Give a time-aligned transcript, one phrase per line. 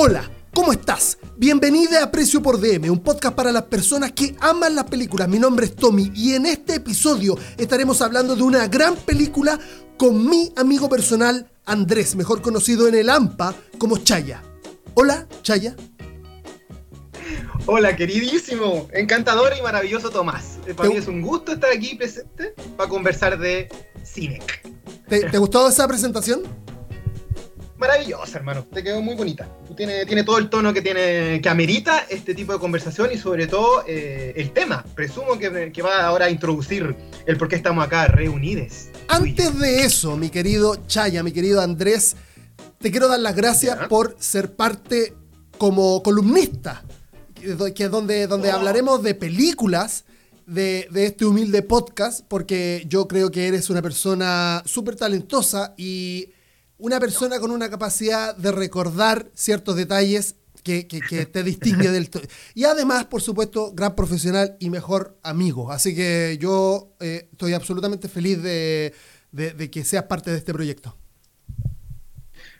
[0.00, 1.18] Hola, ¿cómo estás?
[1.36, 5.28] Bienvenida a Precio por DM, un podcast para las personas que aman las películas.
[5.28, 9.58] Mi nombre es Tommy y en este episodio estaremos hablando de una gran película
[9.96, 14.40] con mi amigo personal Andrés, mejor conocido en el AMPA como Chaya.
[14.94, 15.74] Hola, Chaya.
[17.66, 20.60] Hola, queridísimo, encantador y maravilloso Tomás.
[20.68, 23.68] Eh, para mí es un gusto estar aquí presente para conversar de
[24.04, 24.40] cine.
[25.08, 26.42] ¿Te, ¿te gustó esa presentación?
[27.78, 28.64] Maravillosa, hermano.
[28.64, 29.48] Te quedó muy bonita.
[29.76, 33.46] Tiene, tiene todo el tono que tiene que amerita este tipo de conversación y sobre
[33.46, 34.84] todo eh, el tema.
[34.94, 36.94] Presumo que, que, va ahora a introducir
[37.26, 38.88] el por qué estamos acá reunidos.
[39.08, 42.16] Antes de eso, mi querido Chaya, mi querido Andrés,
[42.78, 43.88] te quiero dar las gracias ¿Ya?
[43.88, 45.14] por ser parte
[45.56, 46.84] como columnista,
[47.34, 48.56] que es donde, donde oh.
[48.56, 50.04] hablaremos de películas.
[50.46, 56.30] De, de, este humilde podcast, porque yo creo que eres una persona súper talentosa y
[56.78, 62.08] una persona con una capacidad de recordar ciertos detalles que, que, que te distingue del...
[62.54, 65.72] Y además, por supuesto, gran profesional y mejor amigo.
[65.72, 68.94] Así que yo eh, estoy absolutamente feliz de,
[69.32, 70.96] de, de, que seas parte de este proyecto.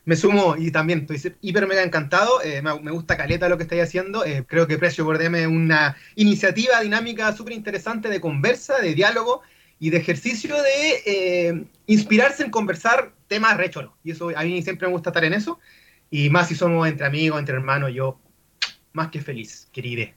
[0.04, 2.42] Me sumo y también estoy hiper mega encantado.
[2.42, 4.24] Eh, me, gusta caleta lo que estáis haciendo.
[4.24, 8.94] Eh, creo que Precio por DM es una iniciativa dinámica súper interesante de conversa, de
[8.94, 9.42] diálogo
[9.78, 13.92] y de ejercicio de eh, inspirarse en conversar temas recholos.
[14.02, 15.58] Y eso a mí siempre me gusta estar en eso.
[16.10, 18.18] Y más si somos entre amigos, entre hermanos, yo
[18.92, 20.12] más que feliz, querida.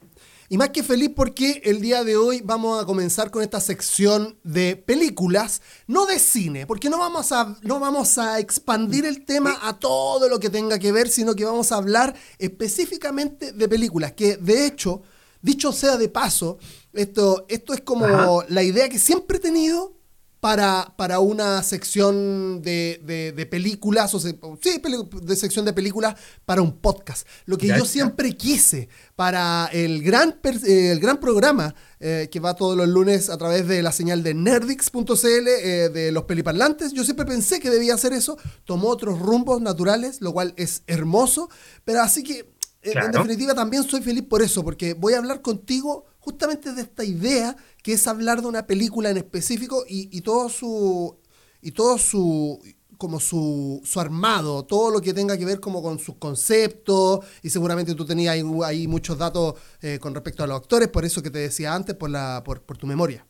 [0.49, 4.37] Y más que feliz porque el día de hoy vamos a comenzar con esta sección
[4.43, 9.57] de películas, no de cine, porque no vamos a, no vamos a expandir el tema
[9.61, 14.11] a todo lo que tenga que ver, sino que vamos a hablar específicamente de películas,
[14.11, 15.03] que de hecho,
[15.41, 16.59] dicho sea de paso,
[16.93, 18.45] esto, esto es como Ajá.
[18.49, 20.01] la idea que siempre he tenido
[20.41, 24.81] para, para una sección de, de, de películas, o se, sí,
[25.21, 27.27] de sección de películas para un podcast.
[27.45, 32.55] Lo que ya, yo siempre quise para el gran, el gran programa eh, que va
[32.55, 37.03] todos los lunes a través de la señal de nerdix.cl, eh, de los peliparlantes, yo
[37.03, 38.35] siempre pensé que debía hacer eso,
[38.65, 41.51] tomó otros rumbos naturales, lo cual es hermoso,
[41.85, 43.05] pero así que eh, claro.
[43.05, 47.03] en definitiva también soy feliz por eso, porque voy a hablar contigo justamente de esta
[47.03, 51.17] idea que es hablar de una película en específico y, y todo su
[51.61, 52.61] y todo su
[52.97, 57.49] como su, su, armado, todo lo que tenga que ver como con sus conceptos, y
[57.49, 61.31] seguramente tú tenías ahí, muchos datos eh, con respecto a los actores, por eso que
[61.31, 63.25] te decía antes, por, la, por, por tu memoria.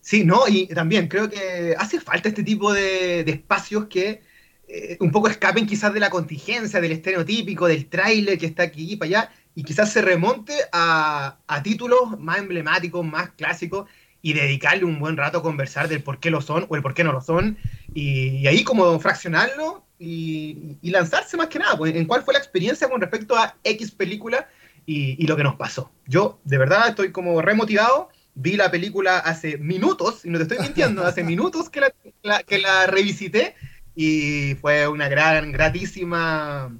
[0.00, 4.20] Sí, no, y también creo que hace falta este tipo de, de espacios que
[4.72, 8.92] eh, un poco escapen quizás de la contingencia, del estereotípico, del tráiler que está aquí
[8.92, 13.88] y para allá, y quizás se remonte a, a, títulos más emblemáticos, más clásicos,
[14.22, 16.94] y dedicarle un buen rato a conversar del por qué lo son o el por
[16.94, 17.58] qué no lo son,
[17.94, 22.34] y, y ahí como fraccionarlo y, y, lanzarse más que nada, pues, en cuál fue
[22.34, 24.48] la experiencia con respecto a X película
[24.86, 25.90] y, y lo que nos pasó.
[26.06, 30.58] Yo de verdad estoy como remotivado, vi la película hace minutos, y no te estoy
[30.58, 33.54] mintiendo, hace minutos que la, la, que la revisité,
[33.94, 36.74] y fue una gran, gratísima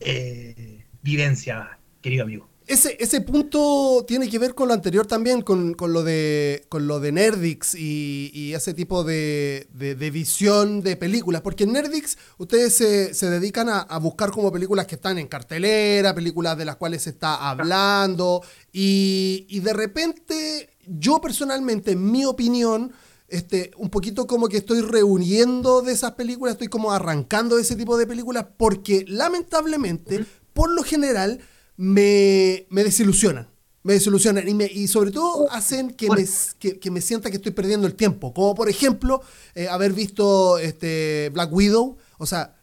[0.00, 2.48] eh, vivencia querido amigo.
[2.66, 6.86] Ese, ese punto tiene que ver con lo anterior también, con, con lo, de, con
[6.86, 11.72] lo de Nerdix y, y ese tipo de, de, de, visión de películas, porque en
[11.72, 16.56] Nerdix ustedes se, se dedican a, a, buscar como películas que están en cartelera, películas
[16.56, 18.42] de las cuales se está hablando,
[18.72, 22.92] y, y de repente yo personalmente, en mi opinión,
[23.28, 27.76] este, un poquito como que estoy reuniendo de esas películas, estoy como arrancando de ese
[27.76, 31.40] tipo de películas, porque lamentablemente, por lo general,
[31.76, 33.48] me, me desilusionan.
[33.84, 36.24] Me desilusionan y, me, y sobre todo hacen que me,
[36.60, 38.32] que, que, me sienta que estoy perdiendo el tiempo.
[38.32, 39.22] Como por ejemplo,
[39.54, 41.96] eh, haber visto este Black Widow.
[42.18, 42.54] O sea,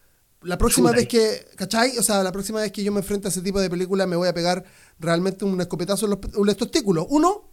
[0.43, 1.97] la próxima vez que, ¿cachai?
[1.97, 4.15] O sea, la próxima vez que yo me enfrente a ese tipo de películas me
[4.15, 4.63] voy a pegar
[4.97, 7.05] realmente un escopetazo en los, en los testículos.
[7.09, 7.49] Uno,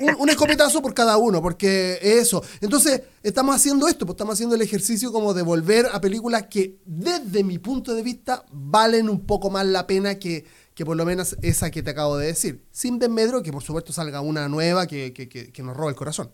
[0.00, 2.42] un, un, escopetazo por cada uno, porque eso.
[2.62, 6.80] Entonces, estamos haciendo esto, pues estamos haciendo el ejercicio como de volver a películas que,
[6.86, 11.04] desde mi punto de vista, valen un poco más la pena que, que por lo
[11.04, 12.64] menos esa que te acabo de decir.
[12.70, 16.32] Sin desmedro que por supuesto salga una nueva que, que, que, nos roba el corazón.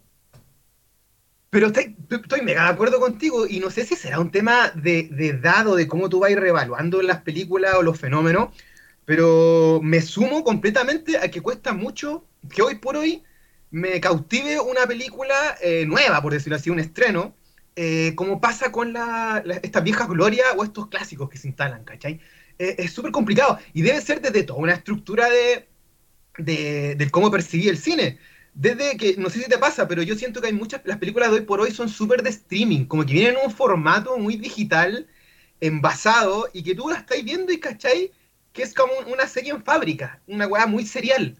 [1.50, 5.08] Pero estoy, estoy, mega de acuerdo contigo y no sé si será un tema de,
[5.10, 8.50] de edad de cómo tú vas reevaluando las películas o los fenómenos,
[9.04, 13.22] pero me sumo completamente a que cuesta mucho que hoy por hoy
[13.70, 17.34] me cautive una película eh, nueva, por decirlo así, un estreno,
[17.74, 21.84] eh, como pasa con la, la, estas viejas glorias o estos clásicos que se instalan,
[21.84, 22.20] ¿cachai?
[22.58, 25.68] Es súper complicado y debe ser desde toda una estructura de,
[26.38, 28.18] de, de, cómo percibir el cine.
[28.54, 31.30] Desde que, no sé si te pasa, pero yo siento que hay muchas, las películas
[31.30, 34.36] de hoy por hoy son súper de streaming, como que vienen en un formato muy
[34.36, 35.06] digital
[35.60, 38.12] envasado y que tú la estás viendo y cachai
[38.56, 41.36] que es como una serie en fábrica, una weá muy serial.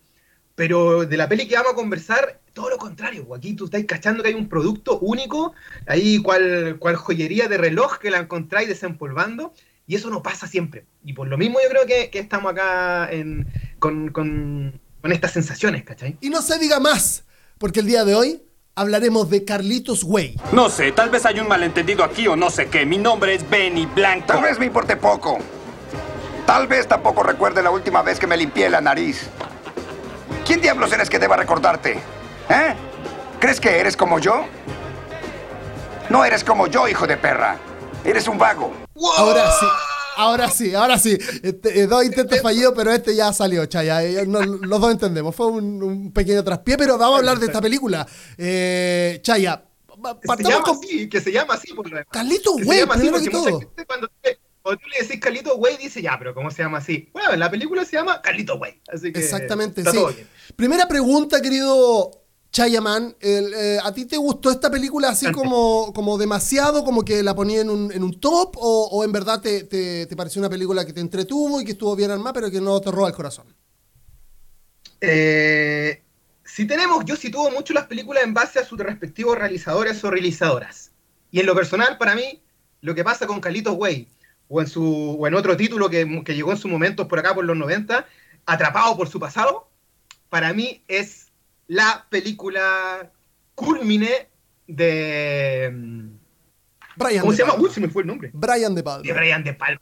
[0.54, 3.34] Pero de la peli que vamos a conversar, todo lo contrario.
[3.34, 5.54] Aquí tú estás cachando que hay un producto único,
[5.86, 9.54] ahí cual, cual joyería de reloj que la encontráis desempolvando,
[9.86, 10.86] y eso no pasa siempre.
[11.04, 13.46] Y por lo mismo yo creo que, que estamos acá en,
[13.78, 16.16] con, con, con estas sensaciones, ¿cachai?
[16.20, 17.24] Y no se diga más,
[17.58, 18.42] porque el día de hoy
[18.74, 20.38] hablaremos de Carlitos Way.
[20.52, 22.84] No sé, tal vez hay un malentendido aquí o no sé qué.
[22.84, 24.26] Mi nombre es Benny Blanco.
[24.26, 25.38] Tal vez me importe poco.
[26.46, 29.28] Tal vez tampoco recuerde la última vez que me limpié la nariz.
[30.46, 31.98] ¿Quién diablos eres que deba recordarte?
[32.48, 32.74] ¿Eh?
[33.40, 34.46] ¿Crees que eres como yo?
[36.08, 37.58] No eres como yo, hijo de perra.
[38.04, 38.85] Eres un vago.
[39.16, 39.66] Ahora sí.
[40.16, 41.18] Ahora sí, ahora sí.
[41.42, 44.02] Este, eh, dos intentos fallidos, pero este ya salió, Chaya.
[44.02, 45.34] Eh, no, los dos entendemos.
[45.34, 48.06] Fue un, un, pequeño traspié, pero vamos a hablar de esta película.
[48.38, 49.62] Eh, Chaya,
[50.36, 50.76] se llama con...
[50.76, 53.60] así, que se llama así por lo Carlito Güey, primero que todo.
[53.86, 54.08] Cuando,
[54.62, 57.10] cuando, tú le decís Carlito Güey, dice ya, pero ¿cómo se llama así?
[57.12, 58.80] Bueno, en la película se llama Carlito Güey.
[58.88, 59.98] Así que Exactamente, sí.
[60.54, 66.84] Primera pregunta, querido Chayaman, eh, ¿a ti te gustó esta película así como, como demasiado,
[66.84, 70.06] como que la ponía en un, en un top, o, o, en verdad te, te,
[70.06, 72.80] te, pareció una película que te entretuvo y que estuvo bien armada, pero que no
[72.80, 73.54] te roba el corazón?
[75.00, 76.02] Eh,
[76.44, 80.92] si tenemos, yo sitúo mucho las películas en base a sus respectivos realizadores o realizadoras.
[81.30, 82.40] Y en lo personal, para mí,
[82.80, 84.08] lo que pasa con Carlitos Way,
[84.48, 87.34] o en, su, o en otro título que, que llegó en su momento por acá,
[87.34, 88.06] por los 90,
[88.48, 89.68] Atrapado por su pasado,
[90.28, 91.25] para mí es
[91.68, 93.10] la película
[93.54, 94.28] culmine
[94.66, 95.72] de.
[96.96, 97.54] Brian ¿Cómo de se llama?
[97.54, 97.68] Palma.
[97.68, 98.30] Uy, se me fue el nombre.
[98.32, 99.02] Brian De Palma.
[99.02, 99.80] De Brian De Palma.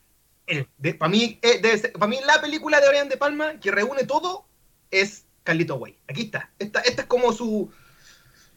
[0.98, 4.46] Para mí, eh, pa mí, la película de Brian De Palma que reúne todo
[4.90, 5.96] es Carlito Way.
[6.08, 6.50] Aquí está.
[6.58, 7.70] Esta, esta es como su,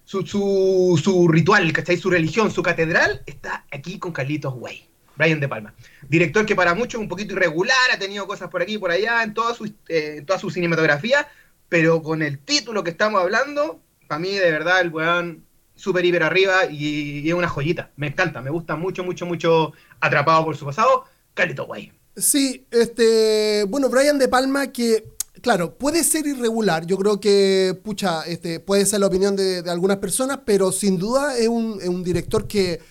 [0.03, 1.97] su, su, su ritual, ¿cachai?
[1.97, 4.88] Su religión, su catedral está aquí con Carlitos Way.
[5.18, 5.74] Brian De Palma.
[6.07, 8.91] Director que para muchos es un poquito irregular, ha tenido cosas por aquí y por
[8.91, 11.27] allá en toda su, eh, en toda su cinematografía,
[11.69, 15.44] pero con el título que estamos hablando, para mí de verdad el weón
[15.75, 17.92] súper hiper arriba y, es una joyita.
[17.96, 21.06] Me encanta, me gusta mucho, mucho, mucho Atrapado por su pasado.
[21.34, 21.94] Carlito Way.
[22.16, 28.24] Sí, este, bueno, Brian De Palma que, claro, puede ser irregular, yo creo que, pucha,
[28.24, 31.88] este, puede ser la opinión de, de algunas personas, pero sin duda es un, es
[31.88, 32.81] un director que,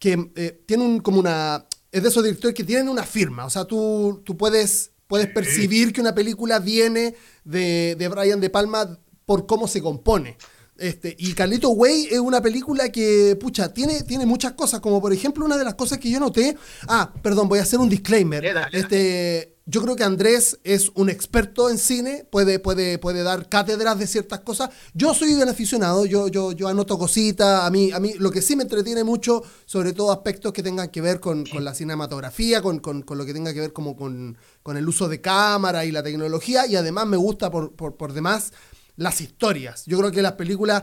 [0.00, 3.50] que eh, tiene un, como una, es de esos directores que tienen una firma, o
[3.50, 7.14] sea, tú, tú puedes puedes percibir que una película viene
[7.44, 10.36] de, de Brian De Palma por cómo se compone.
[10.76, 15.12] Este, y Carlito Way es una película que, pucha, tiene, tiene muchas cosas, como por
[15.12, 16.56] ejemplo una de las cosas que yo noté.
[16.88, 18.44] Ah, perdón, voy a hacer un disclaimer.
[18.72, 23.98] Este, yo creo que Andrés es un experto en cine, puede, puede, puede dar cátedras
[23.98, 24.68] de ciertas cosas.
[24.92, 27.64] Yo soy un aficionado, yo, yo, yo anoto cositas.
[27.64, 30.90] A mí, a mí lo que sí me entretiene mucho, sobre todo aspectos que tengan
[30.90, 33.96] que ver con, con la cinematografía, con, con, con, lo que tenga que ver como
[33.96, 36.66] con, con el uso de cámara y la tecnología.
[36.66, 38.52] Y además me gusta por, por, por demás
[38.96, 39.84] las historias.
[39.86, 40.82] Yo creo que las películas,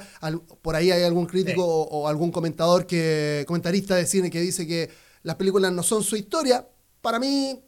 [0.64, 1.62] por ahí hay algún crítico sí.
[1.62, 4.90] o, o, algún comentador que, comentarista de cine que dice que
[5.22, 6.68] las películas no son su historia.
[7.00, 7.64] Para mí,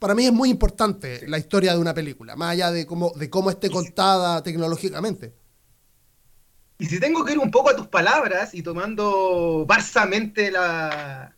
[0.00, 3.28] para mí es muy importante la historia de una película, más allá de cómo, de
[3.28, 5.34] cómo esté contada tecnológicamente.
[6.78, 11.36] Y si tengo que ir un poco a tus palabras y tomando barsamente la,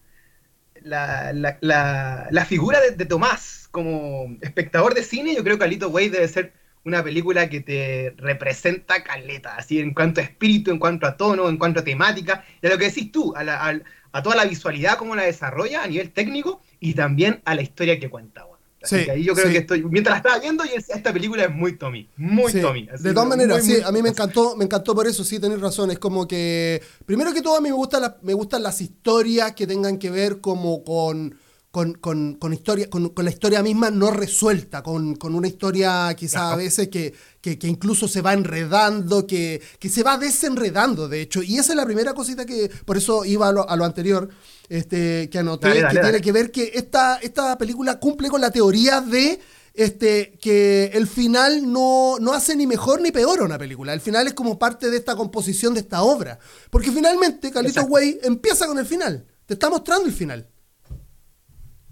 [0.80, 5.64] la, la, la, la figura de, de, Tomás como espectador de cine, yo creo que
[5.64, 6.52] Alito Way debe ser
[6.84, 11.48] una película que te representa caleta, así en cuanto a espíritu, en cuanto a tono,
[11.48, 13.80] en cuanto a temática, y a lo que decís tú, a, la, a,
[14.12, 17.98] a toda la visualidad, cómo la desarrolla a nivel técnico y también a la historia
[17.98, 18.44] que cuenta.
[18.82, 19.52] Así sí, que ahí yo creo sí.
[19.52, 22.60] que estoy, mientras la estaba viendo, yo decía, esta película es muy Tommy, muy sí.
[22.60, 22.88] Tommy.
[22.92, 25.24] Así de todas maneras, muy, sí, muy, a mí me encantó, me encantó por eso,
[25.24, 28.34] sí, tenés razón, es como que, primero que todo a mí me, gusta la, me
[28.34, 31.36] gustan las historias que tengan que ver como con
[31.72, 36.14] con, con, con, historia, con, con, la historia misma no resuelta, con, con una historia
[36.14, 41.08] quizá a veces que, que, que, incluso se va enredando, que, que se va desenredando,
[41.08, 41.42] de hecho.
[41.42, 44.28] Y esa es la primera cosita que, por eso iba a lo, a lo anterior,
[44.72, 46.08] este, que anoté, dale, dale, que dale.
[46.10, 49.38] tiene que ver que esta, esta película cumple con la teoría de
[49.74, 53.92] este, que el final no, no hace ni mejor ni peor a una película.
[53.92, 56.38] El final es como parte de esta composición de esta obra.
[56.70, 59.26] Porque finalmente Carlitos Way empieza con el final.
[59.44, 60.48] Te está mostrando el final.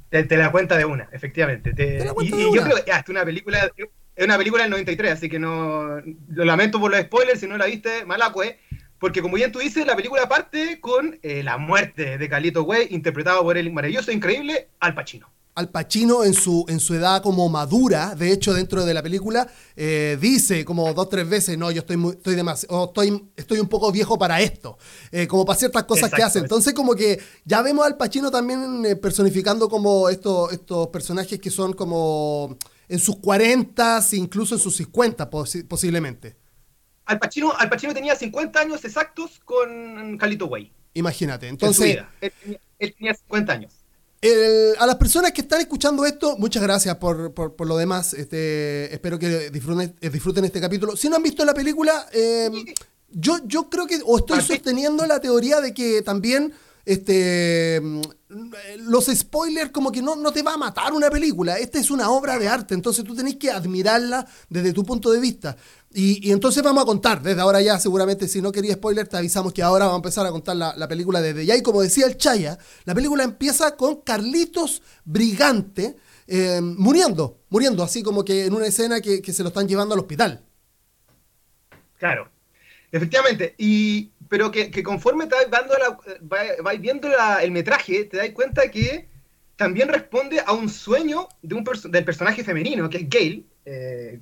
[0.09, 1.73] Te, te, la cuenta de una, efectivamente.
[1.73, 3.71] Te, te y, y yo creo que ah, es una película,
[4.17, 7.57] es una película del 93, así que no lo lamento por los spoilers, si no
[7.57, 8.59] la viste, malacue,
[9.01, 12.89] porque como bien tú dices, la película parte con eh, la muerte de Carlito Way,
[12.91, 15.27] interpretado por el maravilloso, increíble Al Pacino.
[15.55, 19.49] Al Pacino en su, en su edad como madura, de hecho dentro de la película,
[19.75, 23.69] eh, dice como dos, tres veces, no, yo estoy muy, estoy demasiado, estoy, estoy un
[23.69, 24.79] poco viejo para esto,
[25.11, 26.39] eh, como para ciertas cosas que hace.
[26.39, 31.51] Entonces como que ya vemos al Pacino también eh, personificando como estos, estos personajes que
[31.51, 36.37] son como en sus 40, incluso en sus 50 posiblemente.
[37.11, 40.73] Al Pacino, Al Pacino tenía 50 años exactos con Calito Way.
[40.95, 41.99] Imagínate, entonces...
[42.21, 43.81] Él, él tenía 50 años
[44.79, 48.13] a las personas que están escuchando esto, muchas gracias por, lo demás.
[48.13, 50.97] Este, espero que disfruten, eh, disfruten, este capítulo.
[50.97, 52.51] Si no han visto la película, eh,
[53.09, 56.53] yo, yo creo que, o estoy sosteniendo la teoría de que también
[56.85, 57.81] este,
[58.79, 61.59] los spoilers como que no, no te va a matar una película.
[61.59, 65.21] Esta es una obra de arte, entonces tú tenés que admirarla desde tu punto de
[65.21, 65.57] vista.
[65.93, 69.53] Y, entonces vamos a contar, desde ahora ya seguramente si no querías spoiler te avisamos
[69.53, 71.57] que ahora vamos a empezar a contar la, película desde ya.
[71.57, 75.97] Y como decía el Chaya, la película empieza con Carlitos Brigante
[76.29, 79.95] eh, muriendo, muriendo, así como que en una escena que, que se lo están llevando
[79.95, 80.45] al hospital.
[81.99, 82.31] Claro,
[82.93, 83.57] efectivamente.
[83.59, 87.09] Y pero que, conforme te vas, viendo
[87.43, 89.09] el metraje, te das cuenta que
[89.57, 94.21] también responde a un sueño de un del personaje femenino, que es Gail, eh,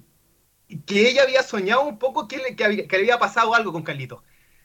[0.87, 4.23] que ella había soñado un poco que le, que, había, pasado algo con Carlito.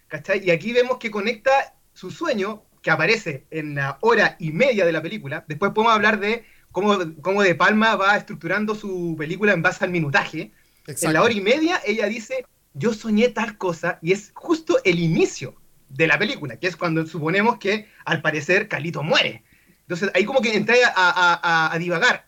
[0.08, 0.44] ¿cachai?
[0.46, 4.92] Y aquí vemos que conecta su sueño, que aparece en la hora y media de
[4.92, 5.46] la película.
[5.48, 9.92] Después podemos hablar de cómo, cómo De Palma va estructurando su película en base al
[9.92, 10.52] minutaje.
[10.86, 15.00] En la hora y media ella dice, yo soñé tal cosa y es justo el
[15.00, 15.56] inicio
[15.90, 19.44] de la película, que es cuando suponemos que al parecer Calito muere.
[19.82, 22.26] Entonces ahí como que entré a, divagar.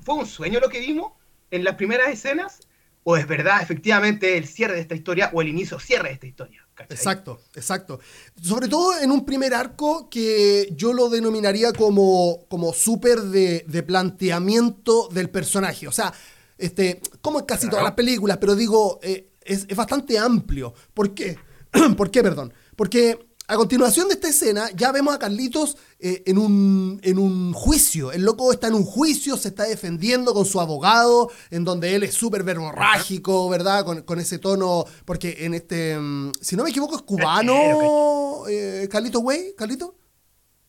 [0.00, 1.12] ¿Fue un sueño lo que vimos
[1.50, 2.60] en las primeras escenas?
[3.04, 6.26] ¿O es verdad efectivamente el cierre de esta historia o el inicio cierre de esta
[6.26, 6.68] historia?
[6.88, 8.00] Exacto, exacto.
[8.40, 15.08] Sobre todo en un primer arco que yo lo denominaría como, como súper de, planteamiento
[15.08, 15.88] del personaje.
[15.88, 16.12] O sea,
[16.56, 20.74] este, como en casi todas las películas, pero digo, eh, es, bastante amplio.
[20.94, 21.36] ¿Por qué?
[21.96, 22.52] ¿Por qué, perdón?
[22.76, 27.54] Porque a continuación de esta escena ya vemos a Carlitos eh, en, un, en un
[27.54, 28.12] juicio.
[28.12, 32.02] El loco está en un juicio, se está defendiendo con su abogado, en donde él
[32.02, 33.86] es súper verborrágico, ¿verdad?
[34.04, 39.22] Con, ese tono, porque en este, mm, si no me equivoco, es cubano, eh, Carlitos
[39.22, 39.92] Güey, Carlitos.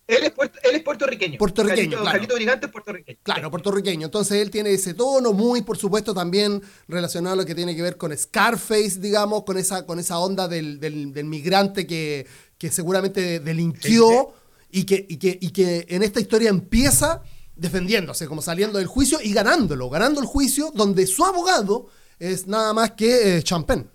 [0.10, 0.34] Él es,
[0.64, 1.38] él es puertorriqueño.
[1.38, 2.26] Puertorriqueño, claro.
[2.34, 3.20] Brigante es puertorriqueño.
[3.22, 4.06] Claro, puertorriqueño.
[4.06, 7.84] Entonces él tiene ese tono muy, por supuesto, también relacionado a lo que tiene que
[7.84, 10.80] ver con Scarface, digamos, con esa, con esa onda del,
[11.26, 12.26] migrante que,
[12.70, 14.34] seguramente delinquió
[14.72, 17.24] Y, que, y, que, y que en esta historia empieza
[17.56, 21.88] defendiéndose, como saliendo del juicio y ganándolo, ganando el juicio, donde su abogado
[22.20, 23.88] es nada más que eh, Champagne.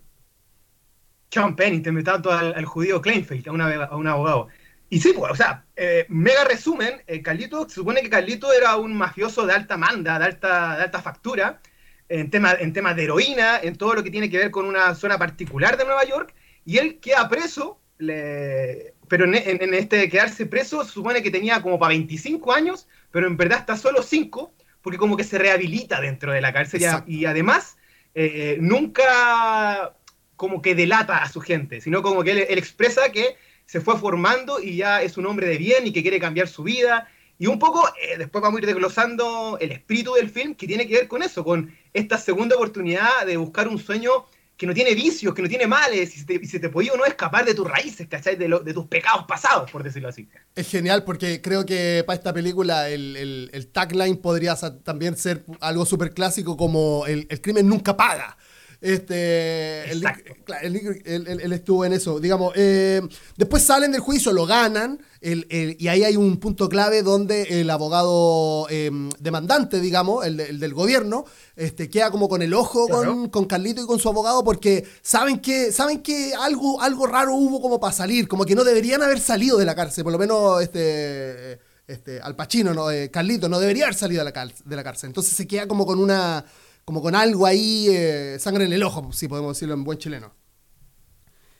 [1.30, 4.48] Champagne, interpretando al, al judío Kleinfeld, a, a un abogado.
[4.90, 8.76] Y sí, pues, o sea, eh, mega resumen, eh, Carlito, se supone que Carlito era
[8.76, 11.60] un mafioso de alta manda, de alta, de alta factura,
[12.08, 14.92] en temas en tema de heroína, en todo lo que tiene que ver con una
[14.96, 20.90] zona particular de Nueva York, y él queda preso, pero en, este quedarse preso se
[20.90, 25.16] supone que tenía como para 25 años, pero en verdad está solo 5, porque como
[25.16, 27.76] que se rehabilita dentro de la cárcel y, además
[28.14, 29.94] eh, nunca
[30.36, 33.36] como que delata a su gente, sino como que él expresa que
[33.66, 36.62] se fue formando y ya es un hombre de bien y que quiere cambiar su
[36.62, 37.08] vida.
[37.38, 40.86] Y un poco, eh, después vamos a ir desglosando el espíritu del film que tiene
[40.86, 44.26] que ver con eso, con esta segunda oportunidad de buscar un sueño
[44.64, 47.04] que no tiene vicios, que no tiene males, y se te, y te podía no
[47.04, 48.36] escapar de tus raíces, ¿cachai?
[48.36, 50.26] De, de, tus pecados pasados, por decirlo así.
[50.54, 56.14] Es genial porque creo que para esta película el, tagline podría también ser algo súper
[56.14, 58.38] clásico como el crimen nunca paga.
[58.84, 62.20] Este, él, estuvo en eso.
[62.20, 63.00] Digamos, eh,
[63.34, 68.66] después salen del juicio, lo ganan, y ahí hay un punto clave donde el abogado
[68.68, 71.24] em, demandante, digamos, el, del gobierno,
[71.56, 75.38] este, queda como con el ojo con, con, Carlito y con su abogado porque saben
[75.38, 79.18] que, saben que algo, algo raro hubo como para salir, como que no deberían haber
[79.18, 82.90] salido de la cárcel, por lo menos este, este, Al Pacino, ¿no?
[82.90, 85.08] Eh, Carlito, no debería haber salido de la, de la cárcel.
[85.08, 86.44] Entonces se queda como con una
[86.84, 90.34] como con algo ahí, eh, sangre en el ojo, si podemos decirlo en buen chileno.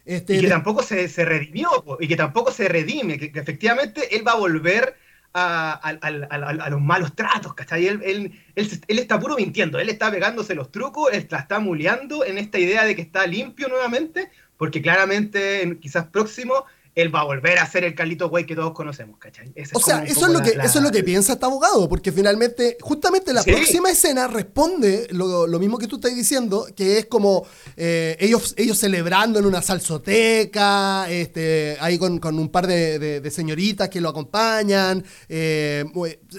[0.05, 4.27] Este, y que tampoco se, se, redimió, y que tampoco se redime, que, efectivamente él
[4.27, 4.97] va a volver
[5.33, 7.87] a, los malos tratos, ¿cachai?
[7.87, 12.25] Él, él, él, está puro mintiendo, él está pegándose los trucos, él la está muleando
[12.25, 17.25] en esta idea de que está limpio nuevamente, porque claramente quizás próximo él va a
[17.25, 19.53] volver a ser el Carlito Güey que todos conocemos, ¿cachai?
[19.73, 22.77] o sea, eso, es lo que, eso es lo que piensa este abogado, porque finalmente,
[22.81, 27.47] justamente la próxima escena responde lo, mismo que tú estás diciendo, que es como
[27.77, 34.01] eh, ellos, ellos celebrando en una salsoteca, este, ahí con, un par de, señoritas que
[34.01, 35.85] lo acompañan, eh,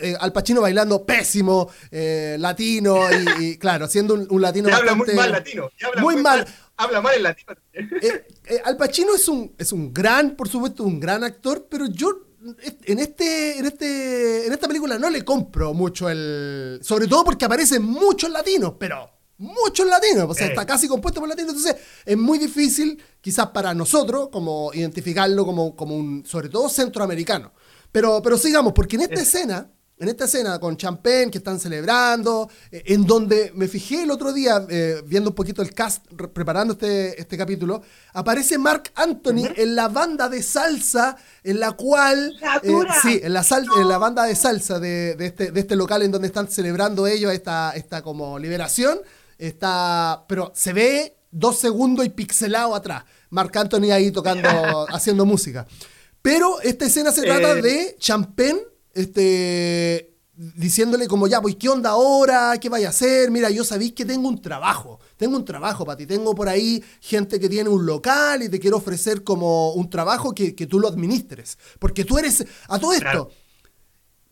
[0.01, 2.99] eh, Al Pacino bailando pésimo, latino,
[3.39, 5.69] y, claro, haciendo un, latino bastante, muy mal latino.
[5.99, 7.53] Muy, mal habla mal el latino.
[7.73, 11.87] Eh, eh, Al Pacino es un, es un gran, por supuesto, un gran actor, pero
[11.87, 12.25] yo
[12.85, 17.45] en este, en este, en esta película no le compro mucho el, sobre todo porque
[17.45, 22.17] aparecen muchos latinos, pero muchos latinos, o sea, está casi compuesto por latinos, entonces es
[22.17, 27.51] muy difícil, quizás para nosotros, como identificarlo como, como un, sobre todo centroamericano.
[27.91, 32.49] Pero, pero sigamos, porque en esta escena en esta escena con Champagne que están celebrando,
[32.69, 36.73] eh, en donde me fijé el otro día, eh, viendo un poquito el cast, preparando
[36.73, 37.81] este, este capítulo,
[38.13, 42.35] aparece Mark Anthony en la banda de salsa, en la cual...
[42.63, 43.45] Eh, sí, en la,
[43.79, 47.31] en la banda de salsa de, este, de este local en donde están celebrando ellos
[47.31, 48.99] esta, esta como liberación.
[49.37, 53.03] Está, pero se ve dos segundos y pixelado atrás.
[53.29, 54.49] Mark Anthony ahí tocando,
[54.93, 55.65] haciendo música.
[56.21, 62.57] Pero esta escena se trata de Champagne este, diciéndole como, ya, pues, ¿qué onda ahora?
[62.59, 63.29] ¿Qué vaya a hacer?
[63.29, 66.83] Mira, yo sabéis que tengo un trabajo, tengo un trabajo para ti, tengo por ahí
[67.01, 70.87] gente que tiene un local y te quiero ofrecer como un trabajo que, tú lo
[70.87, 73.29] administres, porque tú eres, a todo esto,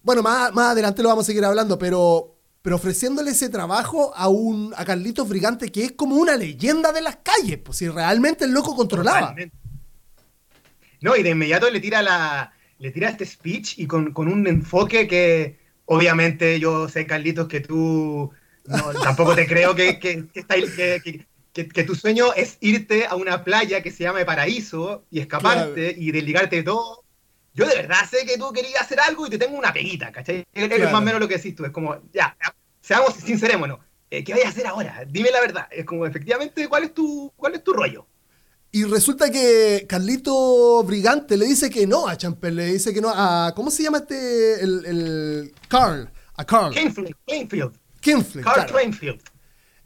[0.01, 4.27] bueno, más, más adelante lo vamos a seguir hablando, pero, pero ofreciéndole ese trabajo a
[4.27, 8.45] un a Carlitos Brigante que es como una leyenda de las calles, pues si realmente
[8.45, 9.35] el loco controlaba.
[10.99, 15.07] No, y de inmediato le tira la le tira este speech y con, un enfoque
[15.07, 18.31] que obviamente yo sé, Carlitos, que tú
[19.03, 24.25] tampoco te creo que, que, tu sueño es irte a una playa que se llama
[24.25, 27.03] Paraíso y escaparte y desligarte de todo.
[27.53, 30.43] Yo de verdad sé que tú querías hacer algo y te tengo una peguita, ¿cachai?
[30.53, 31.65] Es más o menos lo que decís tú.
[31.65, 32.35] Es como, ya,
[32.81, 33.79] seamos sincerémonos.
[34.09, 35.05] Eh, ¿Qué vayas a hacer ahora?
[35.07, 35.67] Dime la verdad.
[35.71, 38.07] Es como, efectivamente, ¿cuál es tu, cuál es tu rollo?
[38.75, 43.11] Y resulta que Carlito Brigante le dice que no a Champer, le dice que no
[43.13, 43.53] a.
[43.55, 44.63] ¿Cómo se llama este?
[44.63, 46.11] El, el Carl.
[46.37, 46.73] A Carl.
[46.73, 47.15] Kingfield.
[47.27, 48.43] Kingfield.
[48.43, 49.19] Carl claro.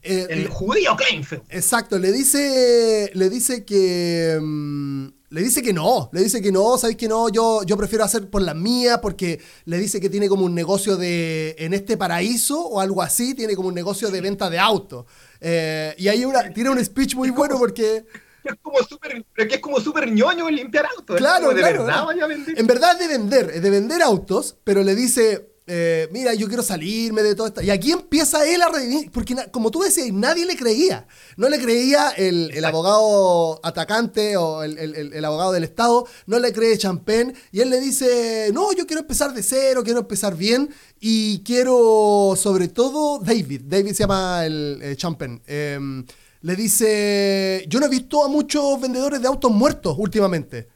[0.03, 1.44] Eh, el judío Kingfield.
[1.50, 3.12] Exacto, le dice.
[3.13, 4.39] Le dice que.
[4.41, 7.27] Mm, le dice que no, le dice que no, ¿sabéis que no?
[7.27, 10.95] Yo, yo prefiero hacer por la mía porque le dice que tiene como un negocio
[10.95, 15.06] de, en este paraíso o algo así, tiene como un negocio de venta de autos.
[15.41, 18.06] Eh, y ahí una, tiene un speech muy bueno porque
[18.49, 21.17] es como súper, que es como súper ñoño limpiar autos.
[21.17, 22.60] Claro, de verdad vaya a vender.
[22.60, 26.47] En verdad es de vender, es de vender autos, pero le dice, eh, mira, yo
[26.47, 27.62] quiero salirme de todo esto.
[27.62, 31.05] Y aquí empieza él a redimir, porque como tú decías, nadie le creía.
[31.36, 37.33] No le creía el, abogado atacante o el, abogado del Estado, no le cree Champagne.
[37.51, 40.73] Y él le dice, no, yo quiero empezar de cero, quiero empezar bien.
[41.01, 43.63] Y quiero, sobre todo, David.
[43.65, 45.41] David se llama el eh, Champagne.
[45.47, 46.05] Em,
[46.41, 50.67] le dice, yo no he visto a muchos vendedores de autos muertos últimamente.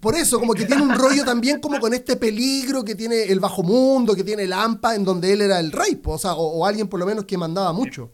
[0.00, 3.40] Por eso, como que tiene un rollo también como con este peligro que tiene el
[3.40, 6.66] bajo mundo, que tiene el AMPA, en donde él era el rey, o, sea, o,
[6.66, 8.12] alguien por lo menos que mandaba mucho.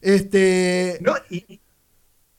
[0.00, 0.98] Este...
[1.00, 1.60] No, y,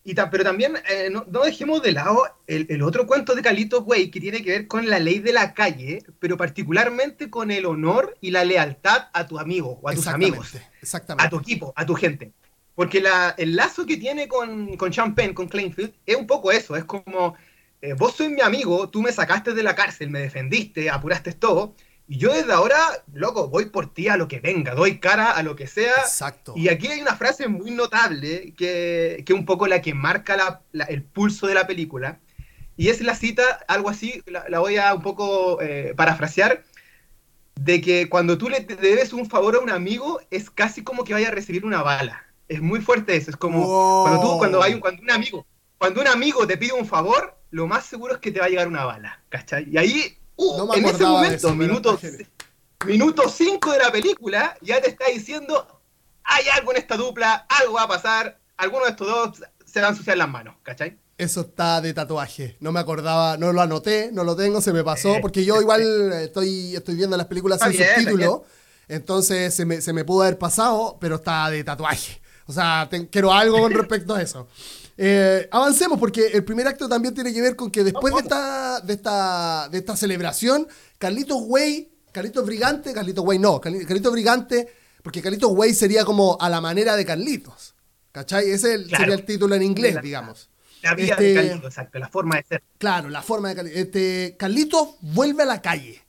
[0.03, 4.43] pero también eh, no, dejemos de lado el, otro cuento de Carlitos Way que tiene
[4.43, 8.43] que ver con la ley de la calle, pero particularmente con el honor y la
[8.43, 11.25] lealtad a tu amigo o a tus amigos, exactamente.
[11.25, 12.33] a tu equipo, a tu gente.
[12.75, 16.75] Porque la, el lazo que tiene con, con Champagne, con Kleinfield, es un poco eso.
[16.75, 17.35] Es como,
[17.81, 21.75] eh, vos sois mi amigo, tú me sacaste de la cárcel, me defendiste, apuraste todo.
[22.07, 22.77] Y yo desde ahora,
[23.13, 25.93] loco, voy por ti a lo que venga, doy cara a lo que sea.
[26.01, 26.53] Exacto.
[26.55, 30.83] Y aquí hay una frase muy notable que, que un poco la que marca la,
[30.85, 32.19] el pulso de la película.
[32.75, 36.63] Y es la cita, algo así, la, voy a un poco eh, parafrasear,
[37.53, 41.13] de que cuando tú le debes un favor a un amigo, es casi como que
[41.13, 43.31] vaya a recibir una bala es muy fuerte eso.
[43.31, 45.45] Es como cuando tú, cuando hay un, cuando un amigo,
[45.77, 48.49] cuando un amigo te pide un favor, lo más seguro es que te va a
[48.49, 49.69] llegar una bala, ¿cachai?
[49.69, 51.99] Y ahí, uh, en ese momento, minuto,
[52.85, 55.81] minuto 5 de la película, ya te está diciendo,
[56.23, 59.89] hay algo en esta dupla, algo va a pasar, alguno de estos dos se van
[59.89, 60.97] a ensuciar las manos, ¿cachai?
[61.17, 62.57] Eso está de tatuaje.
[62.59, 65.61] No me acordaba, no lo anoté, no lo tengo, se me pasó, eh, porque yo
[65.61, 65.81] igual
[66.13, 68.41] estoy, estoy viendo las películas sin subtítulos.
[68.87, 72.22] Entonces se me, se me pudo haber pasado, pero está de tatuaje.
[72.47, 74.47] O sea, quiero algo con respecto a eso.
[74.97, 78.79] Eh, avancemos porque el primer acto también tiene que ver con que después de esta,
[78.81, 80.67] de esta, de esta celebración,
[80.99, 84.67] Carlitos Way, Carlitos Brigante, Carlitos Way no, Carlitos Brigante,
[85.01, 87.73] porque Carlitos Way sería como a la manera de Carlitos.
[88.11, 88.51] ¿Cachai?
[88.51, 90.49] Ese sería el título en inglés, digamos.
[90.83, 92.63] La vida Este- de Carlito, exacto, la forma de ser.
[92.77, 93.79] Claro, la forma de Carlitos.
[93.79, 96.02] Este, Carlitos vuelve a la calle.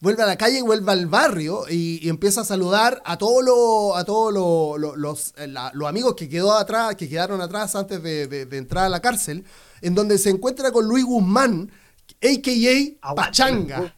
[0.00, 3.96] Vuelve a la calle, vuelve al barrio y, y empieza a saludar a todos los
[3.98, 7.74] a todos lo- lo- los, eh, la- los amigos que quedó atrás, que quedaron atrás
[7.74, 9.44] antes de, de- de entrar a la cárcel,
[9.80, 11.70] en donde se encuentra con Luis Guzmán,
[12.22, 13.14] a.k.a.
[13.14, 13.94] Pachanga.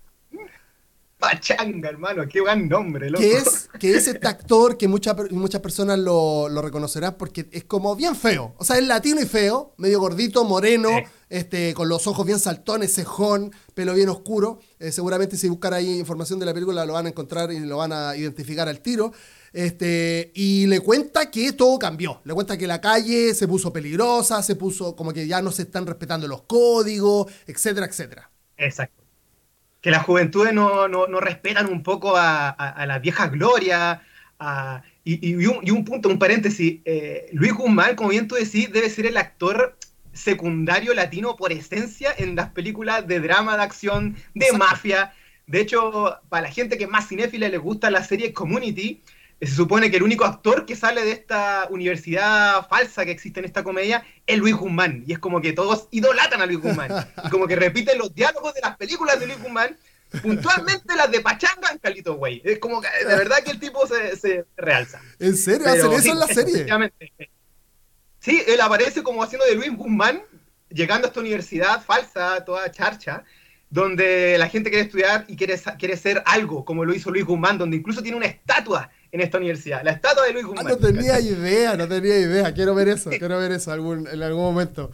[1.21, 3.23] Pachanga, hermano, qué buen nombre, loco.
[3.23, 7.47] que es, que es este actor que muchas per- muchas personas lo, lo reconocerán porque
[7.53, 8.55] es como bien feo.
[8.59, 11.05] O sea, es latino y feo, medio gordito, moreno, Sí.
[11.29, 14.59] este, con los ojos bien saltones, cejón, pelo bien oscuro.
[14.79, 17.77] Eh, seguramente si buscan ahí información de la película lo van a encontrar y lo
[17.77, 19.13] van a identificar al tiro.
[19.53, 22.21] Este, y le cuenta que todo cambió.
[22.25, 25.63] Le cuenta que la calle se puso peligrosa, se puso como que ya no se
[25.63, 28.31] están respetando los códigos, etcétera, etcétera.
[28.57, 29.00] Exacto.
[29.81, 33.99] Que las juventudes no, no, no respetan un poco a, a, a las viejas glorias.
[34.39, 36.81] a- y, y un, y un punto, un paréntesis.
[36.85, 39.77] eh, Luis Guzmán, como bien tú decís, debe ser el actor
[40.13, 45.13] secundario latino por esencia en las películas de drama, de acción, de mafia.
[45.47, 49.01] De hecho, para la gente que es más cinéfila y le gusta la serie Community,
[49.47, 53.47] se supone que el único actor que sale de esta universidad falsa que existe en
[53.47, 55.03] esta comedia es Luis Guzmán.
[55.07, 56.91] Y es como que todos idolatan a Luis Guzmán.
[57.25, 59.79] Y como que repiten los diálogos de las películas de Luis Guzmán,
[60.23, 62.43] puntualmente las de Pachanga en Calito Güey.
[62.45, 65.01] Es como que de verdad que el tipo se, se realza.
[65.19, 65.67] ¿En serio?
[65.73, 66.67] Pero ¿Hacen eso sí, en la serie?
[68.19, 70.23] Sí, él aparece como haciendo de Luis Guzmán,
[70.69, 73.25] llegando a esta universidad falsa, toda charcha,
[73.71, 77.57] donde la gente quiere estudiar y quiere, quiere ser algo, como lo hizo Luis Guzmán,
[77.57, 80.67] donde incluso tiene una estatua en esta universidad, la estatua de Luis Ah, Guzmán.
[80.69, 82.55] no tenía idea, no tenía idea.
[82.55, 84.91] Quiero ver eso, quiero ver eso algún, en algún momento.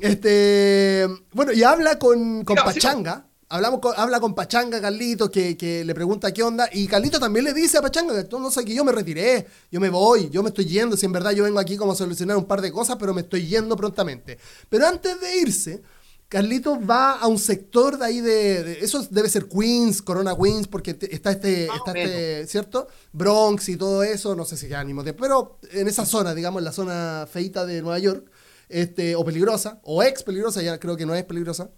[0.00, 3.24] Este, bueno, y habla con, con Pachanga.
[3.50, 6.68] Hablamos con- habla con Pachanga, Carlitos, que, que le pregunta qué onda.
[6.70, 9.46] Y Carlitos también le dice a Pachanga que tú no sé que yo me retiré,
[9.72, 10.96] yo me voy, yo me estoy yendo.
[10.98, 13.22] Si en verdad yo vengo aquí como a solucionar un par de cosas, pero me
[13.22, 14.38] estoy yendo prontamente.
[14.68, 15.82] Pero antes de irse,
[16.28, 20.68] Carlitos va a un sector de ahí de, de- eso debe ser Queens, Corona Queens,
[20.68, 22.86] porque te- está este, está este, ¿cierto?
[23.12, 26.34] Bronx y todo eso, no sé si queda al mismo tiempo, pero en esa zona,
[26.34, 28.30] digamos, en la zona feita de Nueva York,
[28.68, 31.70] este, o peligrosa, o ex peligrosa, ya creo que no es peligrosa.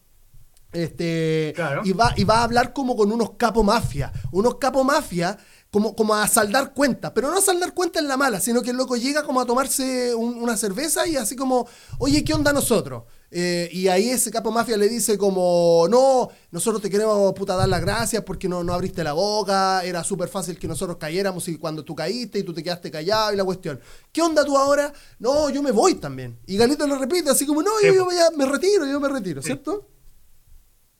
[0.72, 1.82] Este, Claro.
[1.84, 5.36] y, va, y va a hablar como con unos capo mafia, unos capo mafia
[5.70, 8.70] como, como a saldar cuentas, pero no a saldar cuentas en la mala, sino que
[8.70, 12.52] el loco llega como a tomarse un- una cerveza y así como, oye, ¿qué onda
[12.52, 13.04] nosotros?
[13.32, 17.68] Eh, y ahí ese capo mafia le dice como, no, nosotros te queremos puta dar
[17.68, 21.56] las gracias porque no, no abriste la boca, era súper fácil que nosotros cayéramos y
[21.56, 23.80] cuando tú caíste y tú te quedaste callado y la cuestión.
[24.12, 24.92] ¿Qué onda tú ahora?
[25.20, 26.38] No, yo me voy también.
[26.46, 29.08] Y Galito le repite así como, no, yo, Sí, yo ya me retiro, yo me
[29.08, 29.86] retiro, ¿cierto?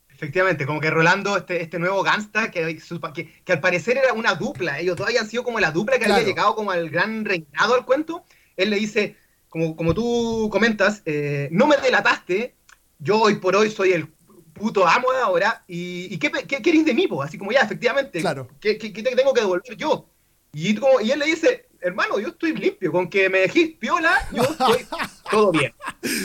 [0.08, 2.76] Efectivamente, como que Rolando, este, este nuevo gangsta, que,
[3.14, 6.04] que, que al parecer era una dupla, ellos todavía han sido como la dupla que
[6.04, 6.14] Claro.
[6.14, 8.24] había llegado como al gran reinado al cuento,
[8.56, 9.16] él le dice,
[9.50, 12.54] como, como tú comentas, eh, no me delataste,
[12.98, 14.06] yo hoy por hoy soy el
[14.54, 17.06] puto amo de ahora, y, y ¿qué, qué de mí?
[17.06, 17.22] po?
[17.22, 18.48] Así como ya, efectivamente, Claro.
[18.60, 20.06] ¿qué, qué- qué te tengo que devolver yo?
[20.52, 24.12] Y, como, y él le dice, hermano, yo estoy limpio, con que me dejís piola,
[24.32, 24.86] yo estoy
[25.30, 25.72] todo bien.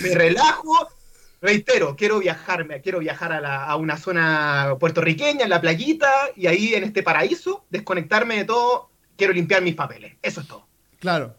[0.04, 0.88] Me relajo,
[1.42, 6.48] reitero, quiero viajarme, quiero viajar a, la- a una zona puertorriqueña, en la playita, y
[6.48, 10.16] ahí en este paraíso, desconectarme de todo, quiero limpiar mis papeles.
[10.22, 10.68] Eso es todo.
[11.00, 11.36] Claro.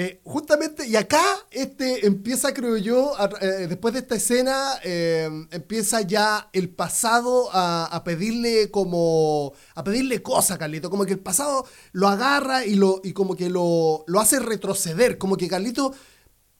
[0.00, 5.28] Eh, justamente, y acá este, empieza, creo yo, a- eh, después de esta escena, eh,
[5.50, 11.18] empieza ya el pasado a, a pedirle como, a pedirle cosas, Carlito, como que el
[11.18, 15.92] pasado lo agarra y, lo, y como que lo, lo hace retroceder, como que Carlito,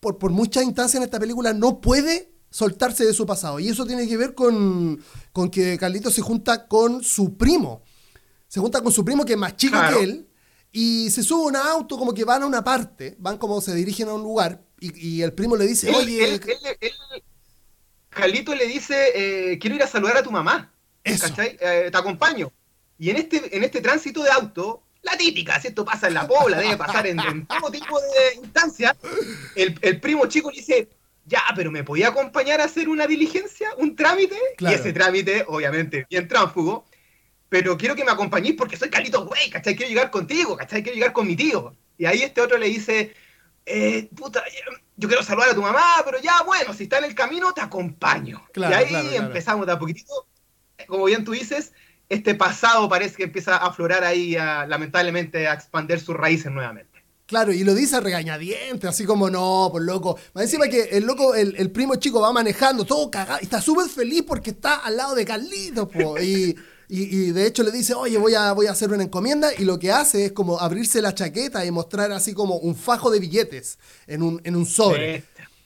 [0.00, 3.60] por, por muchas instancias en esta película, no puede soltarse de su pasado.
[3.60, 5.00] Y eso tiene que ver con,
[5.32, 7.82] con que Carlito se junta con su primo.
[8.48, 9.98] Se junta con su primo que es más chico Claro.
[9.98, 10.27] que él.
[10.72, 13.74] Y se sube a un auto, como que van a una parte, van como se
[13.74, 17.22] dirigen a un lugar, y, y el primo le dice, Él, oye, él- él- él-
[18.10, 20.72] Carlito le dice, eh, quiero ir a saludar a tu mamá.
[21.04, 21.28] Eso.
[21.28, 21.56] ¿Cachai?
[21.60, 22.50] Eh, te acompaño.
[22.98, 26.26] Y en este, en este tránsito de auto, la típica, si esto pasa en la
[26.26, 28.96] pobla, debe pasar en, en todo tipo de instancias,
[29.54, 30.88] el, el primo chico le dice,
[31.24, 34.36] ya, pero ¿me podía acompañar a hacer una diligencia, un trámite?
[34.56, 34.76] Claro.
[34.76, 36.84] Y ese trámite, obviamente, bien tránsfugo,
[37.48, 39.74] pero quiero que me acompañéis porque soy Carlitos Güey, ¿cachai?
[39.74, 40.82] Quiero llegar contigo, ¿cachai?
[40.82, 41.74] Quiero llegar con mi tío.
[41.96, 43.14] Y ahí este otro le dice,
[43.64, 44.42] eh, puta,
[44.96, 47.60] yo quiero saludar a tu mamá, pero ya, bueno, si está en el camino, te
[47.60, 48.46] acompaño.
[48.52, 49.26] Claro, y ahí claro, claro.
[49.26, 50.26] empezamos de a poquitito,
[50.86, 51.72] como bien tú dices,
[52.08, 56.98] este pasado parece que empieza a aflorar ahí, a, lamentablemente, a expandir sus raíces nuevamente.
[57.26, 60.18] Claro, y lo dice a regañadientes, así como no, por loco.
[60.32, 63.60] Más encima que el loco, el, el primo chico va manejando, todo cagado, y está
[63.60, 66.18] súper feliz porque está al lado de Carlitos, po.
[66.18, 66.56] Y,
[66.88, 69.64] y, y de hecho le dice, oye, voy a, voy a hacer una encomienda, y
[69.64, 73.20] lo que hace es como abrirse la chaqueta y mostrar así como un fajo de
[73.20, 75.24] billetes en un, en un sobre.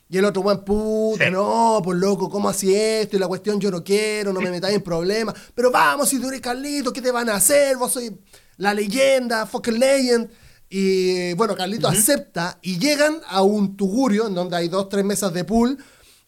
[0.09, 3.17] Y el otro buen puta, no, pues loco, ¿cómo así esto?
[3.17, 5.35] Y la cuestión yo no quiero, no me metáis en problemas.
[5.55, 7.79] Pero vamos, si tú eres Carlito, ¿qué te van a hacer?
[7.79, 8.13] Vos sois
[8.59, 10.29] la leyenda, fucking legend.
[10.69, 15.33] Y bueno, Carlito acepta y llegan a un tugurio en donde hay dos, tres mesas
[15.33, 15.79] de pool.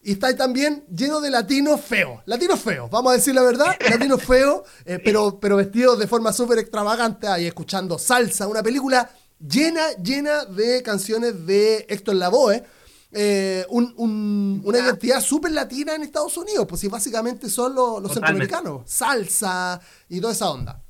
[0.07, 2.21] Y está ahí también lleno de latinos feos.
[2.27, 3.75] Latinos feos, vamos a decir la verdad.
[3.89, 7.27] Latinos feos, eh, pero, pero vestidos de forma súper extravagante.
[7.27, 8.47] Ahí escuchando salsa.
[8.47, 12.63] Una película llena, llena de canciones de Héctor Lavoe.
[13.11, 16.67] Eh, una identidad súper latina en Estados Unidos.
[16.69, 18.83] Pues sí, básicamente son los, los centroamericanos.
[18.85, 20.83] Salsa y toda esa onda.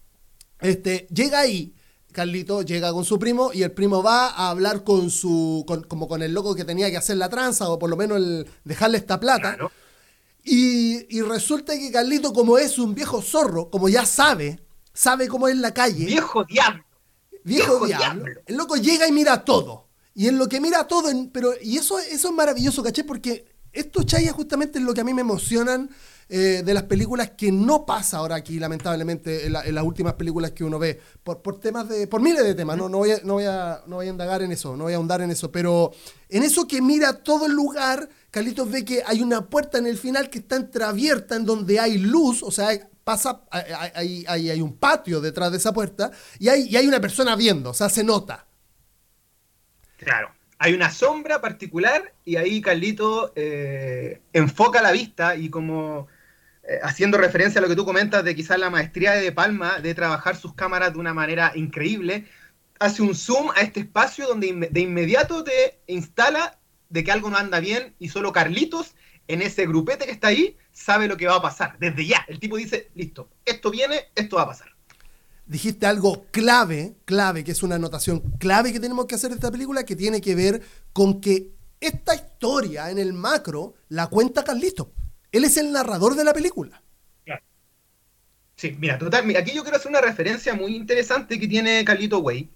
[0.59, 1.74] Este, llega ahí
[2.15, 6.23] Carlito llega con su primo y el primo va a hablar con su, como con
[6.23, 9.19] el loco que tenía que hacer la tranza o por lo menos el, dejarle esta
[9.19, 9.57] plata.
[10.43, 14.59] Y, resulta que Carlito, como es un viejo zorro, como ya sabe,
[14.93, 16.05] sabe cómo es la calle.
[16.05, 16.83] Viejo diablo.
[17.43, 18.25] Viejo, diablo.
[18.45, 19.87] El loco llega y mira todo.
[20.15, 23.03] Y en lo que mira todo, pero y eso, eso es maravilloso, ¿caché?
[23.03, 25.89] Porque estos chayas justamente es lo que a mí me emocionan
[26.27, 30.63] eh, de las películas que no pasa ahora aquí, lamentablemente, en, las últimas películas que
[30.63, 33.33] uno ve, por, por temas de, por miles de temas, no, no, voy a, no,
[33.33, 35.91] voy a, no voy a indagar en eso, no voy a ahondar en eso, pero
[36.29, 39.99] en eso que mira todo el lugar, Carlitos ve que hay una puerta en el
[39.99, 42.69] final que está entreabierta, en donde hay luz, o sea,
[43.03, 46.09] pasa, hay, hay, hay un patio detrás de esa puerta,
[46.39, 48.47] y hay, y hay una persona viendo, o sea, se nota.
[49.97, 56.07] Claro hay una sombra particular y ahí Carlito eh, enfoca la vista y como
[56.67, 59.79] eh, haciendo referencia a lo que tú comentas de quizás la maestría de, de Palma
[59.79, 62.25] de trabajar sus cámaras de una manera increíble,
[62.79, 67.37] hace un zoom a este espacio donde de inmediato te instala de que algo no
[67.37, 68.95] anda bien y solo Carlitos
[69.27, 71.77] en ese grupete que está ahí sabe lo que va a pasar.
[71.79, 74.75] Desde ya, el tipo dice, listo, esto viene, esto va a pasar
[75.45, 79.51] dijiste algo clave, clave, que es una anotación clave que tenemos que hacer de esta
[79.51, 80.61] película, que tiene que ver
[80.93, 84.91] con que esta historia en el macro la cuenta Carlito.
[85.35, 86.81] Él es el narrador de la película.
[88.55, 92.19] Sí, mira, total, mira, aquí yo quiero hacer una referencia muy interesante que tiene Carlito
[92.19, 92.49] Way.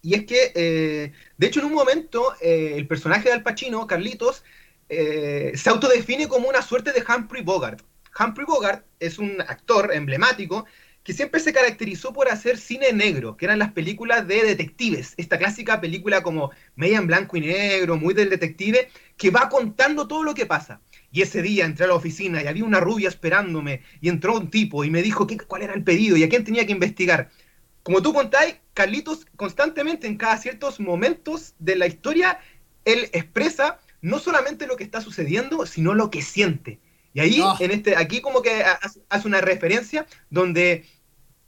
[0.00, 3.86] Y es que, eh, de hecho, en un momento, eh, el personaje de Al Pacino,
[3.86, 4.42] Carlitos,
[4.88, 7.82] eh, se autodefine como una suerte de Humphrey Bogart.
[8.18, 10.64] Humphrey Bogart es un actor emblemático
[11.02, 15.36] que siempre se caracterizó por hacer cine negro, que eran las películas de detectives, esta
[15.36, 20.22] clásica película como media en blanco y negro, muy del detective, que va contando todo
[20.22, 20.80] lo que pasa.
[21.14, 24.50] Y ese día entré a la oficina y había una rubia esperándome y entró un
[24.50, 27.30] tipo y me dijo qué, cuál era el pedido y a quién tenía que investigar.
[27.82, 32.40] Como tú contáis, Carlitos constantemente en cada ciertos momentos de la historia,
[32.84, 36.80] él expresa no solamente lo que está sucediendo, sino lo que siente.
[37.14, 37.56] Y ahí, ah.
[37.60, 38.64] en este, aquí como que
[39.08, 40.84] hace una referencia donde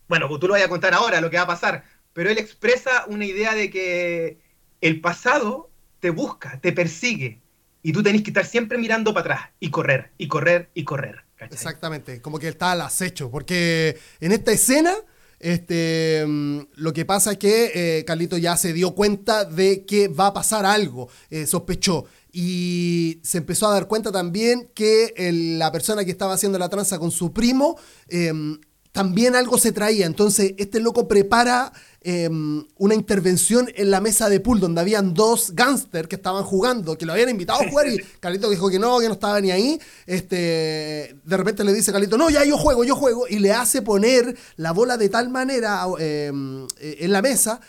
[0.09, 2.39] bueno, pues tú lo vas a contar ahora, lo que va a pasar, pero él
[2.39, 4.39] expresa una idea de que
[4.81, 7.41] el pasado te busca, te persigue,
[7.87, 11.23] y tú tenés que estar siempre mirando para atrás y correr, y correr, y correr.
[11.39, 14.93] Exactamente, como que está al acecho, porque en esta escena...
[15.39, 20.09] Este, mm, lo que pasa es que eh, Carlito ya se dio cuenta de que
[20.09, 22.07] va a pasar algo, eh, sospechó.
[22.33, 25.13] Y se empezó a dar cuenta también que
[25.59, 28.59] la persona que estaba haciendo la tranza con su primo em,
[28.97, 30.07] también algo se traía.
[30.07, 35.55] Entonces, este loco prepara em, una intervención en la mesa de pool donde habían dos
[35.55, 38.99] gángsters que estaban jugando, que lo habían invitado a jugar y Carlito dijo que no,
[38.99, 39.79] que no estaba ni ahí.
[40.07, 43.83] Este, de repente le dice Carlito, no, ya yo juego, yo juego, y le hace
[43.83, 47.61] poner la bola de tal manera em, en la mesa,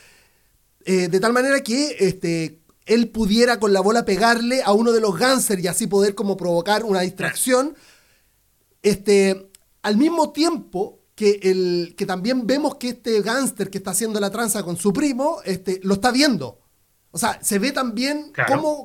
[0.86, 5.02] eh, de tal manera que este, él pudiera con la bola pegarle a uno de
[5.02, 7.76] los gángsters y así poder como provocar una distracción.
[8.82, 9.50] Este,
[9.82, 14.30] al mismo tiempo, que, el, que también vemos que este gángster que está haciendo la
[14.30, 16.60] tranza con su primo, este, lo está viendo.
[17.10, 18.32] O sea, se ve también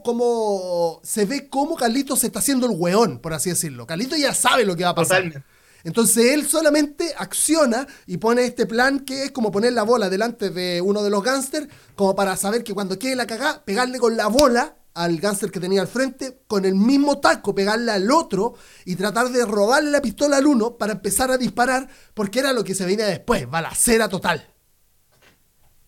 [0.02, 3.86] cómo, se ve cómo Carlito se está haciendo el weón, por así decirlo.
[3.86, 5.44] Carlito ya sabe lo que va a pasar.
[5.84, 10.48] Entonces él solamente acciona y pone este plan que es como poner la bola delante
[10.48, 14.16] de uno de los gángsters, como para saber que cuando quede la cagada, pegarle con
[14.16, 18.54] la bola al gánster que tenía al frente, con el mismo taco pegarle al otro
[18.84, 22.64] y tratar de robarle la pistola al uno para empezar a disparar, porque era lo
[22.64, 24.46] que se venía después, balacera total.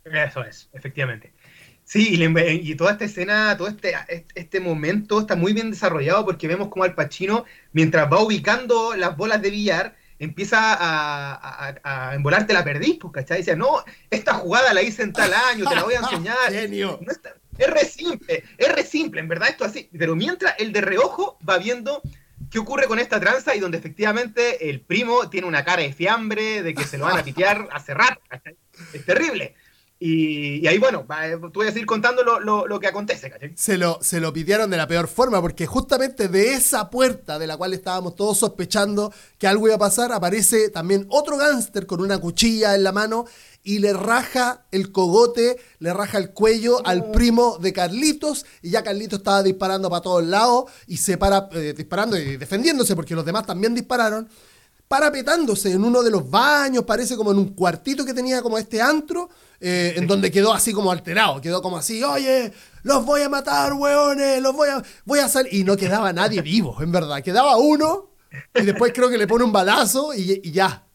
[0.04, 1.32] Eso es, efectivamente.
[1.84, 3.94] Sí, y, toda esta escena, todo este,
[4.34, 9.16] este momento está muy bien desarrollado porque vemos como Al Pacino, mientras va ubicando las
[9.16, 13.38] bolas de billar, empieza a, a, embolarte la perdiz, pues, ¿cachai?
[13.38, 16.50] Dice, no, esta jugada la hice en tal año, te la voy a enseñar.
[16.50, 16.98] Genio.
[17.58, 19.88] Es re simple, es re simple, en verdad esto así.
[19.96, 22.02] Pero mientras el de reojo va viendo
[22.50, 26.62] qué ocurre con esta tranza y donde efectivamente el primo tiene una cara de fiambre,
[26.62, 28.20] de que se lo van a pitear a cerrar.
[28.92, 29.54] Es terrible.
[30.00, 33.52] Y, ahí, bueno, eh, tú voy a seguir contando lo, que acontece, ¿cachai?
[33.56, 37.46] Se lo, se lo pidieron de la peor forma, porque justamente de esa puerta de
[37.46, 42.00] la cual estábamos todos sospechando que algo iba a pasar, aparece también otro gángster con
[42.00, 43.24] una cuchilla en la mano
[43.62, 48.82] y le raja el cogote, le raja el cuello al primo de Carlitos, y ya
[48.82, 53.24] Carlitos estaba disparando para todos lados y se para eh, disparando y defendiéndose, porque los
[53.24, 54.28] demás también dispararon
[54.86, 58.82] parapetándose en uno de los baños, parece como en un cuartito que tenía como este
[58.82, 59.30] antro,
[59.60, 63.72] eh, en donde quedó así como alterado, quedó como así, oye, los voy a matar,
[63.72, 65.54] weones, los voy a, voy a salir.
[65.54, 68.10] Y no quedaba nadie vivo, en verdad, quedaba uno
[68.54, 70.86] y después creo que le pone un balazo y, ya.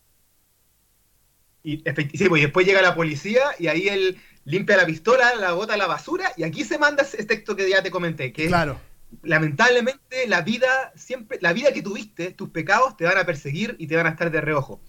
[1.64, 5.74] Y, sí, pues, después llega la policía y ahí él limpia la pistola, la bota
[5.74, 8.80] a la basura y aquí se manda este texto que ya te comenté, que claro
[9.24, 13.88] lamentablemente la vida siempre, la vida que tuviste, tus pecados te van a perseguir y
[13.88, 14.82] te van a estar de reojo.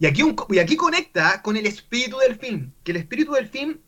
[0.00, 3.80] Y aquí, y aquí conecta con el espíritu del film, que el espíritu del film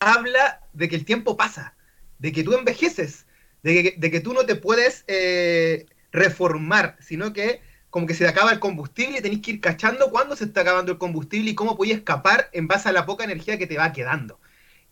[0.00, 1.76] habla de que el tiempo pasa,
[2.18, 3.24] de que tú envejeces,
[3.62, 8.50] de que, tú no te puedes eh, reformar, sino que como que se te acaba
[8.50, 11.76] el combustible y tenés que ir cachando cuándo se está acabando el combustible y cómo
[11.76, 14.40] podías escapar en base a la poca energía que te va quedando.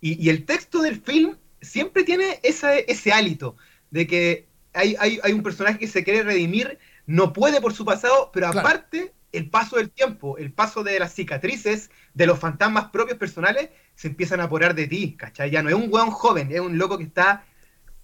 [0.01, 3.57] Y, el texto del film siempre tiene ese hálito
[3.91, 8.31] de que hay, hay, un personaje que se quiere redimir, no puede por su pasado,
[8.33, 13.19] pero aparte el paso del tiempo, el paso de las cicatrices, de los fantasmas propios
[13.19, 15.51] personales, se empiezan a apurar de ti, ¿cachai?
[15.51, 17.45] Ya no es un weón joven, es un loco que está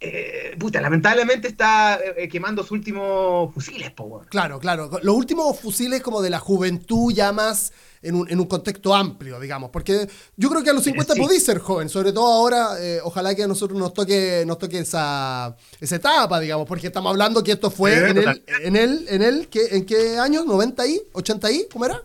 [0.00, 4.90] eh, puta, lamentablemente está eh, quemando sus últimos fusiles, po, Claro, claro.
[5.02, 9.40] Los últimos fusiles como de la juventud ya más en un, en un contexto amplio,
[9.40, 9.70] digamos.
[9.70, 13.34] Porque yo creo que a los 50 podéis ser joven, sobre todo ahora, eh, ojalá
[13.34, 17.52] que a nosotros nos toque, nos toque esa, esa etapa, digamos, porque estamos hablando que
[17.52, 20.44] esto fue en, el, en el, en el, ¿en qué año?
[20.44, 21.02] ¿90 y?
[21.12, 21.68] ¿80 y?
[21.70, 22.02] ¿Cómo era?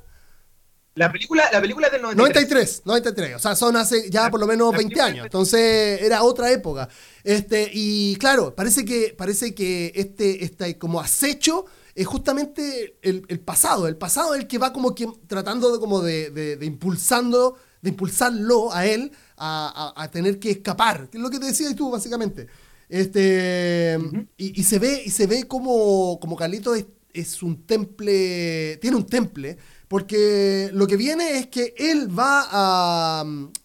[0.96, 2.84] La película, la película del 93.
[2.86, 3.36] 93, 93.
[3.36, 5.26] O sea, son hace ya por lo menos 20 años.
[5.26, 6.88] Entonces era otra época.
[7.24, 13.88] Este, y claro, parece que, parece que este, este como acecho es justamente el, pasado.
[13.88, 17.90] El pasado es el que va como que tratando de, como de, de, impulsando, de
[17.90, 21.10] impulsarlo a él a, tener que escapar.
[21.10, 22.48] Que es lo que te decías tú, básicamente.
[22.90, 23.98] Este,
[24.38, 29.06] y, se ve, y se ve como, como Carlito es, es un temple, tiene un
[29.06, 29.58] temple
[29.94, 33.24] porque lo que viene es que él va a,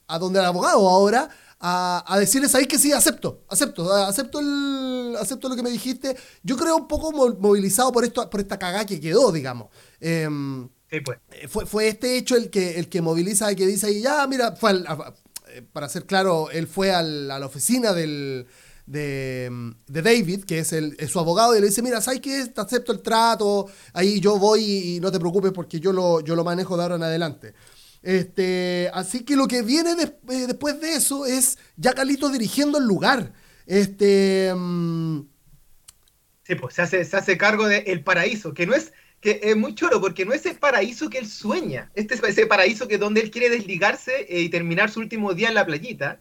[0.09, 5.17] a donde el abogado ahora a, a decirles ahí que sí, acepto, acepto, acepto, el,
[5.19, 6.17] acepto lo que me dijiste.
[6.43, 9.69] Yo creo un poco movilizado por, esto, por esta cagada que quedó, digamos.
[10.01, 10.69] Em,
[11.05, 11.19] pues.
[11.33, 14.27] eh, fue, fue este hecho el que, el que moviliza, el que dice ahí, ya,
[14.27, 14.73] mira, fue
[15.49, 18.47] eh, para ser claro, él fue a la oficina del,
[18.89, 22.47] de, David, que es, el, su abogado, y le dice, mira, ¿sabes qué?
[22.47, 26.35] Te acepto el trato, ahí yo voy y no te preocupes porque yo lo, yo
[26.35, 27.55] lo manejo de ahora en adelante.
[28.03, 32.85] Este, así que lo que viene eh, después de eso es ya Calito dirigiendo el
[32.85, 33.33] lugar.
[33.67, 35.21] Este, mm,
[36.45, 39.57] Sí, pues se hace, se hace cargo de El Paraíso, que no es, que es
[39.57, 41.91] muy choro, porque no es el paraíso que él sueña.
[41.95, 45.35] Este es ese paraíso que es donde él quiere desligarse eh, y terminar su último
[45.35, 46.21] día en la playita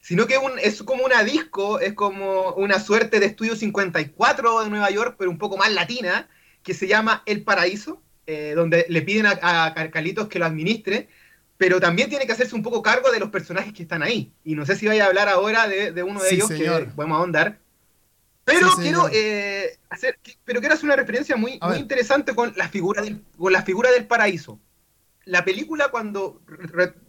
[0.00, 4.90] sino que es como una disco, es como una suerte de estudio 54 de Nueva
[4.90, 6.28] York, pero un poco más latina,
[6.62, 11.08] que se llama El Paraíso, eh, donde le piden a, a Carcalitos que lo administre,
[11.56, 14.32] pero también tiene que hacerse un poco cargo de los personajes que están ahí.
[14.44, 17.58] Y no sé si vaya a hablar ahora de, uno de ellos, que podemos ahondar.
[18.44, 23.02] Pero quiero eh, hacer, pero quiero hacer una referencia muy, muy interesante con la figura
[23.02, 24.58] del, con la figura del paraíso
[25.24, 26.40] la película cuando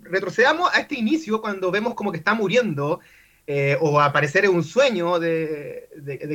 [0.04, 3.00] retrocedamos a este inicio, cuando vemos como que está muriendo,
[3.48, 5.90] eh, o aparecer en un sueño de,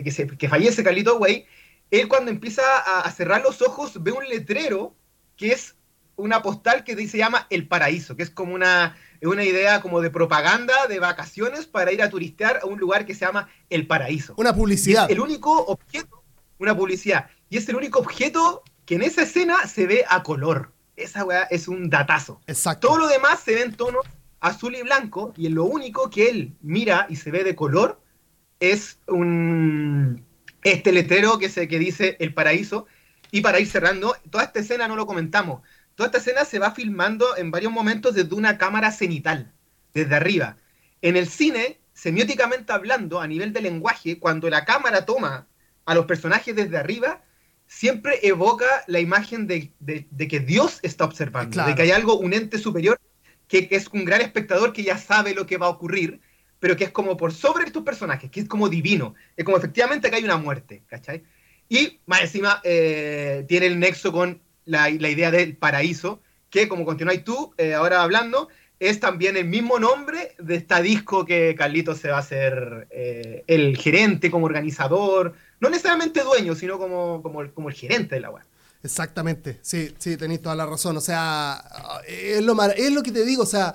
[0.05, 1.47] que, se, que, fallece Carlito Way,
[1.91, 4.95] él cuando empieza a, cerrar los ojos ve un letrero
[5.37, 5.77] que es
[6.17, 10.11] una postal que se llama El Paraíso, que es como una, una idea como de
[10.11, 14.35] propaganda de vacaciones para ir a turistear a un lugar que se llama El Paraíso.
[14.39, 15.11] Una publicidad.
[15.11, 16.25] el único objeto,
[16.59, 20.73] una publicidad, y es el único objeto que en esa escena se ve a color
[20.97, 22.41] esa weá es un datazo.
[22.47, 22.89] Exacto.
[22.89, 24.05] Todo lo demás se ve en tonos
[24.41, 28.01] azul y blanco, y lo único que él mira y se ve de color
[28.61, 30.25] es un
[30.73, 32.87] este letrero que, se, que dice El Paraíso.
[33.31, 35.63] Y para ir cerrando, toda esta escena no lo comentamos.
[35.95, 39.53] Toda esta escena se va filmando en varios momentos desde una cámara cenital,
[39.95, 40.57] desde arriba.
[41.03, 45.47] En el cine, semióticamente hablando, a nivel de lenguaje, cuando la cámara toma
[45.85, 47.23] a los personajes desde arriba,
[47.67, 49.73] siempre evoca la imagen de,
[50.29, 53.01] que Dios está observando, de que hay algo, un ente superior,
[53.49, 56.21] que, es un gran espectador que ya sabe lo que va a ocurrir,
[56.61, 60.11] pero que es como por sobre estos personajes, que es como divino, es como efectivamente
[60.11, 61.23] que hay una muerte, ¿cachai?
[61.69, 67.25] Y más encima eh, tiene el nexo con la, idea del paraíso, que como continuáis
[67.25, 68.49] tú eh, ahora hablando,
[68.79, 73.43] es también el mismo nombre de esta disco que Carlitos se va a hacer eh,
[73.47, 78.31] el gerente como organizador, no necesariamente dueño, sino como, como, como el gerente de la
[78.31, 78.45] web.
[78.83, 80.97] Exactamente, sí, sí, tenéis toda la razón.
[80.97, 81.65] O sea,
[82.07, 83.75] es lo, es lo que te digo, o sea,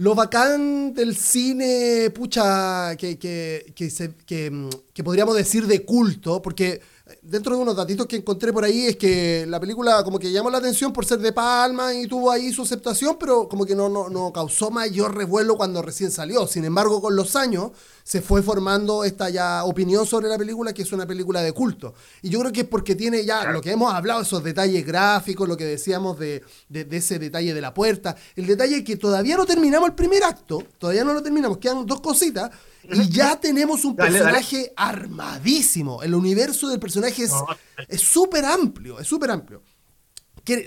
[0.00, 6.40] lo bacán del cine, pucha, que, que, que, se, que, que podríamos decir de culto,
[6.40, 6.80] porque
[7.22, 10.50] dentro de unos datitos que encontré por ahí es que la película como que llamó
[10.50, 13.88] la atención por ser de Palma y tuvo ahí su aceptación, pero como que no,
[13.88, 16.46] no, no causó mayor revuelo cuando recién salió.
[16.46, 17.72] Sin embargo, con los años
[18.04, 21.94] se fue formando esta ya opinión sobre la película, que es una película de culto.
[22.22, 25.48] Y yo creo que es porque tiene ya lo que hemos hablado, esos detalles gráficos,
[25.48, 29.36] lo que decíamos de, de, de ese detalle de la puerta, el detalle que todavía
[29.36, 32.50] no terminamos el primer acto, todavía no lo terminamos, quedan dos cositas,
[32.84, 36.02] y ya tenemos un personaje armadísimo.
[36.02, 37.24] El universo del personaje
[37.88, 39.62] es súper amplio, es súper amplio.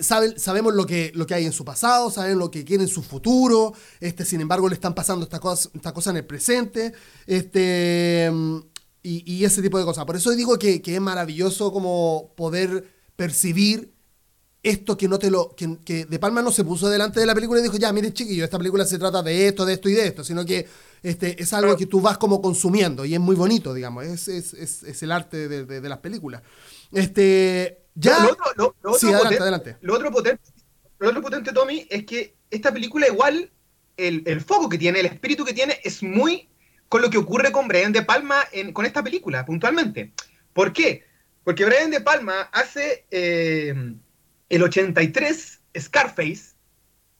[0.02, 2.90] Saben, sabemos lo que, lo que hay en su pasado, saben lo que quiere en
[2.90, 6.94] su futuro, este, sin embargo le están pasando estas cosas esta cosa en el presente,
[7.26, 8.32] este,
[9.02, 10.06] y, y, ese tipo de cosas.
[10.06, 12.88] Por eso digo que, que, es maravilloso como poder
[13.18, 13.93] percibir
[14.64, 15.54] esto que no te lo.
[15.56, 18.14] Que, que, De Palma no se puso delante de la película y dijo, ya, mire
[18.14, 20.66] chiquillo, esta película se trata de esto, de esto y de esto, sino que
[21.04, 24.54] este, es algo que tú vas como consumiendo y es muy bonito, digamos, es, es,
[24.54, 26.42] es, es el arte de, de, de, las películas.
[26.94, 28.24] Este, ya...
[28.24, 29.78] Lo, otro, lo, lo sí, adelante, potente, adelante.
[29.82, 30.44] Lo otro, potente,
[31.00, 33.52] lo otro potente, Tommy, es que esta película igual,
[33.98, 36.48] el, el, foco que tiene, el espíritu que tiene, es muy
[36.88, 40.14] con lo que ocurre con Brian De Palma en, con esta película, puntualmente.
[40.54, 41.04] ¿Por qué?
[41.44, 43.74] Porque Brian De Palma hace eh,
[44.56, 46.54] el 83 Scarface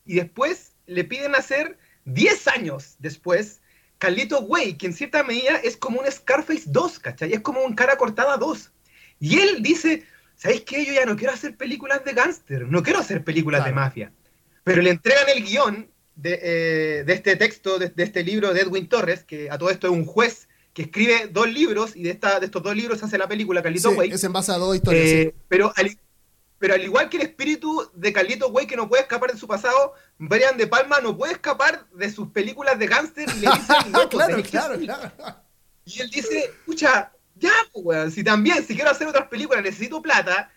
[0.06, 3.62] y después le piden hacer 10 años después
[3.98, 7.34] Carlito Way, que en cierta medida es como un Scarface 2, ¿cachai?
[7.34, 8.72] Es como un cara cortada 2.
[9.20, 10.04] Y él dice,
[10.36, 10.86] ¿sabéis qué?
[10.86, 13.72] Yo ya no quiero hacer películas de gángster, no quiero hacer películas claro.
[13.72, 14.12] de mafia.
[14.64, 18.62] Pero le entregan el guion de, eh, de este texto, de, de, este libro de
[18.62, 22.12] Edwin Torres, que a todo esto es un juez que escribe dos libros y de,
[22.12, 24.12] esta, de estos dos libros hace la película Carlito sí, Way.
[24.12, 25.06] Es en base a dos historias.
[25.06, 25.42] Eh, sí.
[25.48, 25.98] pero, al,
[26.64, 29.48] pero al igual que el espíritu de Carlito Way, que no puede escapar de su
[29.48, 33.76] pasado, Brian De Palma no puede escapar de sus películas de gángster y le dicen,
[33.92, 35.12] no, claro, claro, claro.
[35.84, 40.02] Y él dice, escucha, ya, pues, weón, si también, si quiero hacer otras películas, necesito
[40.02, 40.54] plata,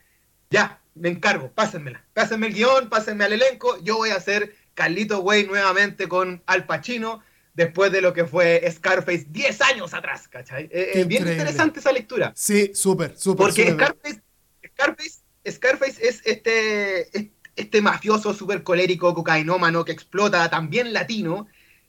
[0.48, 2.04] ya, me encargo, pásenmela.
[2.14, 6.66] Pásenme el guion, pásenme al elenco, yo voy a hacer Carlito Way nuevamente con Al
[6.66, 7.20] Pacino,
[7.54, 10.68] después de lo que fue Scarface 10 años atrás, ¿cachai?
[10.70, 12.32] Es eh, bien interesante esa lectura.
[12.36, 13.46] Sí, súper, súper.
[13.46, 13.86] Porque super.
[13.86, 14.22] Scarface,
[14.70, 21.46] Scarface, Scarface es este, este mafioso súper colérico, cocainómano, que explota, también latino,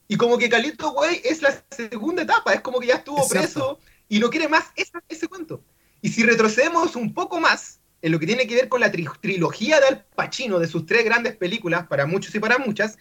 [0.08, 3.40] y como que Carlito Way es la segunda etapa, es como que ya estuvo Exacto.
[3.40, 5.62] preso y no quiere más ese, ese cuento.
[6.02, 9.06] Y si retrocedemos un poco más en lo que tiene que ver con la tri
[9.20, 12.98] trilogía de Al Pacino, de sus tres grandes películas, para muchos y para muchas,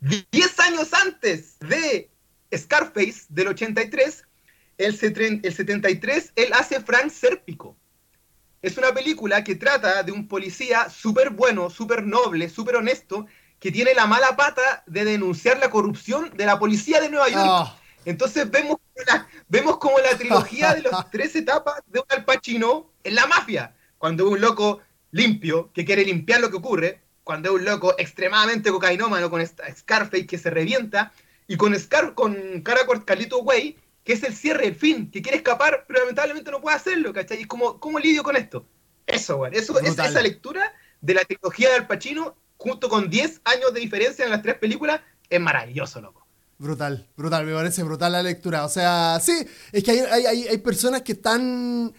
[0.00, 2.08] 10 años antes de
[2.56, 4.24] Scarface del 83,
[4.78, 7.76] el, el 73, él hace Frank Serpico.
[8.60, 13.26] Es una película que trata de un policía súper bueno, súper noble, súper honesto,
[13.60, 17.46] que tiene la mala pata de denunciar la corrupción de la policía de Nueva York.
[17.46, 17.76] Oh.
[18.04, 22.90] Entonces vemos, la, vemos como la trilogía de las tres etapas de un Al Pacino
[23.04, 23.74] en la mafia.
[23.98, 24.80] Cuando es un loco
[25.10, 30.26] limpio, que quiere limpiar lo que ocurre, cuando es un loco extremadamente cocainómano con Scarface
[30.26, 31.12] que se revienta,
[31.46, 33.76] y con, Scar con Caracort Carlito Way,
[34.08, 37.42] que es el cierre, el fin, que quiere escapar, pero lamentablemente no puede hacerlo, ¿cachai?
[37.42, 38.66] Y como, ¿cómo lidio con esto?
[39.06, 39.54] Eso, güey.
[39.54, 43.80] Eso es esa lectura de la trilogía de Al Pacino, junto con 10 años de
[43.80, 46.26] diferencia en las tres películas, es maravilloso, loco.
[46.56, 48.64] Brutal, brutal, me parece brutal la lectura.
[48.64, 51.92] O sea, sí, es que hay, hay, hay personas que están,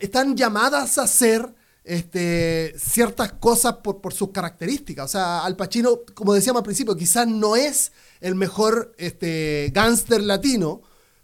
[0.00, 1.46] están llamadas a hacer
[1.86, 5.04] este, ciertas cosas por, por, sus características.
[5.04, 10.20] O sea, Al Pacino, como decíamos al principio, quizás no es el mejor este, gángster
[10.20, 10.82] latino,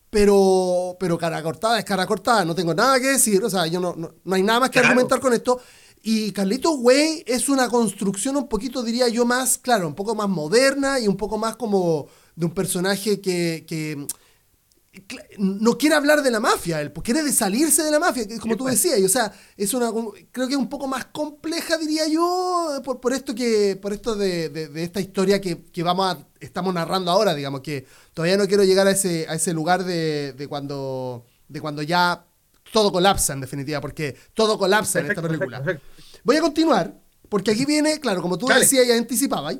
[0.09, 3.81] pero, pero cara cortada es cara cortada, no tengo nada que decir, o sea, yo
[3.81, 4.89] no, no, no hay nada más que claro.
[4.89, 5.61] argumentar con esto.
[6.05, 10.29] Y Carlito Way es una construcción un poquito, diría yo, más, claro, un poco más
[10.29, 12.07] moderna y un poco más como
[12.37, 14.07] de un personaje que, que
[15.39, 18.67] no quiere hablar de la mafia, él quiere de salirse de la mafia, como tú
[18.67, 19.91] decías, y, o sea, es una
[20.31, 24.15] creo que es un poco más compleja, diría yo, por, por esto que por esto
[24.15, 28.37] de, de, de esta historia que, que, vamos a, estamos narrando ahora, digamos, que todavía
[28.37, 32.27] no quiero llegar a ese, a ese lugar de, de cuando de cuando ya
[32.71, 35.63] todo colapsa en definitiva, porque todo colapsa perfecto, en esta película.
[35.63, 36.21] Perfecto, perfecto.
[36.25, 38.61] Voy a continuar, porque aquí viene, claro, como tú Dale.
[38.61, 39.57] decías y anticipabas,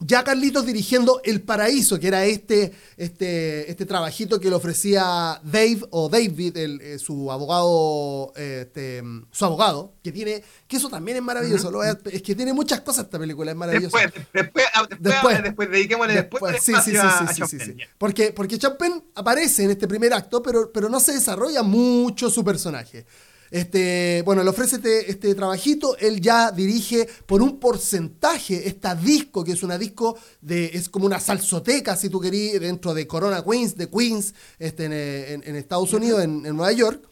[0.00, 5.80] ya Carlitos dirigiendo El Paraíso, que era este, este, este trabajito que le ofrecía Dave
[5.90, 11.22] o David, el, eh, su abogado, este, su abogado, que tiene, que eso también es
[11.22, 13.98] maravilloso, es que tiene muchas cosas esta película, es maravillosa.
[13.98, 16.96] Después, después, ah, después, después, dediquémosle después, después sí, sí,
[17.36, 21.12] sí, sí, sí, Porque, porque Champagne aparece en este primer acto, pero, pero no se
[21.12, 23.06] desarrolla mucho su personaje.
[23.50, 29.44] Este, bueno, le ofrece este, este, trabajito, él ya dirige por un porcentaje esta disco,
[29.44, 33.44] que es una disco de, es como una salsoteca, si tú querís, dentro de Corona
[33.44, 37.02] Queens, de Queens, este, en, Estados Unidos, en Nueva York.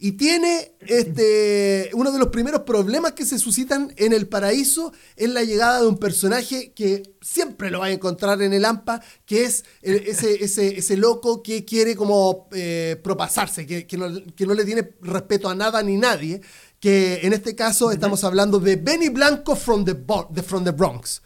[0.00, 5.28] Y tiene este, uno de los primeros problemas que se suscitan en el paraíso es
[5.28, 9.44] la llegada de un personaje que siempre lo va a encontrar en el AMPA, que
[9.44, 14.88] es ese, ese, ese loco que quiere como eh, propasarse, que, que, no, le tiene
[15.02, 16.42] respeto a nada ni nadie,
[16.78, 19.96] que en este caso estamos hablando de Benny Blanco from the,
[20.44, 21.22] from the Bronx.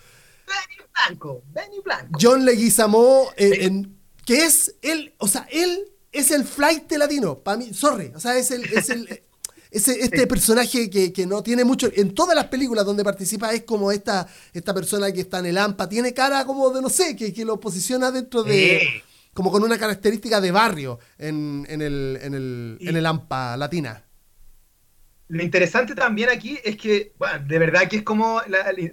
[0.46, 2.18] Benny Blanco, Benny Blanco.
[2.18, 3.82] John Leguizamo, eh,
[4.24, 7.38] que es él, o sea, él es el flight latino.
[7.38, 8.12] Para mí, sorry.
[8.14, 8.64] O sea, es el.
[8.64, 9.22] Es el
[9.72, 11.90] este personaje que, no tiene mucho.
[11.94, 15.56] En todas las películas donde participa es como esta, esta persona que está en el
[15.56, 15.88] AMPA.
[15.88, 19.02] Tiene cara como de, no sé, que, que lo posiciona dentro de.
[19.32, 24.04] Como con una característica de barrio en, el, en, el, en el AMPA latina.
[25.28, 28.42] Lo interesante también aquí es que, bueno, de verdad que es como,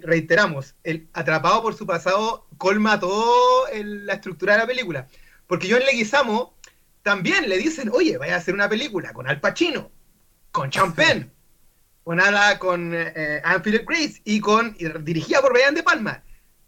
[0.00, 5.08] reiteramos, el atrapado por su pasado colma todo la estructura de la película.
[5.46, 6.54] Porque yo en Leguizamo
[7.02, 9.90] también le dicen, oye, vaya a hacer una película con Al Pacino,
[10.52, 11.30] con Champagne,
[12.04, 13.42] con Ala, con eh,
[13.86, 16.22] Grace y con dirigida por Brian De Palma.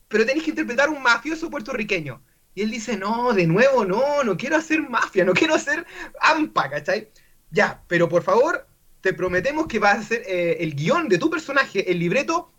[0.09, 2.23] Pero tenéis que interpretar un mafioso puertorriqueño.
[2.55, 5.87] Y él dice, no, de nuevo, no, no quiero hacer mafia, no quiero hacer
[6.21, 7.11] AMPA, ¿cachai?
[7.51, 8.67] Ya, pero por favor,
[9.01, 12.53] te prometemos que vas a hacer eh, el guion de tu personaje, el libreto,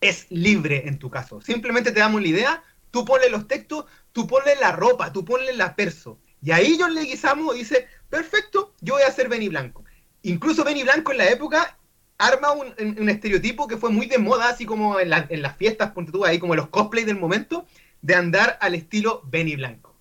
[0.00, 1.40] es libre en tu caso.
[1.40, 5.52] Simplemente te damos la idea, tú ponle los textos, tú ponle la ropa, tú ponle
[5.54, 6.18] la perso.
[6.42, 9.84] Y ahí John Leguizamo dice, perfecto, yo voy a ser Benny Blanco.
[10.22, 11.78] Incluso Benny Blanco en la época
[12.18, 16.24] arma un, estereotipo que fue muy de moda, así como en, las fiestas, ponte tú
[16.24, 17.66] ahí, como los cosplays del momento,
[18.02, 19.94] de andar al estilo Benny Blanco.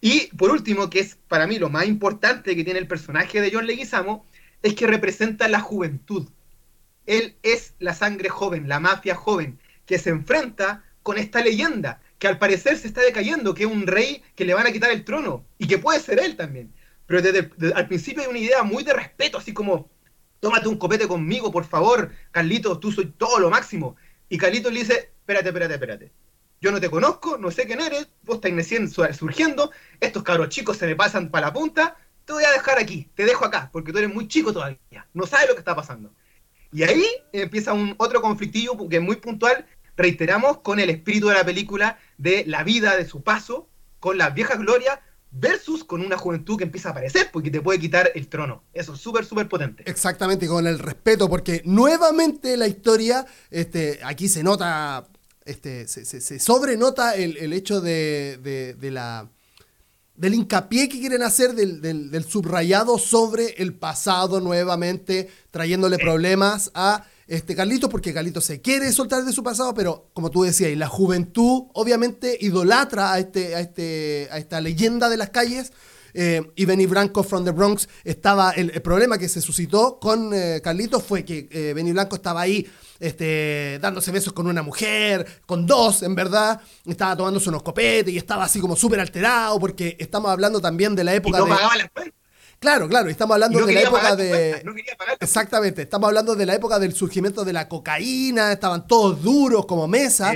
[0.00, 3.50] Y por último, que es para mí lo más importante que tiene el personaje de
[3.52, 4.24] John Leguizamo,
[4.62, 6.28] es que representa la juventud.
[7.06, 12.28] Él es la sangre joven, la mafia joven, que se enfrenta con esta leyenda, que
[12.28, 15.04] al parecer se está decayendo, que es un rey que le van a quitar el
[15.04, 16.70] trono, y que puede ser él también.
[17.06, 19.88] Pero desde, al principio hay una idea muy de respeto, así como,
[20.38, 23.96] tómate un copete conmigo, por favor, Carlitos, tú soy todo lo máximo.
[24.28, 26.12] Y Carlitos le dice, espérate, espérate, espérate.
[26.60, 30.86] Yo no te conozco, no sé quién eres, vos estás surgiendo, estos cabros chicos se
[30.86, 31.96] me pasan para la punta,
[32.26, 35.26] te voy a dejar aquí, te dejo acá, porque tú eres muy chico todavía, no
[35.26, 36.12] sabes lo que está pasando.
[36.70, 37.02] Y ahí
[37.32, 39.66] empieza un otro conflictillo que es muy puntual,
[39.96, 43.68] reiteramos, con el espíritu de la película de la vida, de su paso,
[43.98, 47.78] con la vieja gloria versus con una juventud que empieza a aparecer porque te puede
[47.78, 48.64] quitar el trono.
[48.72, 49.84] Eso es súper, súper potente.
[49.86, 55.06] Exactamente, con el respeto, porque nuevamente la historia, este, aquí se nota,
[55.44, 59.28] este, se, sobrenota el, hecho de, la
[60.16, 67.06] del hincapié que quieren hacer del, del, subrayado sobre el pasado nuevamente, trayéndole problemas a
[67.30, 70.88] este, Carlito, porque Carlito se quiere soltar de su pasado, pero como tú decías, la
[70.88, 75.72] juventud obviamente idolatra a, este, a, este, a esta leyenda de las calles.
[76.12, 78.50] Eh, y Benny Blanco from the Bronx estaba.
[78.50, 82.68] El, problema que se suscitó con eh, Carlitos fue que eh, Benny Blanco estaba ahí
[82.98, 86.60] este, dándose besos con una mujer, con dos, en verdad.
[86.84, 91.04] Estaba tomándose unos copetes y estaba así como súper alterado, porque estamos hablando también de
[91.04, 91.92] la época y no Pagaba la
[92.60, 94.62] Claro, claro, estamos hablando de la época de.
[95.18, 99.88] Exactamente, estamos hablando de la época del surgimiento de la cocaína, estaban todos duros como
[99.88, 100.34] mesa,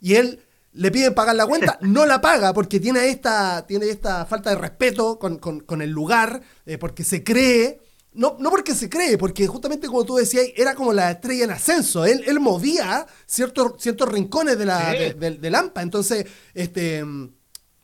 [0.00, 0.40] y él
[0.72, 4.56] le piden pagar la cuenta, no la paga porque tiene esta, tiene esta falta de
[4.56, 7.80] respeto con, el lugar, eh, porque se cree.
[8.12, 11.50] No, no porque se cree, porque justamente como tú decías, era como la estrella en
[11.50, 12.04] ascenso.
[12.04, 15.82] Él, él movía ciertos, ciertos rincones de la, de, Lampa.
[15.82, 17.04] Entonces, este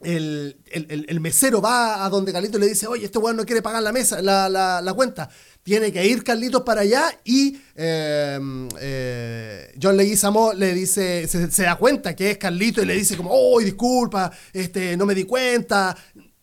[0.02, 3.92] el, mesero va a donde Carlitos le dice, oye, este weón no quiere pagar la
[3.92, 5.28] mesa, la, cuenta.
[5.62, 11.76] Tiene que ir Carlitos para allá y em, eh, John Leguizamo le dice, se, da
[11.76, 15.94] cuenta que es Carlitos y le dice como, oh, disculpa, este, no me di cuenta.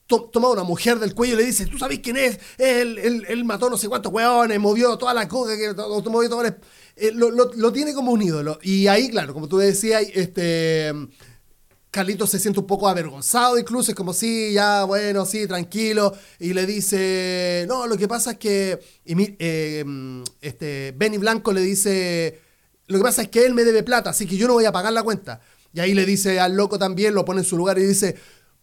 [0.06, 2.40] toma una mujer del cuello y le dice, ¿tú sabes quién es?
[2.60, 5.74] Él, mató no sé cuántos weones, movió toda la cosa, que
[6.10, 8.60] movió todo, eh, lo, lo, tiene como un ídolo.
[8.62, 10.94] Y ahí, claro, como tú decías, este
[11.92, 16.54] Carlitos se siente un poco avergonzado incluso, es como, sí, ya, bueno, sí, tranquilo, y
[16.54, 22.42] le dice, no, lo que pasa es que eh, este, Benny Blanco le dice,
[22.88, 24.72] lo que pasa es que él me debe plata, así que yo no voy a
[24.72, 25.42] pagar la cuenta.
[25.74, 28.16] Y ahí le dice al loco también, lo pone en su lugar y dice,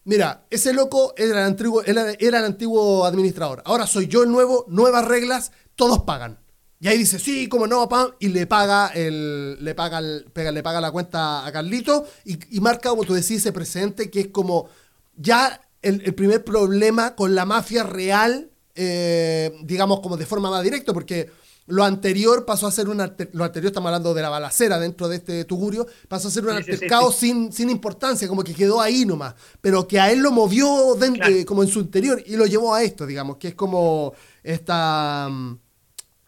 [0.04, 4.30] mira, ese loco era el antiguo, era, era el antiguo administrador, ahora soy yo el
[4.30, 6.43] nuevo, nuevas reglas, todos pagan.
[6.84, 10.52] Y ahí dice, sí, como no, pam, y le paga el, le paga, el, pega,
[10.52, 14.20] le paga la cuenta a Carlito y, y marca, como tú decís, ese presente que
[14.20, 14.68] es como
[15.16, 20.62] ya el, el primer problema con la mafia real, eh, digamos como de forma más
[20.62, 21.30] directa, porque
[21.68, 25.16] lo anterior pasó a ser un lo anterior estamos hablando de la balacera dentro de
[25.16, 27.28] este tugurio, pasó a ser un Sí, altercado sí.
[27.28, 31.24] Sin, sin importancia, como que quedó ahí nomás, pero que a él lo movió dentro,
[31.28, 31.46] Claro.
[31.46, 34.12] como en su interior y lo llevó a esto, digamos, que es como
[34.42, 35.63] esta, mm,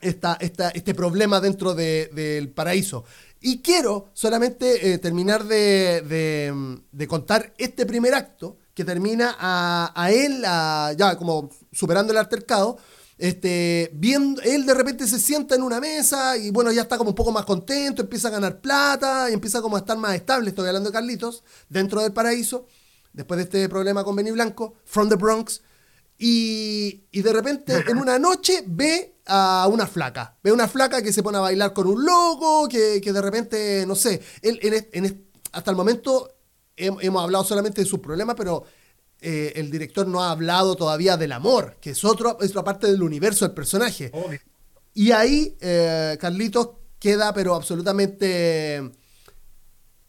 [0.01, 3.05] esta, esta- este problema dentro de- del paraíso.
[3.41, 9.93] Y quiero solamente eh, terminar de, de, de contar este primer acto que termina a,
[9.95, 12.79] a él, ya como superando el altercado.
[13.19, 17.11] Este, viendo, él de repente se sienta en una mesa y bueno, ya está como
[17.11, 20.51] un poco más contento, empieza a ganar plata y empieza como a estar más estable,
[20.51, 22.67] estoy hablando de Carlitos, dentro del paraíso,
[23.15, 25.63] después de este problema con Benny Blanco, from the Bronx,
[26.19, 30.37] y, y de repente en una noche ve a una flaca.
[30.43, 33.85] Ve una flaca que se pone a bailar con un loco, que, que de repente,
[33.87, 36.31] no sé, él, en en hasta el momento
[36.77, 38.65] hem- hemos hablado solamente de sus problemas, pero
[39.21, 42.87] eh, el director no ha hablado todavía del amor, que es, otro, es otra parte
[42.87, 44.11] del universo del personaje.
[44.13, 44.39] Obvio.
[44.95, 48.93] Y ahí eh, Carlitos queda pero absolutamente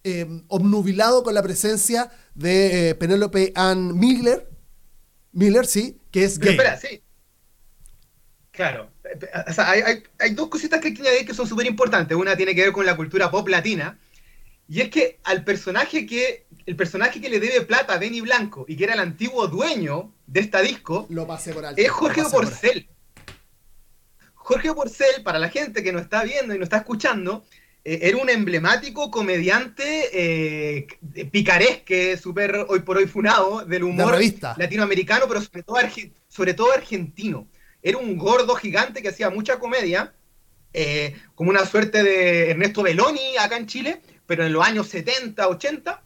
[0.04, 4.50] eh, obnubilado con la presencia de Penélope Ann Miller,
[5.38, 6.58] Miller, sí, que es Pero gay.
[6.58, 7.04] espera, sí.
[8.52, 8.90] Claro.
[9.48, 12.18] O sea, hay, hay- hay dos cositas que hay que añadir que son súper importantes.
[12.18, 14.00] Una tiene que ver con la cultura pop latina.
[14.68, 16.46] Y es que al personaje que.
[16.66, 20.12] El personaje que le debe plata a Benny Blanco y que era el antiguo dueño
[20.26, 21.82] de esta disco Lo pasé por alto.
[21.82, 22.32] es Jorge por.
[22.46, 22.90] Porcel.
[24.34, 27.46] Jorge Porcel, para la gente que nos está viendo y nos está escuchando,
[27.90, 30.88] era un emblemático comediante eh,
[31.32, 34.14] picaresque, súper hoy por hoy funado, del humor
[34.58, 35.78] latinoamericano, pero sobre todo,
[36.28, 37.48] sobre todo argentino.
[37.82, 40.14] Era un gordo gigante que hacía mucha comedia,
[40.74, 45.48] eh, como una suerte de Ernesto Belloni acá en Chile, pero en los años 70,
[45.48, 46.04] 80,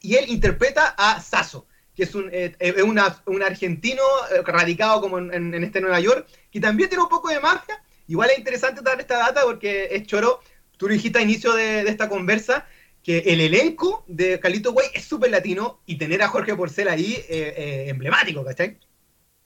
[0.00, 4.02] y él interpreta a Sasso, que es un, eh, eh, una- un argentino
[4.34, 7.38] eh, radicado como en, en- en este Nueva York, que también tiene un poco de
[7.38, 7.80] magia.
[8.08, 10.40] Igual es interesante dar esta data porque es choro,
[10.82, 12.66] tú lo dijiste a inicio de, de esta conversa,
[13.04, 17.14] que el elenco de Calito Way es súper latino y tener a Jorge Porcel ahí
[17.14, 18.78] eh, eh, emblemático, ¿cachai?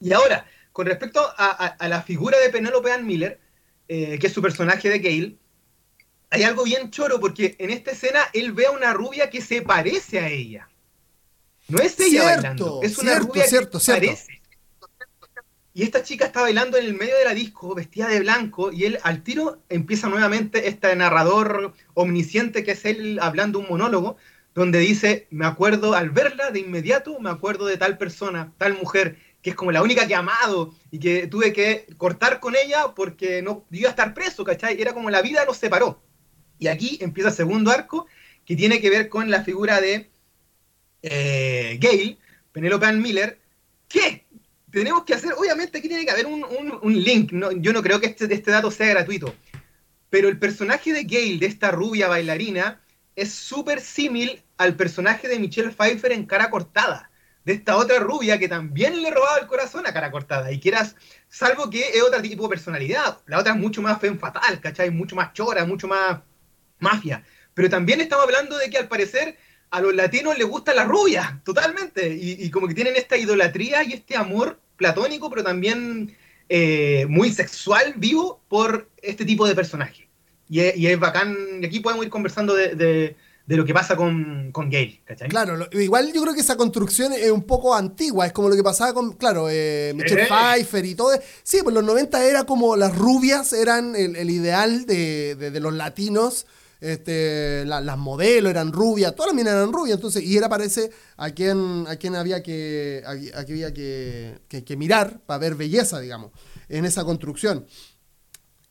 [0.00, 1.34] Y ahora, con respecto a,
[1.64, 3.38] a- a la figura de Penélope Ann Miller,
[3.88, 5.36] eh, que es su personaje de Gale,
[6.30, 9.62] hay algo bien choro porque en esta escena él ve a una rubia que se
[9.62, 10.68] parece a ella.
[11.68, 14.06] No es ella Cierto, bailando, es una cierto, rubia cierto, que cierto.
[14.06, 14.40] parece.
[15.76, 18.86] Y esta chica está bailando en el medio de la disco, vestida de blanco, y
[18.86, 24.16] él al tiro empieza nuevamente este narrador omnisciente que es él hablando un monólogo,
[24.54, 29.18] donde dice, me acuerdo al verla de inmediato, me acuerdo de tal persona, tal mujer,
[29.42, 32.94] que es como la única que he amado y que tuve que cortar con ella
[32.94, 34.80] porque no iba a estar preso, ¿cachai?
[34.80, 36.02] Era como la vida nos separó.
[36.58, 38.06] Y aquí empieza el segundo arco
[38.46, 40.10] que tiene que ver con la figura de
[41.02, 42.18] eh, Gail,
[42.52, 43.38] Penelope Ann Miller,
[43.88, 44.25] que
[44.76, 46.44] tenemos que hacer, obviamente aquí tiene que haber un,
[46.82, 49.34] un- link, no- yo no creo que este, este dato sea gratuito,
[50.10, 52.78] pero el personaje de Gail, de esta rubia bailarina,
[53.14, 57.10] es súper símil al personaje de Michelle Pfeiffer en Cara Cortada,
[57.46, 60.68] de esta otra rubia que también le robaba el corazón a Cara Cortada, y que
[60.68, 60.86] era,
[61.30, 64.90] salvo que es otro tipo de personalidad, la otra es mucho más femme fatal, ¿cachai?
[64.90, 66.20] Mucho más chora, mucho más
[66.80, 67.24] mafia,
[67.54, 69.38] pero también estamos hablando de que al parecer
[69.70, 73.82] a los latinos les gusta la rubia, totalmente, y, y como que tienen esta idolatría
[73.82, 76.16] y este amor platónico, pero también
[76.48, 80.08] eh, muy sexual, vivo, por este tipo de personaje.
[80.48, 83.16] Y es, y es bacán, y aquí podemos ir conversando de, de-
[83.46, 85.28] de lo que pasa con, con Gale, ¿cachai?
[85.28, 88.56] Claro, lo- igual yo creo que esa construcción es un poco antigua, es como lo
[88.56, 90.26] que pasaba con, claro, eh, Michelle Eh.
[90.28, 91.10] Pfeiffer y todo.
[91.44, 95.60] Sí, pues los 90 era como las rubias eran el, el ideal de, de- de
[95.60, 96.46] los latinos,
[96.80, 100.90] este, la- las modelos eran rubias, todas las minas eran rubias, entonces, y era parece
[101.16, 105.38] a quien, a quien había que, a, a quien había que, que- que mirar para
[105.38, 106.32] ver belleza, digamos,
[106.68, 107.66] en esa construcción.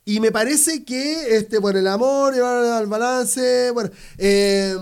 [0.04, 4.76] Y me parece que, este, bueno, el amor, llevar al balance, bueno, eh,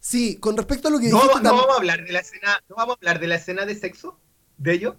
[0.00, 2.58] sí, con respecto a lo que No, dijiste no vamos a hablar de la escena,
[2.68, 4.18] no vamos a hablar de la escena de sexo
[4.56, 4.94] de ellos.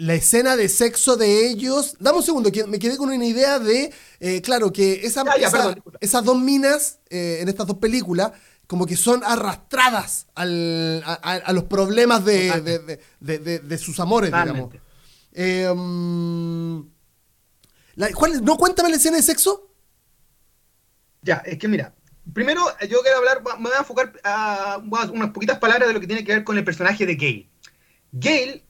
[0.00, 1.96] La escena de sexo de ellos.
[2.00, 5.36] Dame un segundo, que me quedé con una idea de, eh, claro, que esa- Ya,
[5.36, 5.98] ya, esa- perdón, disculpa.
[6.00, 8.32] esas dos minas eh, en estas dos películas
[8.66, 14.70] como que son arrastradas al- a, los problemas de, de- de- sus amores, digamos.
[15.32, 15.68] Eh,
[17.96, 19.70] la- ¿cuál- ¿No cuéntame la escena de sexo?
[21.22, 21.94] Ya, es que mira,
[22.32, 24.80] primero yo quiero hablar, me voy a enfocar a
[25.12, 27.50] unas poquitas palabras de lo que tiene que ver con el personaje de Gale.
[28.12, 28.64] Gale,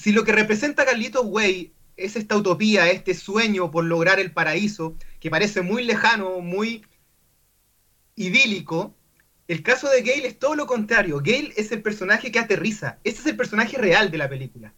[0.00, 4.96] si lo que representa Carlitos Way es esta utopía, este sueño por lograr el paraíso,
[5.20, 6.86] que parece muy lejano, muy
[8.16, 8.94] idílico,
[9.46, 11.18] el caso de Gale es todo lo contrario.
[11.18, 12.98] Gale es el personaje que aterriza.
[13.04, 14.72] Ese es el personaje real de la película.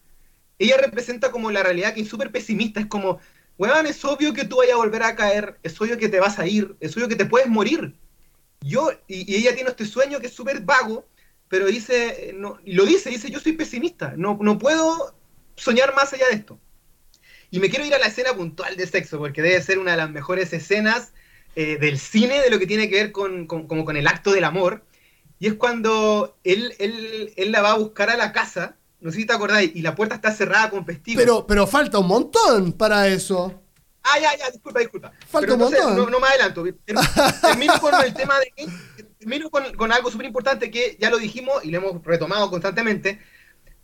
[0.58, 2.80] Ella representa como la realidad que es súper pesimista.
[2.80, 3.20] Es como,
[3.58, 6.38] weón, es obvio que tú vayas a volver a caer, es obvio que te vas
[6.38, 7.94] a ir, es obvio que te puedes morir.
[8.60, 11.06] Yo, y, ella tiene este sueño que es súper vago,
[11.52, 15.14] pero dice, no, y lo dice, dice, yo soy pesimista, no, no puedo
[15.54, 16.58] soñar más allá de esto.
[17.50, 19.98] Y me quiero ir a la escena puntual de sexo, porque debe ser una de
[19.98, 21.12] las mejores escenas
[21.54, 24.44] eh, del cine de lo que tiene que ver con, como con el acto del
[24.44, 24.82] amor.
[25.40, 29.18] Y es cuando él, él, él, la va a buscar a la casa, no sé
[29.18, 31.22] si te acordáis, y la puerta está cerrada con pestigos.
[31.22, 33.62] Pero, pero falta un montón para eso.
[34.04, 35.12] Ah, ya, ya, disculpa, disculpa.
[35.28, 35.96] Falta un montón.
[35.96, 36.64] No, no, me adelanto.
[37.42, 38.72] Termino con el tema de...
[39.22, 43.20] Termino con, con algo súper importante que ya lo dijimos y lo hemos retomado constantemente,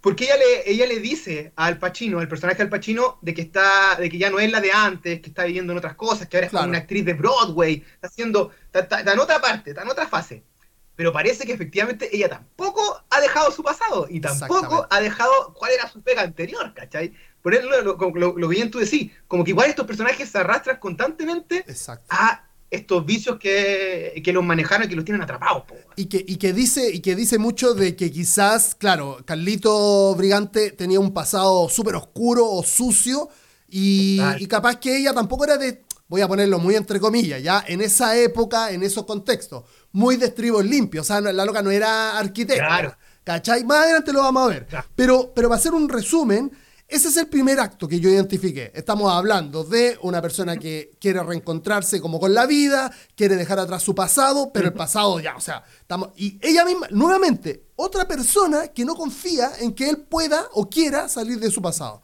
[0.00, 3.94] porque ella le, ella le dice al Pacino, al personaje del Pacino, de que está,
[3.94, 6.36] de que ya no es la de antes, que está viviendo en otras cosas, que
[6.36, 9.90] ahora es como una actriz de Broadway, está haciendo, está, en otra parte, está en
[9.90, 10.42] otra fase.
[10.96, 15.70] Pero parece que efectivamente ella tampoco ha dejado su pasado y tampoco ha dejado cuál
[15.70, 17.14] era su pega anterior, ¿cachai?
[17.42, 20.78] Por eso lo, lo, lo, bien tú decís, como que igual estos personajes se arrastran
[20.78, 21.64] constantemente
[22.08, 25.64] a estos vicios que, que los manejaron y que los tienen atrapados.
[25.96, 30.72] Y que, y, que dice, y que dice mucho de que quizás, claro, Carlito Brigante
[30.72, 33.28] tenía un pasado súper oscuro o sucio
[33.68, 37.64] y, y, capaz que ella tampoco era de, voy a ponerlo muy entre comillas, ya
[37.66, 41.70] en esa época, en esos contextos, muy de estribos limpios, o sea, la loca no
[41.70, 42.66] era arquitecta.
[42.66, 42.96] Claro.
[43.24, 43.62] ¿Cachai?
[43.64, 44.66] Más adelante lo vamos a ver.
[44.94, 46.50] Pero, pero va a ser un resumen
[46.88, 48.72] ese es el primer acto que yo identifiqué.
[48.74, 53.82] Estamos hablando de una persona que quiere reencontrarse como con la vida, quiere dejar atrás
[53.82, 56.08] su pasado, pero el pasado ya, o sea, estamos...
[56.16, 61.10] Y ella misma, nuevamente, otra persona que no confía en que él pueda o quiera
[61.10, 62.00] salir de su pasado.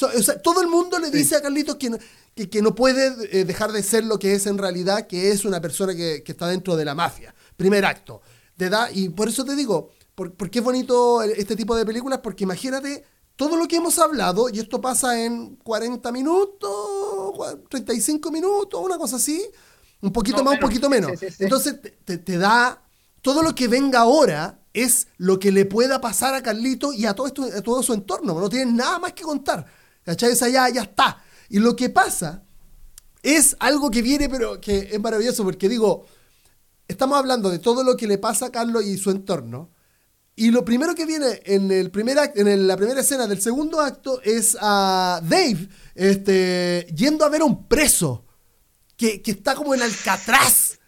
[0.00, 1.98] o sea, todo el mundo le dice a Carlitos que no,
[2.34, 5.60] que, no puede eh, dejar de ser lo que es en realidad, que es una
[5.60, 7.32] persona que, está dentro de la mafia.
[7.56, 8.20] Primer acto.
[8.56, 11.86] De edad, y por eso te digo, por, ¿por qué es bonito este tipo de
[11.86, 12.18] películas?
[12.20, 13.04] Porque imagínate
[13.36, 19.16] todo lo que hemos hablado, y esto pasa en 40 minutos, 35 minutos, una cosa
[19.16, 19.44] así,
[20.00, 21.12] un poquito más, un poquito menos.
[21.38, 22.82] Entonces te, da
[23.22, 27.14] todo lo que venga ahora es lo que le pueda pasar a Carlito y a
[27.14, 28.38] todo, esto, a todo su entorno.
[28.38, 29.64] No tienen nada más que contar.
[30.04, 30.32] ¿Cachai?
[30.32, 31.22] Esa ya, ya está.
[31.48, 32.42] Y lo que pasa
[33.22, 36.04] es algo que viene, pero que es maravilloso, porque digo,
[36.86, 39.70] estamos hablando de todo lo que le pasa a Carlos y su entorno,
[40.36, 44.20] y lo primero que viene en, el primer en la primera escena del segundo acto
[44.22, 48.24] es a Dave este, yendo a ver a un preso
[48.96, 50.78] que, está como en Alcatraz.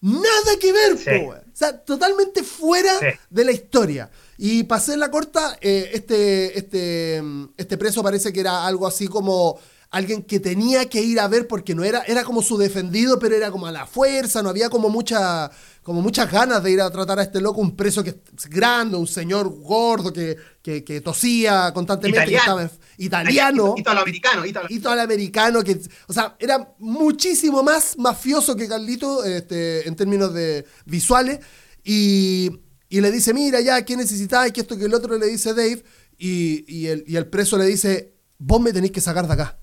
[0.00, 2.92] Nada que ver, O sea, totalmente fuera
[3.30, 4.10] de la historia.
[4.36, 7.22] Y pasé en la corta, eh, este, este,
[7.56, 9.58] este preso parece que era algo así como
[9.90, 13.36] alguien que tenía que ir a ver porque no era, era como su defendido, pero
[13.36, 15.50] era como a la fuerza, no había como mucha
[15.84, 18.96] como muchas ganas de ir a tratar a este loco, un preso que es grande,
[18.96, 25.78] un señor gordo que, que, tosía constantemente, italiano, italiano, italoamericano, italoamericano, que,
[26.08, 31.40] o sea, era muchísimo más mafioso que Carlito este, en términos de visuales,
[31.84, 32.50] y,
[32.88, 34.54] y le dice, mira ya, ¿qué necesitáis?
[34.54, 35.84] Que esto que el otro le dice Dave,
[36.16, 39.58] y, y, el, y el preso le dice, vos me tenéis que sacar de acá.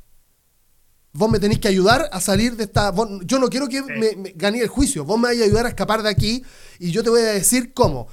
[1.14, 2.94] Vos me tenéis que ayudar a salir de esta.
[3.26, 5.04] yo no quiero que me, gane el juicio.
[5.04, 6.44] Vos me vais a ayudar a escapar de aquí
[6.80, 8.08] y yo te voy a decir cómo.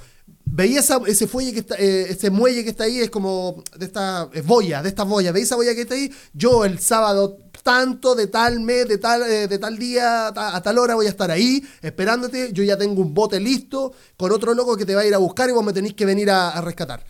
[0.51, 4.29] Veía ese fuelle que está, eh, ese muelle que está ahí, es como de esta
[4.33, 5.31] es boya, de esta boya.
[5.31, 6.11] ¿Veis esa boya que está ahí?
[6.33, 10.77] Yo el sábado tanto, de tal mes, de tal, eh, de tal día, a tal
[10.79, 12.51] hora voy a estar ahí esperándote.
[12.51, 15.19] Yo ya tengo un bote listo con otro loco que te va a ir a
[15.19, 17.05] buscar y vos me tenéis que venir a rescatar.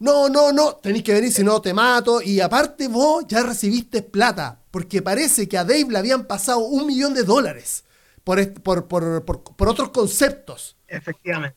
[0.00, 2.20] No, no, no, tenéis que venir si no te mato.
[2.20, 6.84] Y aparte vos ya recibiste plata, porque parece que a Dave le habían pasado un
[6.84, 7.84] millón de dólares
[8.24, 10.76] por, por, por, por otros conceptos.
[10.88, 11.56] Efectivamente.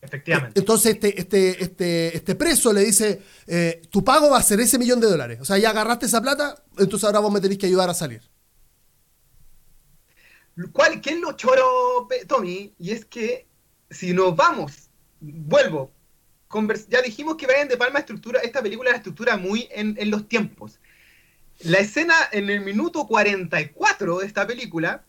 [0.00, 0.60] Efectivamente.
[0.60, 4.78] Entonces este, este, este, este preso le dice, eh, tu pago va a ser ese
[4.78, 5.40] millón de dólares.
[5.40, 8.22] O sea, ya agarraste esa plata, entonces ahora vos me tenéis que ayudar a salir.
[10.70, 12.72] ¿Cuál, ¿Qué es lo choro, Tommy?
[12.78, 13.48] Y es que
[13.90, 15.90] si nos vamos, vuelvo,
[16.88, 20.78] ya dijimos que Brian De Palma estructura, esta película la estructura muy en, los tiempos.
[21.64, 25.02] La escena en el minuto 44 de esta película,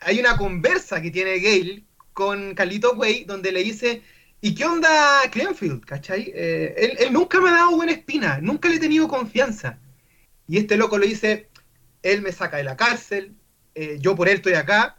[0.00, 4.02] hay una conversa que tiene Gail con Carlito Way, donde le dice,
[4.40, 5.84] ¿y qué onda Clenfield?
[5.84, 6.32] ¿Cachai?
[6.34, 9.78] Eh, él, nunca me ha dado buena espina, nunca le he tenido confianza.
[10.48, 11.50] Y este loco le dice,
[12.02, 13.36] él me saca de la cárcel,
[13.76, 14.96] eh, yo por él estoy acá,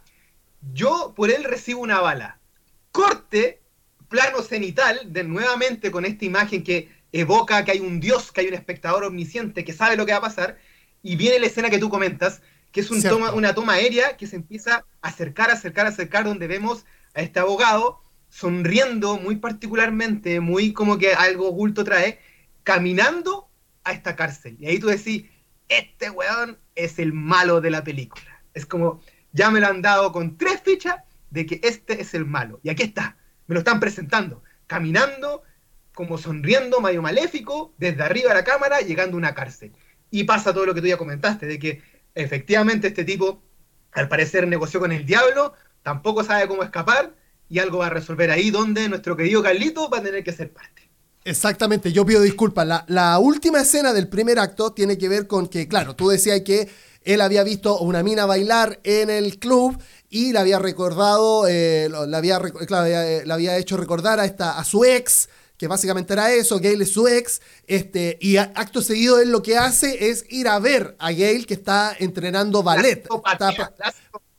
[0.72, 2.40] yo por él recibo una bala.
[2.92, 3.60] Corte,
[4.08, 8.48] plano cenital, de nuevamente con esta imagen que evoca que hay un dios, que hay
[8.48, 10.56] un espectador omnisciente que sabe lo que va a pasar,
[11.02, 12.42] y viene la escena que tú comentas,
[12.72, 16.46] que es un toma, una toma aérea que se empieza a acercar, acercar, acercar, donde
[16.46, 16.84] vemos
[17.14, 22.20] a este abogado sonriendo muy particularmente, muy como que algo oculto trae,
[22.62, 23.48] caminando
[23.84, 24.56] a esta cárcel.
[24.60, 25.24] Y ahí tú decís,
[25.68, 28.42] este weón es el malo de la película.
[28.54, 29.00] Es como,
[29.32, 30.96] ya me lo han dado con tres fichas
[31.30, 32.60] de que este es el malo.
[32.62, 35.42] Y aquí está, me lo están presentando, caminando,
[35.94, 39.72] como sonriendo, medio maléfico, desde arriba de la cámara, llegando a una cárcel.
[40.10, 41.82] Y pasa todo lo que tú ya comentaste, de que
[42.14, 43.42] efectivamente este tipo,
[43.92, 47.14] al parecer, negoció con el diablo, tampoco sabe cómo escapar,
[47.48, 50.52] y algo va a resolver ahí donde nuestro querido Carlito va a tener que ser
[50.52, 50.82] parte.
[51.24, 52.66] Exactamente, yo pido disculpas.
[52.66, 56.40] La, la, última escena del primer acto tiene que ver con que, claro, tú decías
[56.42, 56.68] que
[57.02, 59.80] él había visto una mina bailar en el club
[60.10, 62.40] y le había recordado, eh, la, había,
[62.86, 65.28] eh, había hecho recordar a, esta, a su ex,
[65.58, 69.58] que básicamente era eso, Gail es su ex, este, y acto seguido él lo que
[69.58, 73.06] hace es ir a ver a Gail que está entrenando ballet.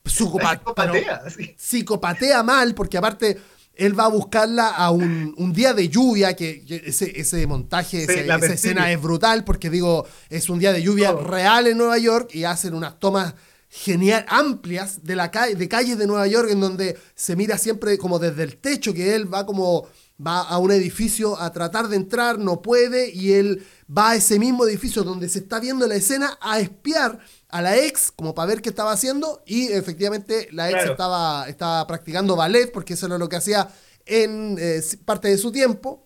[0.06, 1.22] psicopatea,
[1.58, 3.38] psicopatea mal, porque aparte
[3.76, 9.02] él va a buscarla a un, día de lluvia, que, ese, montaje, esa escena es
[9.02, 13.00] brutal, porque digo, es un día de lluvia real en Nueva York y hacen unas
[13.00, 13.36] tomas
[13.70, 17.98] genial, amplias de, la calle, de calles de Nueva York, en donde se mira siempre
[17.98, 19.88] como desde el techo, que él va como,
[20.26, 23.66] va a un edificio a tratar de entrar, no puede, y él
[23.96, 27.78] va a ese mismo edificio donde se está viendo la escena a espiar a la
[27.78, 32.72] ex como para ver qué estaba haciendo y efectivamente la ex estaba, estaba practicando ballet
[32.72, 33.70] porque eso era lo que hacía
[34.06, 36.06] en eh, parte de su tiempo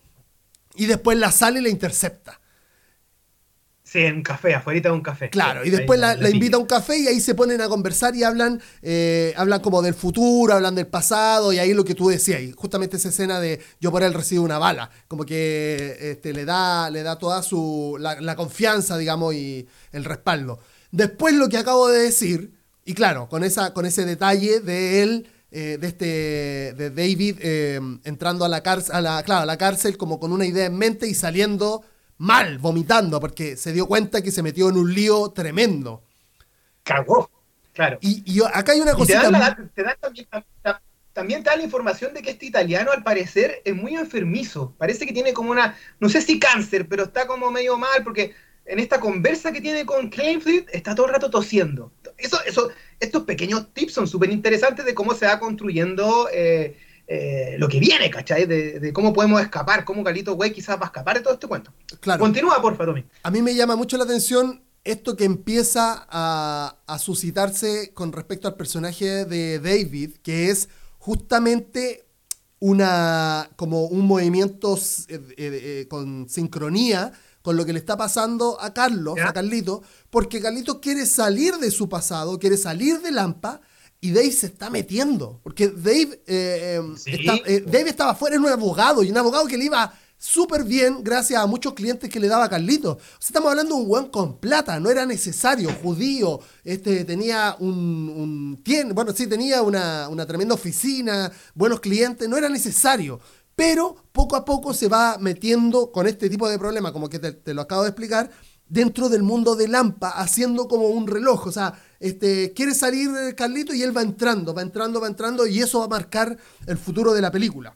[0.74, 2.40] y después la sale y la intercepta.
[3.94, 5.30] Sí, en un café, afuera de un café.
[5.30, 8.24] Claro, y después la, invita a un café y ahí se ponen a conversar y
[8.24, 12.40] hablan, eh, hablan como del futuro, hablan del pasado y ahí lo que tú decías,
[12.40, 16.44] y justamente esa escena de yo por él recibo una bala, como que este, le,
[16.44, 20.58] da, le da toda su, la, la confianza, digamos, y el respaldo.
[20.90, 22.50] Después lo que acabo de decir,
[22.84, 26.06] y claro, con, esa, con ese detalle de él, eh, de este
[26.76, 30.46] de David eh, entrando a la, cárcel, a, la, a la cárcel como con una
[30.46, 31.84] idea en mente y saliendo
[32.18, 36.02] mal, vomitando, porque se dio cuenta que se metió en un lío tremendo.
[36.82, 37.30] Cagó,
[37.72, 37.98] claro.
[38.00, 39.22] Y, acá hay una cosita...
[41.12, 44.74] también, te da la información de que este italiano al parecer es muy enfermizo.
[44.78, 48.34] Parece que tiene como una, no sé si cáncer, pero está como medio mal porque
[48.66, 51.92] en esta conversa que tiene con Claimfleet, está todo el rato tosiendo.
[52.16, 57.56] Eso, eso, estos pequeños tips son súper interesantes de cómo se va construyendo eh, eh,
[57.58, 58.46] lo que viene, ¿cachai?
[58.46, 61.72] De, cómo podemos escapar, cómo Galito Güey quizás va a escapar de todo este cuento.
[62.00, 62.20] Claro.
[62.20, 63.04] Continúa, porfa, Tommy.
[63.22, 68.48] A mí me llama mucho la atención esto que empieza a, a suscitarse con respecto
[68.48, 72.04] al personaje de David, que es justamente
[72.60, 74.78] una como un movimiento
[75.08, 77.12] eh, con sincronía
[77.44, 81.70] con lo que le está pasando a Carlos, a Carlito, porque Carlito quiere salir de
[81.70, 83.60] su pasado, quiere salir de Lampa,
[84.04, 85.40] y Dave se está metiendo.
[85.42, 89.56] Porque Dave, eh, eh, eh, Dave estaba fuera en un abogado, y un abogado que
[89.56, 92.92] le iba súper bien gracias a muchos clientes que le daba Carlito.
[92.92, 97.56] O sea, estamos hablando de un buen con plata, no era necesario, judío, este, tenía
[97.58, 103.20] un, bueno, sí, tenía una, una tremenda oficina, buenos clientes, no era necesario
[103.56, 107.54] pero poco a poco se va metiendo con este tipo de problema, como que te,
[107.54, 108.28] lo acabo de explicar,
[108.68, 111.46] dentro del mundo de Lampa, haciendo como un reloj.
[111.46, 115.60] O sea, este, quiere salir Carlito y él va entrando, va entrando, va entrando, y
[115.60, 116.36] eso va a marcar
[116.66, 117.74] el futuro de la película.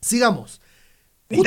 [0.00, 0.60] Sigamos.
[1.30, 1.42] Y,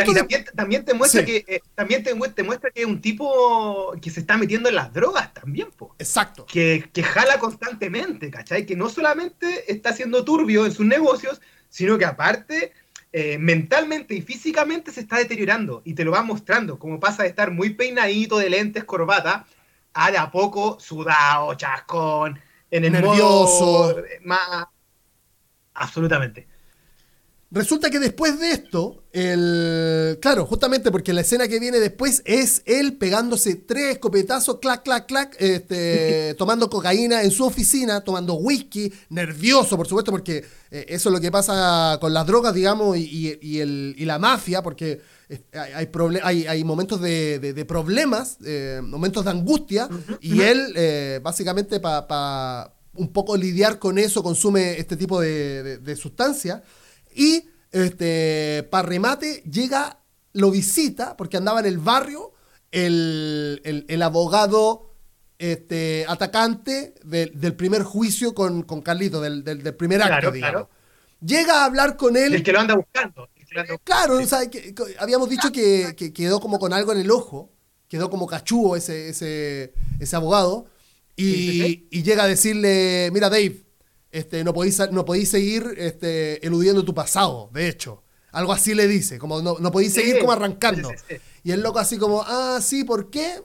[0.56, 4.36] también, te muestra que eh, también te, muestra que es un tipo que se está
[4.38, 5.96] metiendo en las drogas también, po.
[6.00, 6.48] Exacto.
[6.48, 8.66] Que, que jala constantemente, ¿cachai?
[8.66, 12.74] Que no solamente está haciendo turbio en sus negocios, sino que aparte
[13.14, 17.30] eh, mentalmente y físicamente se está deteriorando y te lo va mostrando, como pasa de
[17.30, 19.46] estar muy peinadito de lentes, corbata,
[19.98, 22.40] a de a poco sudado, chascón,
[22.70, 24.68] en el nervioso, más...
[25.74, 26.48] Absolutamente.
[27.50, 30.20] Resulta que después de esto, el.
[30.22, 35.06] Claro, justamente porque la escena que viene después es él pegándose tres escopetazos, clac, clac,
[35.06, 41.08] clac, este, tomando cocaína en su oficina, tomando whisky, nervioso, por supuesto, porque eh, eso
[41.08, 45.00] es lo que pasa con las drogas, digamos, y, el, y la mafia, porque
[45.54, 45.90] hay,
[46.24, 49.90] hay, hay, momentos de, problemas, eh, momentos de angustia,
[50.22, 55.96] y él, eh, básicamente, para un poco lidiar con eso, consume este tipo de, de
[55.96, 56.62] sustancias.
[57.14, 60.00] Y este, para remate, llega,
[60.34, 62.34] lo visita, porque andaba en el barrio,
[62.72, 64.94] el, abogado
[65.38, 70.68] este, atacante del primer juicio con, con Carlito, del, del, primer acto, digamos.
[71.20, 72.36] Llega a hablar con él.
[72.36, 73.28] El que lo anda buscando.
[73.84, 74.20] Claro,
[75.00, 77.52] habíamos dicho que, quedó como con algo en el ojo,
[77.88, 80.68] quedó como cachudo ese, ese, ese abogado,
[81.16, 83.64] y, llega a decirle, mira Dave,
[84.12, 88.04] este, no, podéis, no podéis seguir este, eludiendo tu pasado, de hecho.
[88.32, 90.92] Algo así le dice, como no, no podéis seguir como arrancando.
[91.44, 93.42] Y el loco así como, ah, sí, ¿por qué?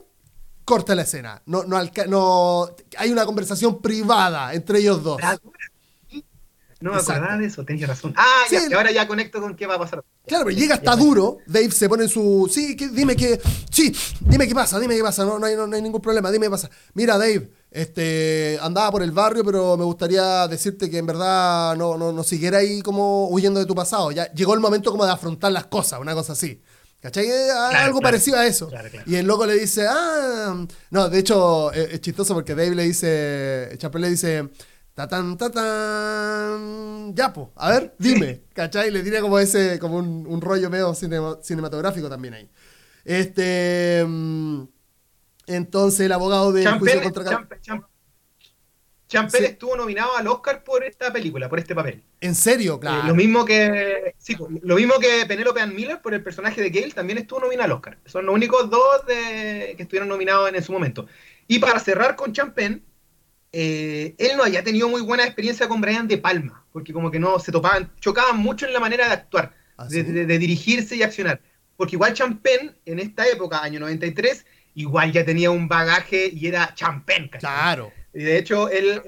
[0.65, 1.41] Corta la escena.
[1.45, 5.19] No, no, no, hay una conversación privada entre ellos dos.
[6.83, 8.13] No me acordaba de eso, tenías razón.
[8.17, 10.03] Ah, ya, y ahora ya conecto con qué va a pasar.
[10.27, 12.51] Claro, pero llega hasta duro, Dave se pone en su.
[12.53, 13.39] Sí, dime qué.
[13.71, 16.47] Sí, dime qué pasa, dime qué pasa, no, no, hay, no, hay, ningún problema, dime
[16.47, 16.69] qué pasa.
[16.93, 21.97] Mira, Dave, este, andaba por el barrio, pero me gustaría decirte que en verdad no,
[21.97, 24.11] no, no siguiera ahí como huyendo de tu pasado.
[24.11, 26.61] Ya llegó el momento como de afrontar las cosas, una cosa así.
[27.03, 27.25] ¿Cachai?
[27.25, 28.69] Eh, algo parecido a eso.
[29.05, 33.75] y el loco le dice, ah, no, de hecho es, chistoso porque Dave le dice,
[33.77, 34.49] Chappelle le dice,
[34.93, 37.15] Tatán, tatán.
[37.15, 38.43] Ya, pues, a ver, dime.
[38.53, 38.91] ¿Cachai?
[38.91, 42.49] Le tiene como ese, como un, rollo medio cinematográfico también ahí.
[43.03, 44.03] Este.
[44.07, 44.63] Mm,
[45.47, 47.47] entonces, el abogado de juicio contra
[49.13, 52.01] Champel estuvo nominado al Oscar por esta película, por este papel.
[52.19, 52.75] ¿En serio?
[52.75, 53.07] Eh, claro.
[53.07, 54.15] lo mismo que.
[54.17, 57.65] Sí, lo mismo que Penelope Ann Miller por el personaje de Gale también estuvo nominado
[57.65, 57.99] al Oscar.
[58.05, 61.05] Son los únicos dos de, que estuvieron nominados en, su momento.
[61.47, 62.81] Y para cerrar con Champagne
[63.55, 67.19] eh, él no había tenido muy buena experiencia con Brian De Palma, porque como que
[67.19, 71.39] no se topaban, chocaban mucho en la manera de actuar, ¿Ah, de, dirigirse y accionar.
[71.77, 76.73] Porque igual Champagne, en esta época, año 93, igual ya tenía un bagaje y era
[76.73, 77.29] Champagne.
[77.29, 77.91] Claro.
[78.11, 79.03] Y de hecho, él,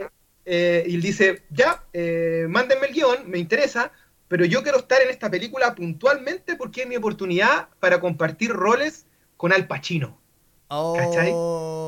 [0.46, 3.92] eh, él dice, ya, eh, mándenme el guion, me interesa,
[4.28, 9.08] pero yo quiero estar en esta película puntualmente porque es mi oportunidad para compartir roles
[9.38, 10.20] con Al Pacino.
[10.70, 11.34] ¿Cachai?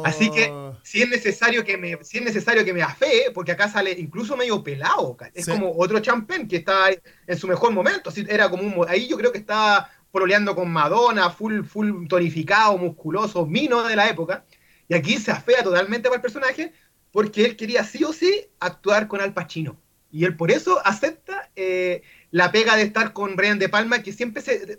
[0.05, 0.66] Así que oh.
[0.87, 4.37] Si es necesario que me, si es necesario que me afee, porque acá sale incluso
[4.37, 8.63] medio pelado, es como otro champén que está en su mejor momento, así, era como
[8.63, 13.97] un, ahí yo creo que estaba pololeando con Madonna, full, full tonificado, musculoso, mino de
[13.97, 14.45] la época,
[14.87, 16.71] y aquí se afea totalmente para el personaje,
[17.11, 19.75] porque él quería sí o sí actuar con Al Pacino,
[20.09, 24.13] y él por eso acepta eh, la pega de estar con Brian De Palma, que
[24.13, 24.77] siempre se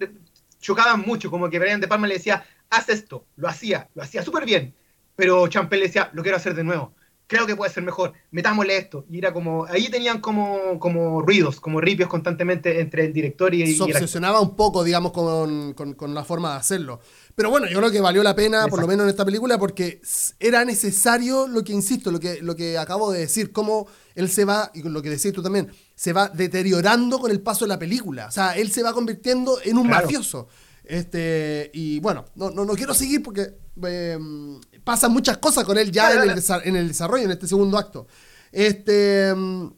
[0.58, 4.22] chocaban mucho, como que Brian De Palma le decía, haz esto, lo hacía, lo hacía
[4.22, 4.74] súper bien,
[5.18, 6.94] pero Champel decía, lo quiero hacer de nuevo,
[7.26, 11.60] creo que puede ser mejor, metámosle esto, y era como, ahí tenían como, como ruidos,
[11.60, 16.22] como ripios constantemente entre el director y, Se obsesionaba un poco, digamos, con, con, la
[16.22, 17.00] forma de hacerlo.
[17.34, 20.00] Pero bueno, yo creo que valió la pena, por lo menos en esta película, porque
[20.38, 24.44] era necesario lo que, insisto, lo que, lo que acabo de decir, cómo él se
[24.44, 27.78] va, y lo que decís tú también, se va deteriorando con el paso de la
[27.80, 28.26] película.
[28.26, 30.46] O sea, él se va convirtiendo en un mafioso.
[30.88, 33.52] Este, y bueno, no, no, quiero seguir porque
[33.86, 36.30] em, pasan muchas cosas con él ya en,
[36.76, 38.06] el, desarrollo, en este segundo acto.
[38.52, 39.70] Este, em,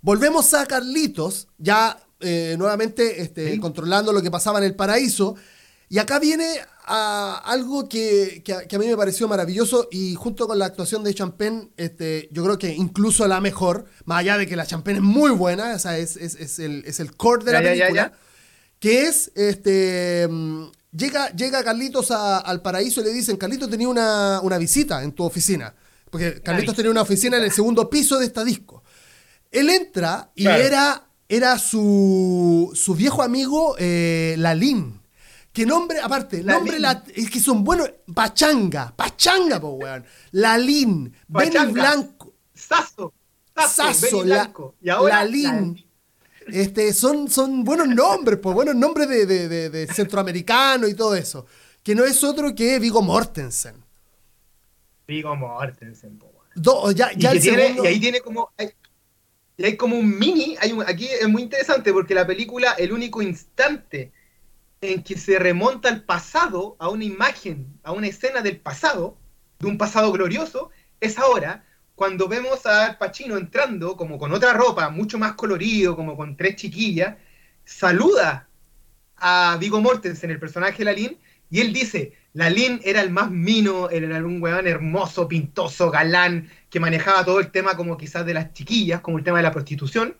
[0.00, 5.36] volvemos a Carlitos, ya eh, nuevamente este, controlando lo que pasaba en el paraíso.
[5.88, 10.66] Y acá viene a algo que, a, mí me pareció maravilloso y junto con la
[10.66, 14.66] actuación de Champagne, este, yo creo que incluso la mejor, más allá de que la
[14.66, 18.12] Champagne es muy buena, o sea, es, el, es el core de la película
[18.78, 20.64] que es, este, mm,
[20.96, 25.74] llega, llega Carlitos al paraíso y le dicen, Carlitos tenía una, visita en tu oficina,
[26.10, 28.82] porque Carlitos tenía una oficina en el segundo piso de esta disco.
[29.50, 35.00] Él entra y era, era su, su viejo amigo eh, Lalín.
[35.56, 36.76] Que nombre, aparte, nombre
[37.14, 37.90] es que son buenos.
[38.12, 40.04] Pachanga, Pachanga, po, weón.
[40.32, 42.34] Lalín, Benny Blanco.
[42.52, 43.14] Sasso,
[43.56, 44.22] Sasso,
[44.82, 45.85] y ahora Lalín.
[46.46, 51.46] Este, son, son buenos nombres, pues buenos nombres de, de, centroamericano y todo eso.
[51.82, 53.84] Que no es otro que Vigo Mortensen.
[55.06, 56.18] Vigo Mortensen,
[56.94, 58.50] ya, ya y, y, ahí tiene como.
[58.56, 58.70] Hay,
[59.56, 60.56] y hay como un mini.
[60.60, 64.12] Hay aquí es muy interesante porque la película, el único instante
[64.80, 69.16] en que se remonta al pasado, a una imagen, a una escena del pasado,
[69.58, 70.70] de un pasado glorioso,
[71.00, 71.64] es ahora
[71.96, 76.36] cuando vemos a Al Pacino entrando como con otra ropa, mucho más colorido, como con
[76.36, 77.16] tres chiquillas,
[77.64, 78.48] saluda
[79.16, 81.18] a Vigo Mortensen, el personaje de Lalín,
[81.50, 86.80] y él dice, Lalín era el más mino, era un weón hermoso, pintoso, galán, que
[86.80, 90.16] manejaba todo el tema como quizás de las chiquillas, como el tema de la prostitución,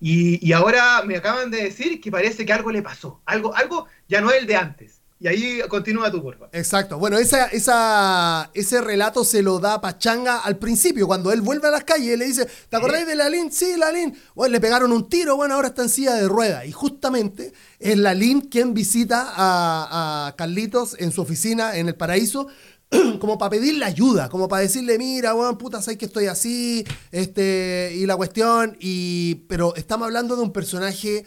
[0.00, 3.86] y, y ahora me acaban de decir que parece que algo le pasó, algo, algo
[4.08, 5.01] ya no es el de antes.
[5.22, 6.48] Y ahí continúa tu curva.
[6.50, 6.98] Exacto.
[6.98, 12.14] Bueno, ese relato se lo da Pachanga al principio, cuando él vuelve a las calles
[12.14, 13.52] y le dice, ¿te acordáis de Lalín?
[13.52, 14.18] Sí, Lalín.
[14.34, 16.66] Bueno, le pegaron un tiro, bueno, ahora está en silla de ruedas.
[16.66, 22.48] Y justamente es Lalín quien visita a, Carlitos en su oficina en el paraíso
[23.20, 27.92] como para pedirle ayuda, como para decirle, mira, weón, puta, sabes que estoy así, este,
[27.94, 31.24] y la cuestión, y, pero estamos hablando de un personaje,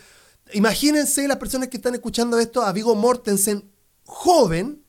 [0.51, 3.73] imagínense las personas que están escuchando esto, a Vigo Mortensen,
[4.05, 4.83] joven,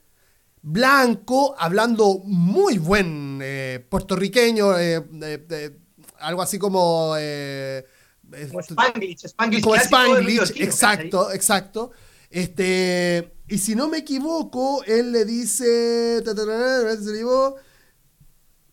[0.63, 5.79] blanco, hablando muy buen eh, puertorriqueño, eh, eh,
[6.21, 7.15] algo así como...
[8.51, 11.93] como Spanglish, Spanglish, como Spanglish exacto, exacto.
[12.31, 16.23] Este, y si no me equivoco, él le dice.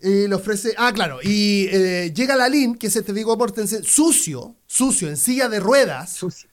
[0.01, 0.73] Y le ofrece.
[0.77, 1.19] Ah, claro.
[1.23, 5.59] Y eh, llega la Lin, que es este Vigo Mortensen, sucio, sucio, en silla de
[5.59, 6.11] ruedas.
[6.11, 6.49] Sucio.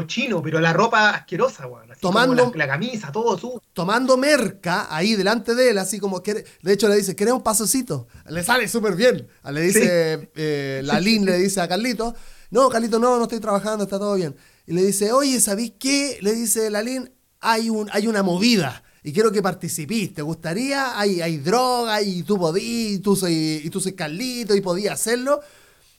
[0.00, 1.88] Cochino, pero la ropa asquerosa, weón.
[2.00, 2.52] Tomando.
[2.54, 3.62] La, camisa, todo sucio.
[3.72, 6.44] Tomando merca ahí delante de él, así como que.
[6.62, 8.06] De hecho, le dice, ¿querés un pasocito?
[8.28, 9.26] Le sale súper bien.
[9.50, 10.30] Le dice.
[10.34, 12.14] Eh, la Lin le dice a Carlito.
[12.50, 14.36] No, Carlito, no, no estoy trabajando, está todo bien
[14.66, 16.18] y le dice, oye, ¿sabéis qué?
[16.20, 20.12] Le dice Lalín, hay, un, hay una movida y quiero que participís.
[20.12, 20.98] ¿Te gustaría?
[20.98, 24.94] Hay, hay droga y tú podís, y tú soy, y tú soy Carlito y podías
[24.94, 25.40] hacerlo.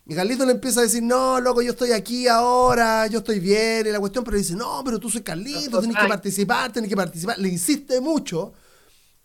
[0.09, 3.85] Y Carlito le empieza a decir, no, loco, yo estoy aquí ahora, yo estoy bien,
[3.85, 6.95] y la cuestión, pero dice, no, pero tú soy Carlito, tienes que participar, tienes que
[6.95, 7.37] participar.
[7.37, 8.53] Le insiste mucho,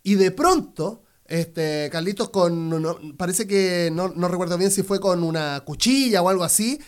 [0.02, 5.22] y de pronto, este, Carlitos con, parece que, no, no, recuerdo bien si fue con
[5.22, 6.80] una cuchilla o algo así,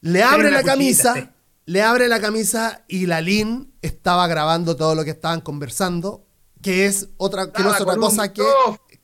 [0.00, 1.32] le abre la camisa,
[1.66, 6.26] le abre la camisa y la Lin estaba grabando todo lo que estaban conversando,
[6.62, 8.42] que es otra, que no es otra cosa que,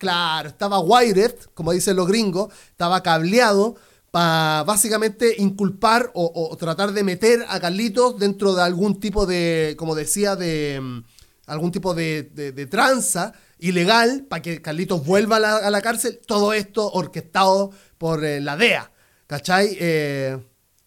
[0.04, 3.76] claro, estaba wired, como dicen los gringos, estaba cableado
[4.10, 9.94] para básicamente inculpar o, tratar de meter a Carlitos dentro de algún tipo de, como
[9.94, 11.04] decía, de mm,
[11.46, 16.20] algún tipo de, tranza ilegal para que Carlitos vuelva a la, cárcel.
[16.26, 18.92] Todo esto orquestado por eh, la DEA.
[19.26, 19.76] ¿Cachai?
[19.80, 20.38] Eh,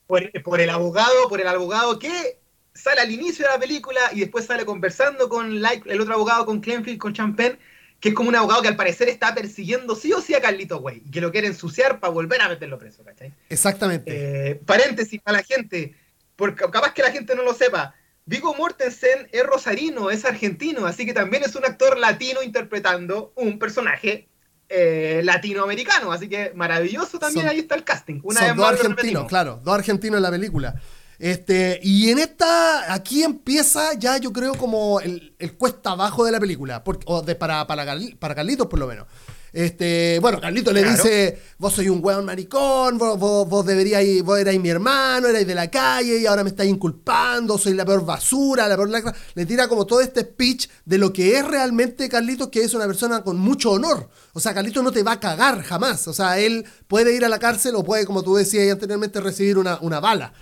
[0.06, 2.40] por, el abogado, por el abogado que
[2.74, 6.62] sale al inicio de la película y después sale conversando con el otro abogado, con
[6.62, 7.58] Clenfield, con Champagne,
[8.00, 10.80] que es como un abogado que al parecer está persiguiendo sí o sí a Carlito
[10.80, 13.34] Güey y que lo quiere ensuciar para volver a meterlo preso, ¿cachai?
[13.50, 14.12] Exactamente.
[14.52, 15.96] Eh, paréntesis para la gente,
[16.36, 17.96] porque capaz que la gente no lo sepa.
[18.26, 23.58] Vigo Mortensen es rosarino, es argentino, así que también es un actor latino interpretando un
[23.58, 24.28] personaje
[24.70, 28.20] eh, latinoamericano, así que maravilloso también ahí está el casting.
[28.24, 30.76] Una son dos argentinos, claro, dos argentinos en la película.
[31.20, 36.40] Este, y en esta, aquí empieza ya yo creo como el, cuesta abajo de la
[36.40, 37.86] película, o de, para, para,
[38.20, 39.08] para Carlitos por lo menos.
[39.54, 44.38] Este, bueno, Carlito le dice, vos soy un weón maricón, vos, vos, vos deberíais, vos
[44.38, 48.06] erais mi hermano, erais de la calle y ahora me estáis inculpando, soy la peor
[48.06, 49.16] basura, la peor lacra.
[49.34, 52.86] Le tira como todo este speech de lo que es realmente Carlitos, que es una
[52.86, 54.10] persona con mucho honor.
[54.34, 56.08] O sea, Carlitos no te va a cagar jamás.
[56.08, 59.58] O sea, él puede ir a la cárcel o puede, como tú decías anteriormente, recibir
[59.58, 60.34] una, una bala.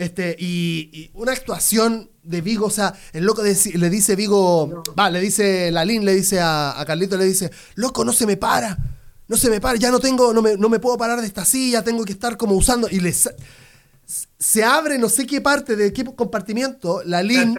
[0.00, 5.20] Este, y, una actuación de Vigo, o sea, el loco le dice Vigo, va, le
[5.20, 8.78] dice Lalín, le dice a, a, Carlito, le dice, loco, no se me para,
[9.28, 11.44] no se me para, ya no tengo, no me, no me puedo parar de esta
[11.44, 15.92] silla, tengo que estar como usando, y le se abre no sé qué parte de
[15.92, 17.58] qué compartimiento, Lalín,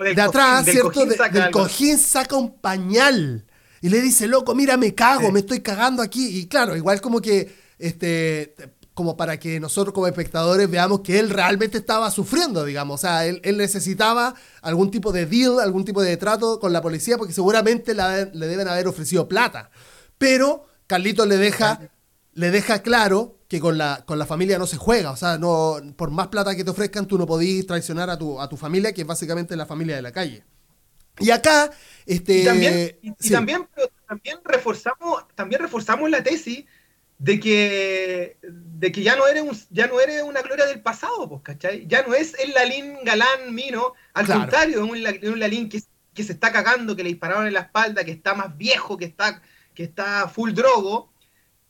[0.00, 1.04] de atrás, ¿cierto?
[1.04, 3.44] Del cojín, saca un pañal
[3.82, 7.20] y le dice, loco, mira, me cago, me estoy cagando aquí, y claro, igual como
[7.20, 8.54] que este,
[8.94, 12.94] como para que nosotros como espectadores veamos que él realmente estaba sufriendo, digamos.
[12.94, 17.18] O sea, él, necesitaba algún tipo de deal, algún tipo de trato con la policía,
[17.18, 19.70] porque seguramente le deben haber ofrecido plata.
[20.16, 21.90] Pero Carlito le deja,
[22.34, 25.10] le deja claro que con la, con la familia no se juega.
[25.10, 28.40] O sea, no, por más plata que te ofrezcan, tú no podís traicionar a tu,
[28.40, 30.44] a tu familia, que es básicamente la familia de la calle.
[31.18, 31.70] Y acá,
[32.06, 32.38] este.
[32.38, 32.96] Y también,
[33.30, 33.68] también,
[34.06, 36.64] también reforzamos, también reforzamos la tesis
[37.18, 41.28] de que, de que ya, no eres un, ya no eres una gloria del pasado,
[41.28, 41.86] pues, ¿cachai?
[41.86, 46.32] Ya no es el Lalín galán mino, al contrario, es un, Lalín que, que, se
[46.32, 49.40] está cagando, que le dispararon en la espalda, que está más viejo, que está,
[49.74, 51.12] que está full drogo.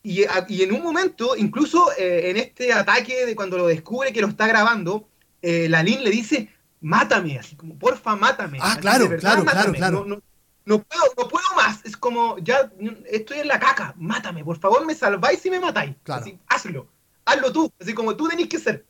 [0.03, 4.21] Y, y en un momento, incluso eh, en este ataque de cuando lo descubre que
[4.21, 5.09] lo está grabando,
[5.41, 8.59] eh, Lalín le dice, mátame, así como, porfa, mátame.
[8.61, 10.23] Ah, claro, claro, claro, claro, no
[10.65, 11.85] puedo, no puedo más.
[11.85, 12.71] Es como, ya
[13.11, 15.95] estoy en la caca, mátame, por favor, me salváis y me matáis.
[16.07, 16.89] Así, hazlo,
[17.24, 18.86] hazlo tú, así como tú tenés que ser.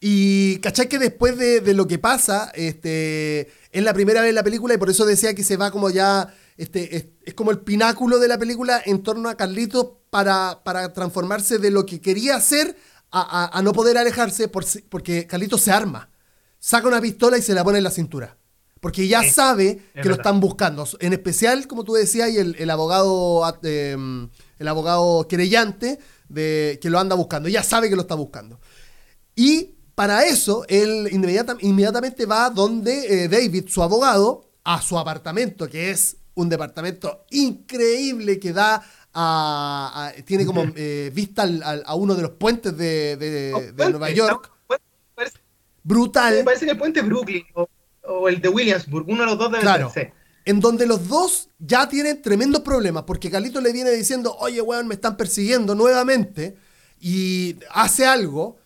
[0.00, 4.42] Y cachai que después de, lo que pasa, este, es la primera vez en la
[4.42, 8.18] película y por eso decía que se va como ya, este, es, como el pináculo
[8.18, 12.76] de la película en torno a Carlitos para, para transformarse de lo que quería hacer
[13.10, 16.10] a, no poder alejarse porque Carlitos se arma,
[16.58, 18.36] saca una pistola y se la pone en la cintura.
[18.80, 20.86] Porque ya sabe que lo están buscando.
[21.00, 24.28] En especial, como tú decías, y el, abogado em,
[24.58, 25.98] el abogado querellante
[26.28, 27.48] de, que lo anda buscando.
[27.48, 28.60] Ya sabe que lo está buscando.
[29.34, 35.90] Y para eso, él inmediatamente va donde eh, David, su abogado, a su apartamento, que
[35.90, 38.82] es un departamento increíble que da
[39.14, 43.72] a, a- tiene como eh, vista al- al- a uno de los puentes de, de-
[43.72, 44.52] de Nueva York.
[45.82, 46.42] Brutal.
[46.44, 47.44] parece que el puente Brooklyn
[48.08, 49.90] o el de Williamsburg, uno de los dos debe Claro.
[49.92, 50.12] ser.
[50.44, 54.86] En donde los dos ya tienen tremendos problemas, porque Carlito le viene diciendo, oye, weón,
[54.86, 56.56] me están persiguiendo nuevamente,
[57.00, 58.56] y hace algo,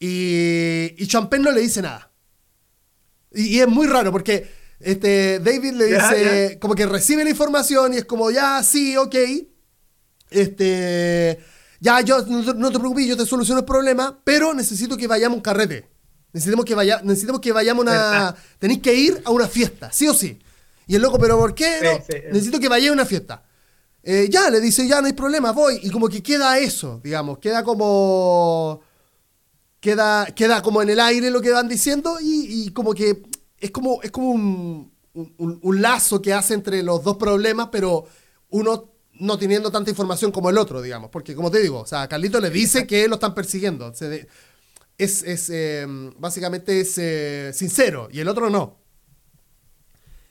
[0.00, 2.10] y, y Champagne no le dice nada.
[3.32, 4.48] Y, y es muy raro, porque
[4.80, 9.14] este, David le dice, como que recibe la información, y es como, ya, sí, ok,
[10.30, 11.38] este,
[11.80, 15.36] ya, yo, no, no te preocupes, yo te soluciono el problema, pero necesito que vayamos
[15.36, 15.88] a un carrete.
[16.38, 18.36] Necesitamos que, vaya, necesitamos que vayamos a una...
[18.58, 20.38] Tenéis que ir a una fiesta, sí o sí.
[20.86, 21.78] Y el loco, ¿pero por qué?
[21.80, 22.04] Sí, no?
[22.08, 22.22] sí.
[22.32, 23.42] Necesito que vaya a una fiesta.
[24.02, 25.80] Eh, ya, le dice, ya, no hay problema, voy.
[25.82, 28.80] Y como que queda eso, digamos, queda como...
[29.80, 33.22] Queda, queda como en el aire lo que van diciendo y, y como que
[33.58, 38.04] es como, es como un, un- un lazo que hace entre los dos problemas, pero
[38.50, 38.90] uno
[39.20, 41.10] no teniendo tanta información como el otro, digamos.
[41.10, 43.94] Porque como te digo, o sea, Carlito le dice que lo están persiguiendo.
[43.94, 44.28] Se de-
[44.98, 45.86] es, es, eh,
[46.18, 48.76] básicamente es eh, sincero y el otro no.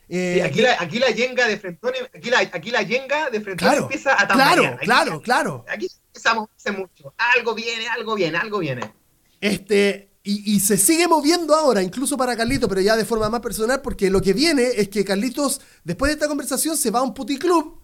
[0.09, 3.41] Eh, Sí, aquí, la, aquí la yenga de Frentón, aquí la, aquí la yenga de
[3.41, 4.55] Frentón claro, empieza a tambalear.
[4.55, 5.65] claro, Aquí- claro, claro.
[5.69, 7.13] Aquí empezamos a mucho.
[7.35, 8.93] Algo viene, algo viene, algo viene.
[9.41, 13.41] Este, y, y se sigue moviendo ahora, incluso para Carlitos, pero ya de forma más
[13.41, 17.03] personal, porque lo que viene es que Carlitos, después de esta conversación, se va a
[17.03, 17.81] un puticlub,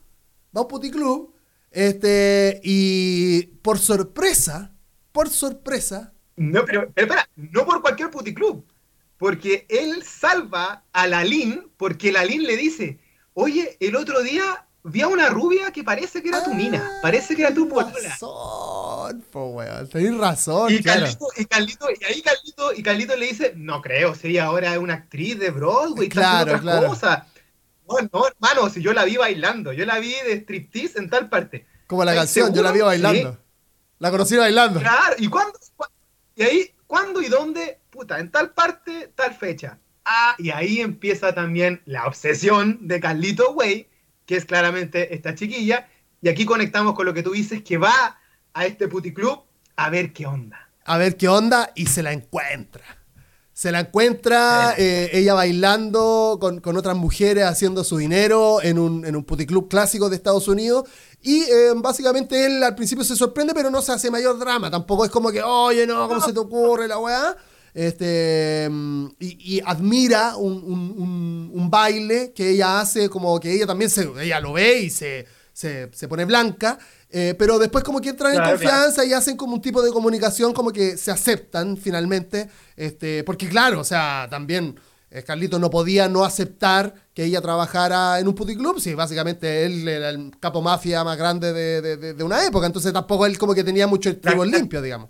[0.56, 1.34] va a un puticlub,
[1.72, 4.74] este, y por sorpresa,
[5.12, 8.66] por sorpresa, No, pero, pero espera, no por cualquier puticlub.
[9.18, 13.00] Porque él salva a Lalín porque Lalín le dice,
[13.34, 17.36] oye, el otro día vi a una rubia que parece que era tu mina, parece
[17.36, 17.94] que era tu polola.
[18.10, 21.02] razón, po, weón, tenés razón, Y claro.
[21.02, 24.74] Carlito, y Carlito, y ahí Carlito, y Carlito le dice, no creo, si ella ahora
[24.74, 26.88] es una actriz de Broadway, Claro, otras claro.
[26.88, 27.24] cosas.
[27.88, 31.30] No, no, hermano, si yo la vi bailando, yo la vi de striptease en tal
[31.30, 31.66] parte.
[31.88, 33.32] Como la ¿Estás canción, yo la vi bailando.
[33.34, 33.38] Sí.
[34.00, 34.80] La conocí bailando.
[34.82, 35.54] Claro, ¿y cuándo?
[35.78, 35.86] cu-
[36.36, 37.80] Y ahí, ¿cuándo y dónde?
[37.90, 39.78] Puta, en tal parte, tal fecha.
[40.06, 43.88] Ah, y ahí empieza también la obsesión de Carlito Way,
[44.26, 45.88] que es claramente esta chiquilla.
[46.22, 48.20] Y aquí conectamos con lo que tú dices, que va
[48.54, 49.44] a este puticlub
[49.76, 50.70] a ver qué onda.
[50.86, 52.84] a ver qué onda y se la encuentra.
[53.54, 59.06] Se la encuentra eh, ella bailando con, con otras mujeres haciendo su dinero en un,
[59.06, 60.90] en un puticlub clásico de Estados Unidos.
[61.24, 64.70] Y eh, básicamente él al principio se sorprende, pero no se hace mayor drama.
[64.70, 67.36] Tampoco es como que, oye, no, ¿cómo se te ocurre la weá?
[67.74, 68.70] Este,
[69.20, 73.90] y, y admira un, un- un- un baile que ella hace, como que ella también
[73.90, 76.78] se, ella lo ve y se, se, se pone blanca.
[77.10, 78.52] eh, pero después como que entran en claro.
[78.58, 82.50] confianza y hacen como un tipo de comunicación como que se aceptan finalmente.
[82.76, 84.80] Este, porque claro, o sea, también
[85.24, 90.10] Carlito no podía no aceptar que ella trabajara en un puticlub, si básicamente él era
[90.10, 93.86] el capo mafia más grande de, de- una época, entonces tampoco él como que tenía
[93.86, 94.44] mucho el Claro.
[94.46, 95.10] limpio, digamos.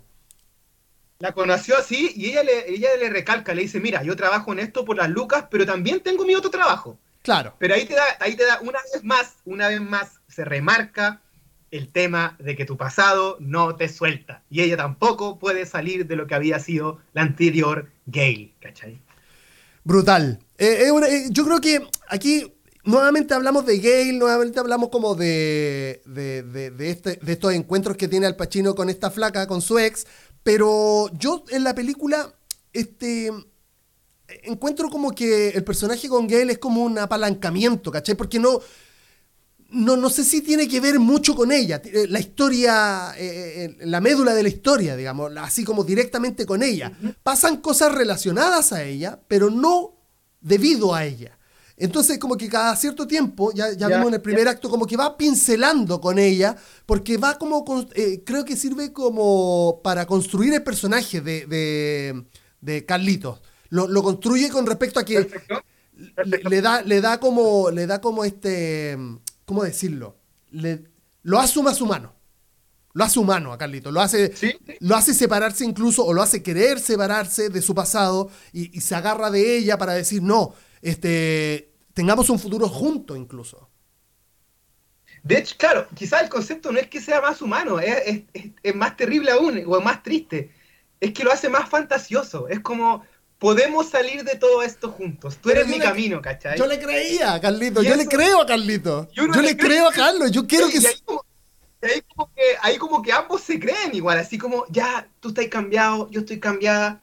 [1.20, 4.58] La conoció así y ella le, ella le recalca, le dice, mira, yo trabajo en
[4.58, 6.98] esto por las lucas, pero también tengo mi otro trabajo.
[7.22, 7.54] Claro.
[7.58, 11.22] Pero ahí te da, ahí te da una vez más, una vez más, se remarca
[11.70, 14.42] el tema de que tu pasado no te suelta.
[14.50, 19.00] Y ella tampoco puede salir de lo que había sido la anterior Gail, ¿cachai?
[19.84, 20.38] Brutal.
[20.58, 22.52] Eh, eh, yo creo que aquí
[22.84, 27.96] nuevamente hablamos de Gale, nuevamente hablamos como de, de, de- de este- de estos encuentros
[27.96, 30.06] que tiene Al Pacino con esta flaca, con su ex,
[30.42, 32.34] pero yo en la película
[32.72, 33.30] este,
[34.44, 38.14] encuentro como que el personaje con Gale es como un apalancamiento, ¿cachai?
[38.14, 38.60] Porque no...
[39.70, 43.86] No, no sé si tiene que ver mucho con ella, eh, la historia, eh, eh,
[43.86, 46.92] la médula de la historia, digamos, así como directamente con ella.
[47.24, 49.96] Pasan cosas relacionadas a ella, pero no
[50.40, 51.36] debido a ella.
[51.76, 54.50] Entonces, como que cada cierto tiempo, ya, ya, Ya, vimos en el primer ya.
[54.50, 58.92] acto, como que va pincelando con ella, porque va como, con- eh, creo que sirve
[58.92, 62.24] como para construir el personaje de, de,
[62.60, 63.40] de Carlitos.
[63.70, 65.64] Lo, lo construye con respecto a que Perfecto.
[66.22, 68.96] le, le da, le da como, le da como este,
[69.44, 70.18] ¿cómo decirlo?
[70.50, 70.84] Le-
[71.22, 72.14] lo hace más humano.
[72.94, 73.90] Lo hace humano a Carlito.
[73.92, 78.30] Lo hace, Sí, lo hace separarse incluso, o lo hace querer separarse de su pasado
[78.52, 83.70] y, y se agarra de ella para decir, no, este, tengamos un futuro juntos incluso.
[85.22, 88.50] De hecho, claro, quizás el concepto no es que sea más humano, es, es- es-
[88.62, 90.52] es más terrible aún, o más triste.
[91.00, 92.48] Es que lo hace más fantasioso.
[92.48, 93.04] Es como,
[93.38, 95.36] podemos salir de todo esto juntos.
[95.40, 96.56] Tú eres mi le- camino, ¿cachai?
[96.58, 99.08] Yo le creía a Carlito, Y yo le creo a Carlito.
[99.12, 100.78] y Yo le creo a Carlos, yo quiero y, que...
[100.78, 101.24] y ahí, como,
[101.82, 105.28] y ahí como que, ahí como que ambos se creen igual, así como, ya, tú
[105.28, 107.00] estás cambiado, yo estoy cambiada.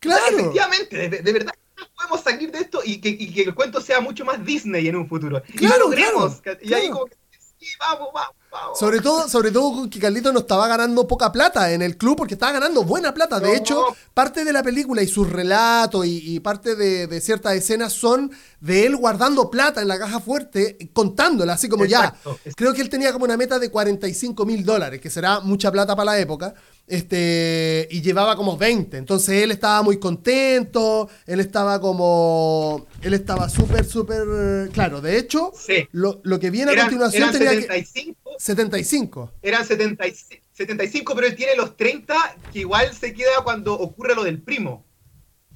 [0.00, 0.22] Claro.
[0.38, 1.54] Efectivamente, de, de verdad,
[1.96, 4.96] podemos salir de esto y que, y que el cuento sea mucho más Disney en
[4.96, 5.42] un futuro.
[5.48, 6.40] y Claro, lo logremos.
[6.42, 6.94] claro, y ahí claro.
[6.94, 7.16] como que,
[7.58, 8.34] sí, vamos, vamos.
[8.74, 12.16] Sobre todo, sobre todo con que Carlito no estaba ganando poca plata en el club
[12.16, 13.38] porque estaba ganando buena plata.
[13.38, 17.54] De hecho, parte de la película y sus relatos y, y parte de, de ciertas
[17.54, 22.52] escenas son de él guardando plata en la caja fuerte, contándola, así como Exacto, ya.
[22.54, 25.96] Creo que él tenía como una meta de 45 mil dólares, que será mucha plata
[25.96, 26.54] para la época.
[26.90, 28.96] Este, y llevaba como 20.
[28.96, 31.08] Entonces él estaba muy contento.
[31.26, 32.86] Él estaba como.
[33.00, 34.70] Él estaba súper, súper.
[34.72, 35.88] Claro, de hecho, Sí.
[35.92, 37.62] lo, lo que viene a continuación tenía que.
[37.62, 39.32] 75, 75.
[39.40, 42.14] eran 75, 75, pero él tiene los 30,
[42.52, 44.84] que igual se queda cuando ocurre lo del primo.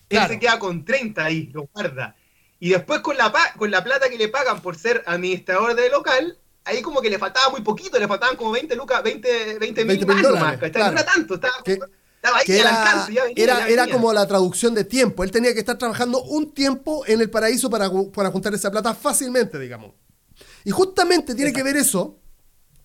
[0.09, 0.27] Claro.
[0.27, 2.15] Él se queda con 30 ahí, lo guarda.
[2.61, 6.39] Y después con la, con la plata que le pagan por ser administrador de local,
[6.65, 9.89] ahí como que le faltaba muy poquito, le faltaban como 20 lucas, 20, 20 mil
[9.99, 10.71] 20 más mil dólares, ¿cachai?
[10.73, 10.93] claro.
[10.95, 13.65] No era tanto, estaba, Que- estaba ahí que al era, alcance, ya venía, era, ya
[13.83, 13.93] venía.
[13.93, 15.25] como la traducción de tiempo.
[15.25, 18.95] Él tenía que estar trabajando un tiempo en el paraíso para, para juntar esa plata
[18.95, 19.93] fácilmente, digamos.
[20.65, 22.19] Y justamente tiene que ver eso,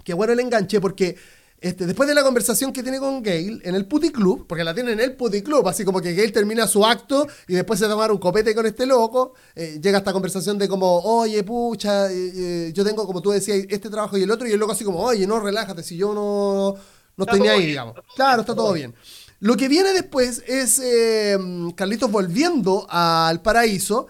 [0.04, 1.16] que bueno el enganche, porque
[1.62, 4.74] este, después de la conversación que tiene con Gail en el Putty Club, porque la
[4.74, 7.88] tiene en el Putty Club, así como que Gail termina su acto y después se
[7.88, 12.32] tomar un copete con este loco, eh, llega esta conversación de como, oye, pucha, eh,
[12.34, 14.86] eh, yo tengo, como tú decías, este trabajo y el otro, y el loco así
[14.86, 16.76] como, oye, no, relájate, si yo no,
[17.18, 17.96] no estoy ni ahí, bien, digamos.
[18.16, 18.96] Claro, está todo bien.
[19.42, 21.38] Lo que viene después es eh,
[21.76, 24.08] Carlitos volviendo al paraíso.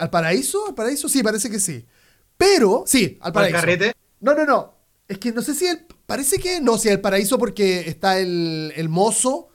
[0.00, 0.66] ¿Al paraíso?
[0.68, 1.08] ¿Al paraíso?
[1.08, 1.86] Sí, parece que sí.
[2.36, 3.56] Pero, sí, al ¿Al paraíso.
[3.56, 3.92] carrete?
[4.20, 4.74] No, no, no.
[5.06, 5.86] Es que no sé si el.
[6.10, 9.46] Parece que no, si el paraíso porque está el, el mozo.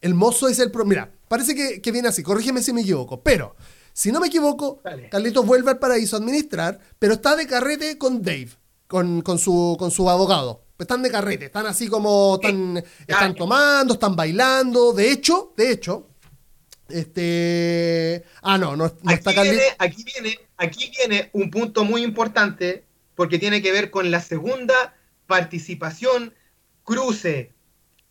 [0.00, 0.72] El mozo es el.
[0.72, 2.24] pro- Mira, parece que, que viene así.
[2.24, 3.22] Corrígeme si me equivoco.
[3.22, 3.54] Pero,
[3.92, 5.08] si no me equivoco, Dale.
[5.08, 8.50] Carlitos vuelve al paraíso a administrar, pero está de carrete con Dave,
[8.88, 10.64] con, con, su, con su abogado.
[10.76, 12.40] Están de carrete, están así como.
[12.42, 14.92] Están, están tomando, están bailando.
[14.92, 16.08] De hecho, de hecho.
[16.88, 18.24] Este.
[18.42, 19.58] Ah, no, no, no está Carlitos.
[19.58, 22.84] viene, aquí, viene, aquí viene un punto muy importante
[23.14, 24.94] porque tiene que ver con la segunda
[25.36, 26.34] participación,
[26.84, 27.52] cruce,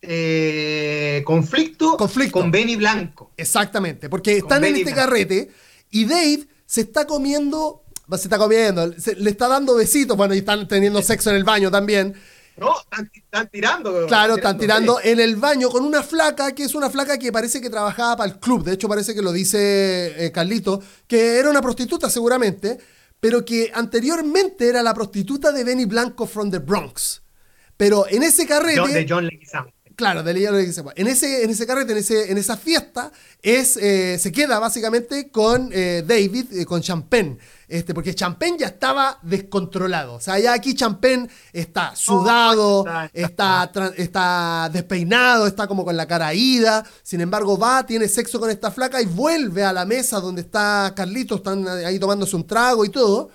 [0.02, 2.32] eh, conflicto, Conflicto.
[2.40, 3.30] con Benny Blanco.
[3.36, 5.08] Exactamente, porque están en Benny este Blanco.
[5.10, 5.50] carrete
[5.90, 10.38] y Dave se está comiendo, se está comiendo, se- le está dando besitos, bueno, y
[10.38, 12.14] están teniendo sexo en el baño también.
[12.56, 14.06] No, están, están tirando.
[14.08, 15.08] Claro, están tirando sí.
[15.10, 18.32] en el baño con una flaca, que es una flaca que parece que trabajaba para
[18.32, 22.78] el club, de hecho parece que lo dice eh, Carlito, que era una prostituta seguramente,
[23.22, 27.22] pero que anteriormente era la prostituta de Benny Blanco from the Bronx.
[27.76, 28.80] Pero en ese carrete...
[28.80, 29.72] John- de John Leguizamo.
[29.94, 30.92] Claro, de Leguizamo Leguizamo.
[30.96, 35.30] En ese, en ese carrete, en, ese, en esa fiesta, es, eh, se queda básicamente
[35.30, 37.38] con eh, David, eh, con Champagne.
[37.72, 40.14] Este, porque Champagne ya estaba descontrolado.
[40.14, 42.84] O sea, ya aquí Champagne está sudado,
[43.14, 46.84] está- está, está despeinado, está como con la cara ida.
[47.02, 50.92] Sin embargo, va, tiene sexo con esta flaca y vuelve a la mesa donde está
[50.94, 53.30] Carlitos, están ahí tomándose un trago y todo.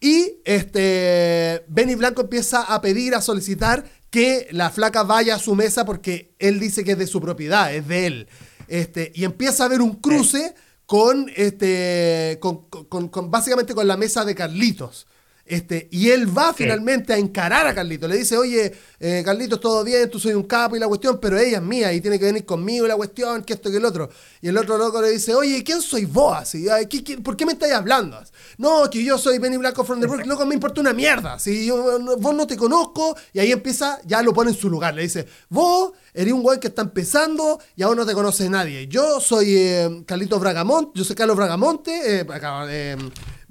[0.00, 5.54] Y este Benny Blanco empieza a pedir, a solicitar que la flaca vaya a su
[5.54, 8.28] mesa porque él dice que es de su propiedad, es de él.
[8.68, 10.54] Este, y empieza a haber un cruce
[10.92, 15.06] con este con, con- con- básicamente con la mesa de Carlitos.
[15.44, 18.08] Este, y él va finalmente a encarar a Carlitos.
[18.08, 21.36] Le dice, oye, eh, Carlitos, todo bien, tú soy un capo y la cuestión, pero
[21.38, 23.84] ella es mía y tiene que venir conmigo y la cuestión, que esto que el
[23.84, 24.08] otro.
[24.40, 26.36] Y el otro loco le dice, oye, ¿quién soy vos?
[26.38, 28.18] Así, "Ay, ¿qué- qué- por qué me estáis hablando?
[28.58, 31.38] No, que yo soy Benny Blanco from the Bronx, loco, me importa una mierda.
[31.38, 34.70] Si yo, no- vos no te conozco, y ahí empieza, ya lo pone en su
[34.70, 34.94] lugar.
[34.94, 38.86] Le dice, vos eres un güey que está empezando y aún no te conoce nadie.
[38.86, 42.96] Yo soy eh, Carlitos Bragamonte, yo soy Carlos Bragamonte, eh, acá, eh,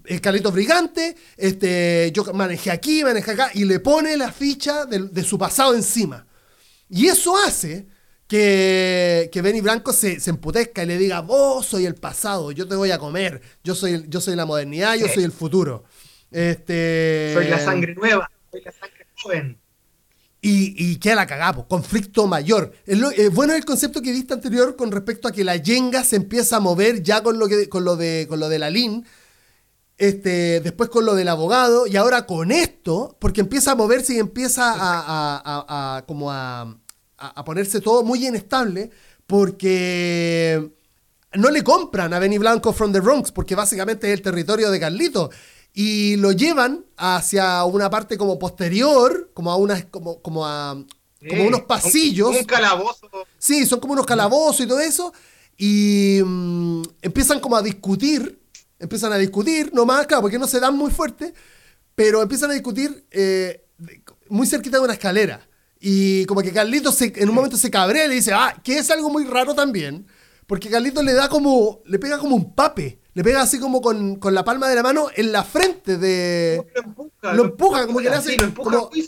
[0.06, 5.00] el Carlitos Brigante, este, yo manejé aquí, manejé acá, y le pone la ficha de,
[5.10, 6.26] de su pasado encima.
[6.90, 7.88] Y eso hace
[8.28, 12.68] que, que Benny Blanco se, se emputezca y le diga, vos soy el pasado, yo
[12.68, 15.84] te voy a comer, yo soy, yo soy la modernidad, yo soy el futuro.
[16.32, 19.58] Este, Soy la sangre nueva, soy la sangre joven.
[20.42, 22.72] y, y queda la cagada, po, conflicto mayor.
[22.86, 26.04] Es lo- eh, bueno el concepto que viste anterior con respecto a que la yenga
[26.06, 28.70] se empieza a mover ya con lo, que, con lo, de, con lo de la
[28.70, 29.06] LIN,
[30.02, 34.18] este, después con lo del abogado, y ahora con esto, porque empieza a moverse y
[34.20, 36.76] empieza a, a- a- a- como a,
[37.46, 38.90] ponerse todo muy inestable,
[39.28, 40.72] porque
[41.34, 44.80] no le compran a Benny Blanco from the Bronx, porque básicamente es el territorio de
[44.80, 45.30] Carlito.
[45.74, 50.74] Y lo llevan hacia una parte como posterior, como a unas, como, como a
[51.30, 52.30] como Sí, unos pasillos.
[52.30, 53.08] Un, un calabozo.
[53.38, 55.14] Sí, son como unos calabozos y todo eso.
[55.58, 58.41] Y mm, empiezan como a discutir.
[58.82, 61.34] Empiezan a discutir nomás, claro, porque no se dan muy fuerte.
[61.96, 63.66] Pero empiezan a discutir eh,
[64.30, 65.48] muy cerquita de una escalera.
[65.80, 68.78] Y como que Carlitos se- en un momento se cabrea y le dice, ah, que
[68.78, 70.06] es algo muy raro también.
[70.48, 74.18] porque Carlitos le da como, le pega como un pape, le pega así como con,
[74.18, 76.62] con la palma de la mano en la frente de...
[76.76, 78.36] Lo empuja, Lo empuja, como que le hace,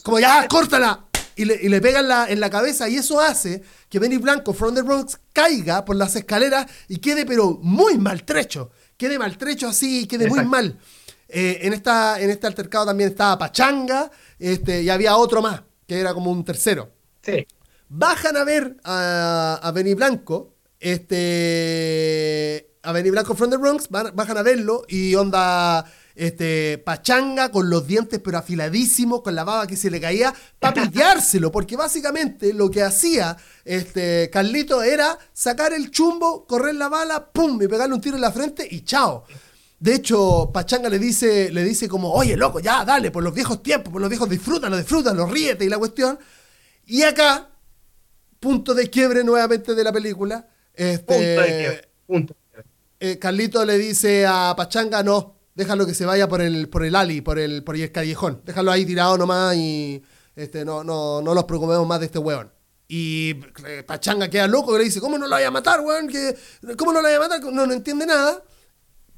[0.04, 1.06] como ya, córtala.
[1.36, 4.18] Y le, y le pega en la, en la cabeza y eso hace que Benny
[4.18, 8.72] Blanco, from the Bronx, caiga por las escaleras y quede pero muy maltrecho.
[8.98, 10.80] Quede maltrecho así, quede muy mal.
[11.28, 16.00] Eh, en, esta, en este altercado también estaba Pachanga este, y había otro más, que
[16.00, 16.92] era como un tercero.
[17.24, 17.48] Sí.
[17.90, 24.38] Bajan a ver a, a Benny Blanco, este, a Benny Blanco from the Bronx, bajan
[24.38, 29.76] a verlo y onda, este, pachanga con los dientes pero afiladísimos, con la baba que
[29.76, 33.36] se le caía, para pillárselo, porque básicamente lo que hacía
[33.66, 38.22] este, Carlito era sacar el chumbo, correr la bala, pum, y pegarle un tiro en
[38.22, 39.26] la frente y chao.
[39.80, 43.62] De hecho, Pachanga le dice, le dice como, oye, loco, ya, dale, por los viejos
[43.62, 46.18] tiempos, por los viejos, disfrútalo, disfrútalo, ríete y la cuestión.
[46.86, 47.50] Y acá,
[48.40, 50.48] punto de quiebre nuevamente de la película.
[50.74, 51.90] Este, Punto de quiebre.
[52.08, 52.36] Punto.
[53.00, 56.96] eh, Carlito le dice a Pachanga, no, déjalo que se vaya por el, por el
[56.96, 58.42] ali, por el, por el callejón.
[58.46, 60.02] Déjalo ahí tirado nomás y
[60.36, 62.52] este, no, no, no nos preocupemos más de este weón.
[62.88, 63.36] Y
[63.66, 66.08] eh, Pachanga queda loco y le dice, ¿cómo no lo vaya a matar, weón?
[66.08, 66.36] ¿Qué-
[66.78, 67.42] ¿Cómo no lo vaya a matar?
[67.44, 68.44] No, no entiende nada.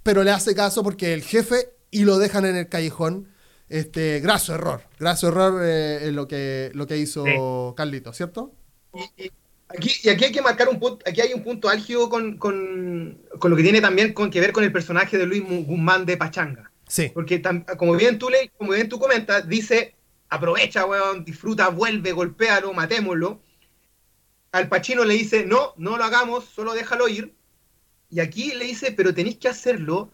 [0.04, 3.30] Pero le hace caso porque el jefe y lo dejan en el callejón.
[3.68, 4.84] Este, graso error.
[5.00, 8.54] Graso error eh, en lo que, lo que hizo Carlito, ¿cierto?
[8.94, 9.32] Y, y
[9.68, 13.22] aquí, y aquí hay que marcar un punto, aquí hay un punto álgido con, con,
[13.40, 16.18] con lo que tiene también con, que ver con el personaje de Luis Guzmán de
[16.18, 16.72] Pachanga.
[16.88, 17.12] Sí.
[17.14, 19.96] Porque tam- como bien tú le, como bien tú comentas, dice,
[20.30, 23.42] aprovecha, weón, disfruta, vuelve, golpéalo, matémoslo.
[24.52, 27.34] Al Pachino le dice, no, no lo hagamos, solo déjalo ir.
[28.10, 30.12] Y aquí le dice, pero tenéis que hacerlo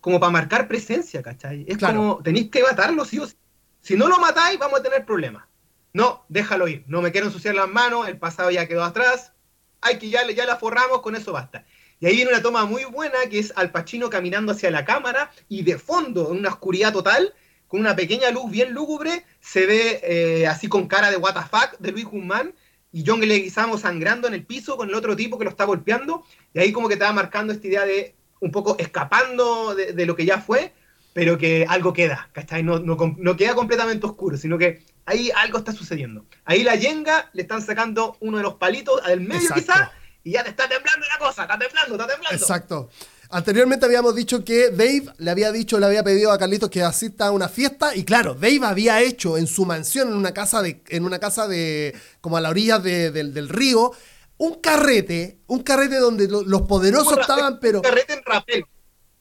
[0.00, 1.64] como para marcar presencia, ¿cachai?
[1.66, 1.96] Es Claro.
[1.96, 3.34] como, tenéis que matarlo, sí o sí.
[3.80, 5.44] Si no lo matáis, vamos a tener problemas.
[5.92, 6.84] No, déjalo ir.
[6.86, 9.32] No me quiero ensuciar las manos, el pasado ya quedó atrás.
[9.80, 11.64] Hay que ya, ya la forramos, con eso basta.
[12.00, 15.30] Y ahí viene una toma muy buena que es Al Pacino caminando hacia la cámara
[15.48, 17.34] y de fondo, en una oscuridad total,
[17.68, 21.92] con una pequeña luz bien lúgubre, se ve eh, así con cara de fuck de
[21.92, 22.54] Luis Guzmán
[22.90, 26.24] y John Leguizamo sangrando en el piso con el otro tipo que lo está golpeando.
[26.54, 30.16] Y ahí como que te va marcando esta idea de un poco escapando de, lo
[30.16, 30.72] que ya fue,
[31.12, 32.62] pero que algo queda, ¿cachai?
[32.62, 36.24] No, no, no queda completamente oscuro, sino que ahí algo está sucediendo.
[36.44, 39.90] Ahí la yenga le están sacando uno de los palitos del medio quizás
[40.22, 42.36] y ya te está temblando la cosa, está temblando, está temblando.
[42.36, 42.88] Exacto.
[43.32, 47.26] Anteriormente habíamos dicho que Dave le había dicho, le había pedido a Carlitos que asista
[47.28, 50.82] a una fiesta y claro, Dave había hecho en su mansión, en una casa de,
[50.88, 53.92] en una casa de, como a la orilla de- del, del río,
[54.36, 58.64] un carrete, un carrete donde lo- los poderosos Un estaban, pero Carrete en rapel,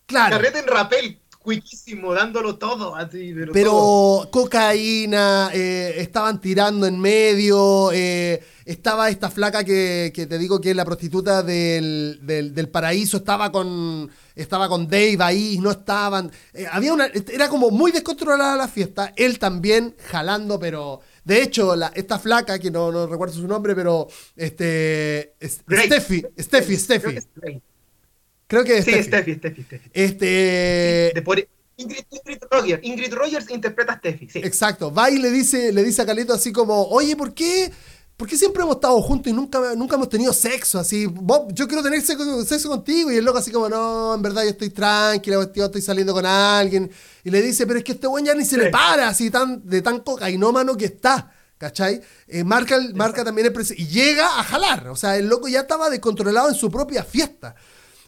[0.07, 4.31] claro, carrete en rapel, cuiquísimo, dándolo todo, así, pero, todo.
[4.31, 10.69] cocaína, eh, estaban tirando en medio, eh, estaba esta flaca que, que te digo que
[10.69, 16.31] es la prostituta del, del- del paraíso, estaba con, estaba con Dave ahí, no estaban,
[16.53, 21.75] eh, había una, era como muy descontrolada la fiesta, él también jalando, pero de hecho
[21.75, 25.33] la- esta flaca, que no, no recuerdo su nombre, pero este.
[25.43, 27.17] Steffi, Steffi, Steffi.
[28.49, 29.35] Creo que es Sí, Steffi.
[29.35, 29.89] Steffi, Steffi.
[29.93, 31.39] Este, por-
[31.77, 34.39] Ingrid, Ingrid Rogers, Ingrid Rogers interpreta a Steffi, sí.
[34.39, 37.71] Exacto, va y le dice, le dice a Carlito así como, oye, ¿por qué?
[38.17, 40.77] ¿Por qué siempre hemos estado juntos y nunca, nunca hemos tenido sexo?
[40.77, 41.07] Así,
[41.53, 43.09] yo quiero tener sexo, sexo contigo.
[43.09, 46.91] Y el loco así como, no, en verdad yo estoy tranquila, estoy saliendo con alguien.
[47.23, 49.65] Y le dice, pero es que este buen ya ni se le para, así tan,
[49.65, 51.31] de tan cocainómano que está.
[51.57, 52.01] ¿Cachai?
[52.27, 54.89] Eh, marca, el- marca también el prese- Y llega a jalar.
[54.89, 57.55] O sea, el loco ya estaba descontrolado en su propia fiesta.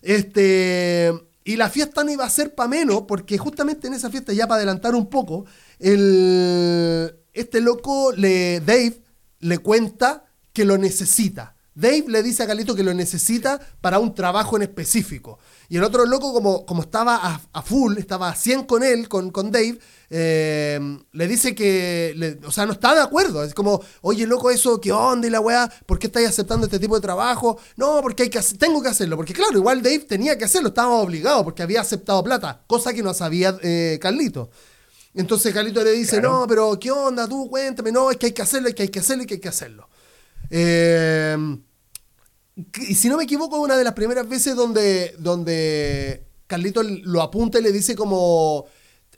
[0.02, 1.12] Este.
[1.44, 4.48] Y la fiesta no iba a ser para menos, porque justamente en esa fiesta, ya
[4.48, 5.46] para adelantar un poco,
[5.80, 9.02] el, este loco, le, Dave,
[9.40, 11.56] le cuenta que lo necesita.
[11.74, 15.40] Dave le dice a Carlito que lo necesita para un trabajo en específico.
[15.72, 19.08] Y el otro loco, como, como estaba a, a full, estaba a 100 con él,
[19.08, 19.80] con, con Dave,
[20.10, 20.78] eh,
[21.14, 23.42] le dice que, le- o sea, no está de acuerdo.
[23.42, 25.28] Es como, oye, loco, eso, ¿qué onda?
[25.28, 27.58] Y la weá, ¿por qué estáis aceptando este tipo de trabajo?
[27.78, 29.16] No, porque hay que hacer- tengo que hacerlo.
[29.16, 33.02] Porque claro, igual Dave tenía que hacerlo, estaba obligado porque había aceptado plata, cosa que
[33.02, 34.50] no sabía eh, Carlito.
[35.14, 36.40] Entonces Carlito le dice, Claro.
[36.42, 37.30] no, pero ¿qué onda?
[37.30, 39.36] Tú cuéntame, no, es que hay que hacerlo, es que hay que hacerlo, es que
[39.36, 39.88] hay que hacerlo.
[40.50, 41.38] Eh,
[42.88, 47.22] y si no me equivoco, es una de las primeras veces donde, donde Carlito lo
[47.22, 48.66] apunta y le dice como,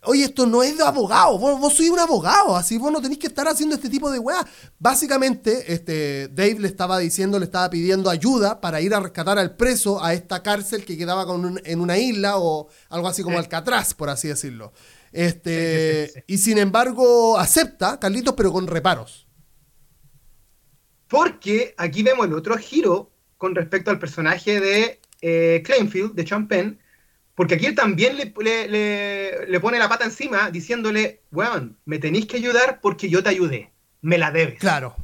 [0.04, 3.20] oye, esto no es de abogado, vos, vos sois un abogado, así vos no tenéis
[3.20, 4.46] que estar haciendo este tipo de weá.
[4.80, 9.56] Básicamente, este, Dave le estaba diciendo, le estaba pidiendo ayuda para ir a rescatar al
[9.56, 13.40] preso a esta cárcel que quedaba con un- en una isla o algo así como.
[13.40, 14.74] Alcatraz, por así decirlo.
[15.12, 16.34] Este, Sí, sí, sí, sí.
[16.34, 19.28] Y sin embargo, acepta, Carlitos, pero con reparos.
[21.08, 23.13] Porque aquí vemos el otro giro
[23.44, 26.78] con respecto al personaje de eh, de Champagne,
[27.36, 28.32] porque aquí él también le,
[28.70, 33.32] le, le, pone la pata encima diciéndole, weón, me tenéis que ayudar porque yo te
[33.32, 34.60] ayudé, me la debes.
[34.60, 34.96] Claro.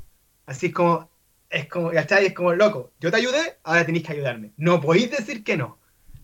[0.46, 1.10] Así es como,
[1.50, 2.28] es como, ¿cachai?
[2.28, 4.54] Es como, loco, yo te ayudé, ahora tenéis que ayudarme.
[4.56, 5.78] No podéis decir que no.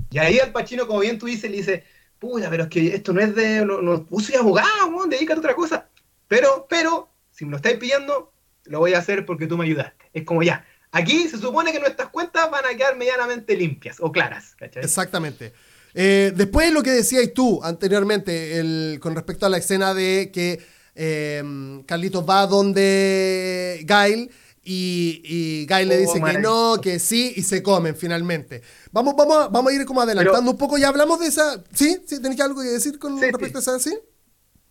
[0.10, 1.84] Y ahí al Pachino, como bien tú dices, le dice,
[2.18, 5.40] puta, pero es que esto no es de, no, no soy abogado, weón, dedícate a
[5.40, 5.90] otra cosa.
[6.30, 8.32] Pero, pero, si me lo estáis pidiendo,
[8.64, 10.06] lo voy a hacer porque tú me ayudaste.
[10.14, 14.12] Es como ya, aquí se supone que nuestras cuentas van a quedar medianamente limpias o
[14.12, 14.84] claras, ¿cachai?
[14.84, 15.54] Exactamente.
[15.94, 20.62] Eh, después lo que decías tú anteriormente el, con respecto a la escena de que
[20.96, 21.44] eh,
[21.86, 24.32] Carlitos va donde Gail
[24.64, 28.62] y, y Gail le oh, dice que no, que sí, y se comen finalmente.
[28.92, 31.62] Vamos, vamos, vamos a ir como adelantando un poco, ya hablamos de esa.
[31.74, 32.02] ¿Sí?
[32.08, 32.22] ¿Sí?
[32.22, 33.80] ¿Tenéis algo que decir con respecto a esa?
[33.80, 33.98] ¿Sí?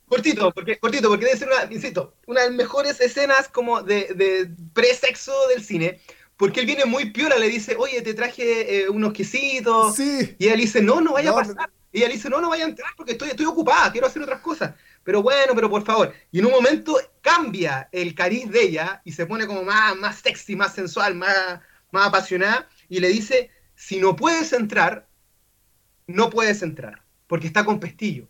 [0.06, 4.12] Cortito, porque, cortito, porque debe ser una, insisto, una de las mejores escenas como de,
[4.14, 6.00] de pre-sexo del cine
[6.36, 9.94] porque él viene muy piola, le dice, oye, te traje eh, unos quesitos.
[9.94, 10.34] Sí.
[10.38, 11.70] Y él dice, no, no vaya a pasar.
[11.92, 14.40] Y ella dice, no, no vaya a entrar porque estoy, estoy ocupada, quiero hacer otras
[14.40, 14.74] cosas.
[15.04, 16.12] Pero bueno, pero por favor.
[16.32, 20.18] Y en un momento cambia el cariz de ella y se pone como más, más
[20.18, 21.60] sexy, más sensual, más,
[21.92, 22.68] más apasionada.
[22.88, 25.06] Y le dice, si no puedes entrar,
[26.08, 28.28] no puedes entrar, porque está con pestillo.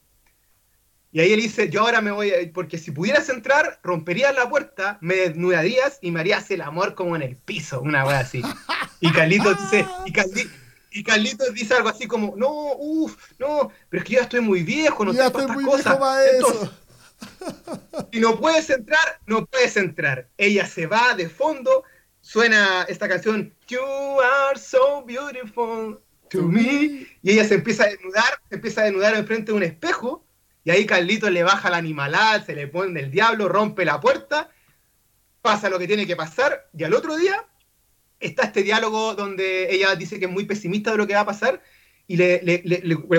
[1.14, 2.52] Y ahí él dice, yo ahora me voy, a...
[2.52, 7.14] porque si pudieras entrar, romperías la puerta, me desnudarías y me harías el amor como
[7.14, 8.42] en el piso, una wea así.
[8.98, 9.86] Y Carlitos dice,
[10.90, 14.40] y, Carlitos dice algo así como, no, uff, no, pero es que yo ya estoy
[14.40, 15.96] muy viejo, no ya estoy muy cosas.
[16.34, 16.70] Entonces,
[18.12, 20.26] si no puedes entrar, no puedes entrar.
[20.36, 21.84] Ella se va de fondo,
[22.22, 23.78] suena esta canción, You
[24.20, 26.00] are so beautiful
[26.30, 29.62] to me, y ella se empieza a desnudar, se empieza a desnudar enfrente de un
[29.62, 30.23] espejo,
[30.64, 34.50] y ahí Carlito le baja la animalada, se le pone el diablo, rompe la puerta,
[35.42, 37.44] pasa lo que tiene que pasar, y al otro día
[38.18, 41.26] está este diálogo donde ella dice que es muy pesimista de lo que va a
[41.26, 41.62] pasar,
[42.06, 42.40] y le,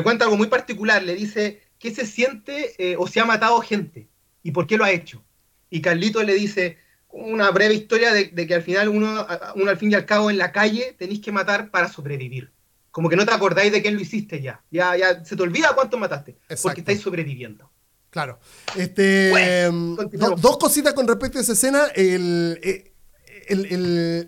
[0.03, 4.09] cuenta algo muy particular, le dice qué se siente eh, o si ha matado gente,
[4.41, 5.23] y por qué lo ha hecho.
[5.69, 9.95] Y Carlito le dice una breve historia de, que al final uno al fin y
[9.95, 12.54] al cabo en la calle tenéis que matar para sobrevivir
[12.95, 14.63] como que no te acordáis de quién lo hiciste ya.
[14.71, 16.37] Ya, ya se te olvida cuánto mataste.
[16.63, 17.69] Porque estáis sobreviviendo.
[18.09, 18.39] Claro.
[18.73, 19.69] Este,
[20.37, 21.87] dos cositas con respecto a esa escena.
[21.93, 22.93] Eh,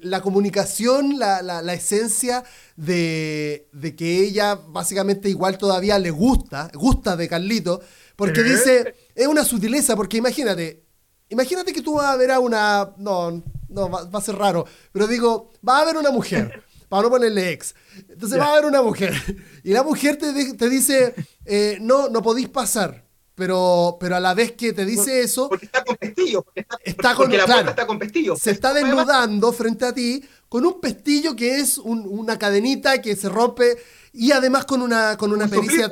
[0.01, 2.43] la comunicación, la, esencia
[2.75, 7.79] de, que ella básicamente igual todavía le gusta, gusta de Carlito,
[8.17, 10.83] porque dice, es una sutileza, porque imagínate,
[11.29, 14.65] imagínate que tú vas a ver a una, no, no, va, va a ser raro,
[14.91, 17.75] pero digo, va a ver una mujer para no ponerle ex.
[18.09, 19.13] Entonces va a haber una mujer.
[19.63, 21.13] Y la mujer te, te dice,
[21.45, 23.05] eh, no, no podéis pasar.
[23.35, 25.49] Pero, pero a la vez que te dice eso.
[25.49, 26.41] Porque está con pestillo.
[26.41, 28.35] Porque, está, con, la claro, está con pestillo.
[28.35, 33.29] Se está desnudando frente a ti con un pestillo que es una cadenita que se
[33.29, 33.77] rompe
[34.13, 35.91] y además con una, con una pericia.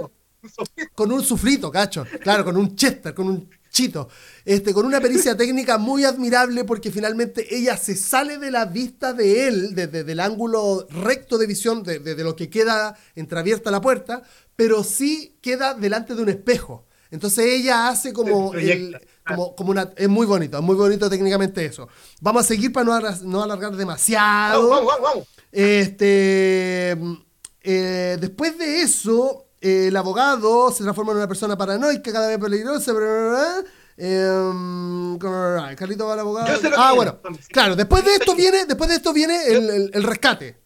[0.93, 2.05] Con un sufrito, cacho.
[2.21, 4.07] Claro, con un chester, con un Chito,
[4.45, 9.11] este, con una pericia técnica muy admirable porque finalmente ella se sale de la vista
[9.11, 14.23] de él, desde el ángulo recto de visión de, lo que queda entreabierta la puerta,
[14.55, 16.85] pero sí queda delante de un espejo.
[17.11, 18.53] Entonces ella hace como,
[19.57, 19.91] como, una...
[19.97, 21.89] Es muy bonito, es muy bonito técnicamente eso.
[22.21, 24.69] Vamos a seguir para no, alargar demasiado.
[24.69, 25.27] Vamos, vamos, vamos.
[25.51, 26.97] Este,
[27.61, 32.93] eh, después de eso, el abogado se transforma en una persona paranoica, cada vez peligrosa.
[33.97, 35.17] Eh,
[35.75, 36.59] Carlito va al abogado.
[36.77, 37.19] ah, bueno.
[37.49, 40.61] Claro, después de esto viene, después de esto viene el, rescate.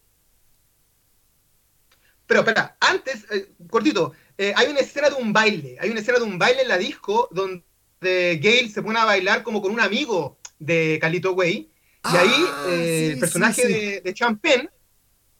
[2.27, 6.19] Pero espera, antes, eh, cortito, eh, hay una escena de un baile, hay una escena
[6.19, 7.63] de un baile en la disco donde
[8.01, 11.71] Gail se pone a bailar como con un amigo de Carlito Way.
[12.11, 14.69] Y ahí ah, eh, el personaje de, de Champagne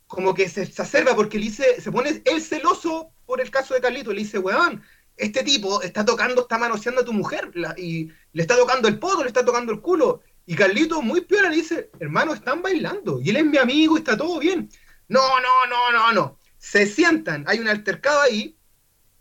[0.07, 3.81] como que se exacerba porque le dice, se pone él celoso por el caso de
[3.81, 4.11] Carlito.
[4.11, 4.81] Le dice, weón,
[5.15, 9.21] este tipo está tocando, está manoseando a tu mujer y le está tocando el poto,
[9.21, 10.23] le está tocando el culo.
[10.47, 13.21] Y Carlito, muy peor, le dice, hermano, están bailando.
[13.21, 14.67] Y él es mi amigo y está todo bien.
[15.07, 16.39] No, no, no, no, no.
[16.57, 18.57] Se sientan, hay un altercado ahí.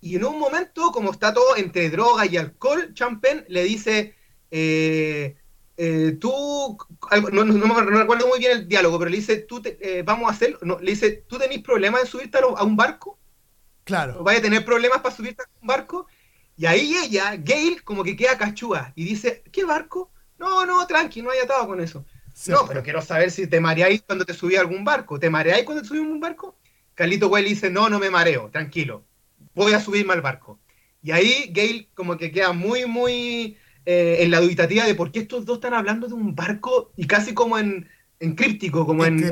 [0.01, 4.15] Y en un momento, como está todo entre droga y alcohol, Champagne le dice,
[4.51, 5.37] eh,
[5.77, 6.79] eh, tú,
[7.33, 10.59] no, no, recuerdo muy bien el diálogo, pero le dice, tú eh, vamos a hacer,
[10.63, 13.18] le dice, ¿tú tenés problemas en subirte a, un barco?
[13.89, 14.23] Claro.
[14.23, 16.07] ¿Vaya a tener problemas para subirte a un barco?
[16.59, 20.11] Y ahí ella, Gail, como que queda cachúa y dice, ¿qué barco?
[20.39, 22.05] No, no, tranqui, no hay atado con eso.
[22.49, 25.19] No, pero quiero saber si te mareáis cuando te subí a algún barco.
[25.19, 26.55] ¿Te mareáis cuando te subí a un barco?
[26.95, 29.05] Carlito Güell dice, no, no me mareo, tranquilo,
[29.55, 30.59] voy a subirme al barco.
[31.03, 33.57] Y ahí Gail como que queda muy, muy
[33.87, 37.07] eh, en la dubitativa de por qué estos dos están hablando de un barco y
[37.07, 37.89] casi como en,
[38.21, 39.25] en críptico, como en,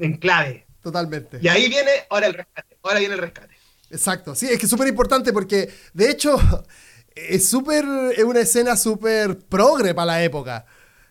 [0.00, 0.66] en, clave.
[0.80, 1.38] totalmente.
[1.42, 2.76] Y ahí viene ahora el rescate.
[2.82, 3.55] Ahora viene el rescate.
[3.90, 6.36] Exacto, sí, es que es súper importante porque, de hecho,
[7.14, 7.84] es súper,
[8.16, 10.66] es una escena súper progre para la época.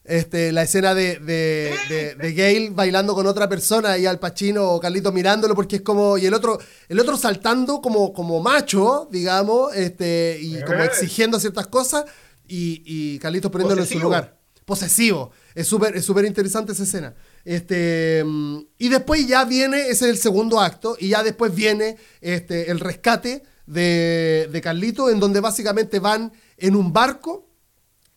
[0.07, 4.69] Este, la escena de, de, de, de Gail bailando con otra persona y Al Pacino
[4.69, 9.07] o Carlito mirándolo porque es como y el otro el otro saltando como, como macho
[9.11, 10.85] digamos este y como Eh.
[10.85, 12.05] exigiendo ciertas cosas
[12.47, 14.37] y, y Carlitos poniéndolo en su lugar.
[14.63, 15.31] Posesivo.
[15.55, 17.15] Es súper es súper interesante esa escena
[17.45, 21.95] este mm, y después ya viene ese es el segundo acto y ya después viene
[22.21, 27.47] este el rescate de, de Carlito en donde básicamente van en un barco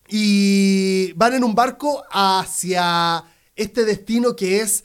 [0.09, 3.23] y van en un barco hacia
[3.55, 4.85] este destino que es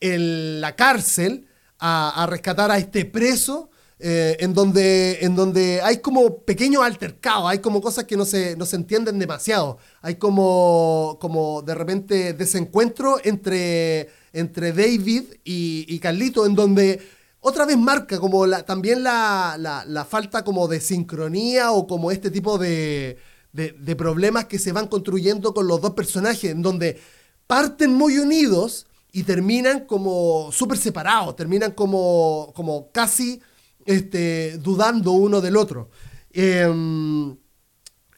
[0.00, 1.46] el- la cárcel
[1.78, 7.48] a, a rescatar a este preso eh, en, donde, en donde hay como pequeños altercados,
[7.48, 12.32] hay como cosas que no se, no se entienden demasiado, hay como, como de repente
[12.34, 17.00] desencuentro entre, entre David y, Carlito en donde
[17.40, 22.58] otra vez marca como también la, la- falta como de sincronía o como este tipo
[22.58, 23.16] de,
[23.52, 27.00] de- de problemas que se van construyendo con los dos personajes, en donde
[27.46, 33.40] parten muy unidos y terminan como súper separados, terminan como, como casi
[33.86, 35.90] este, dudando uno del otro.
[36.32, 37.36] Em,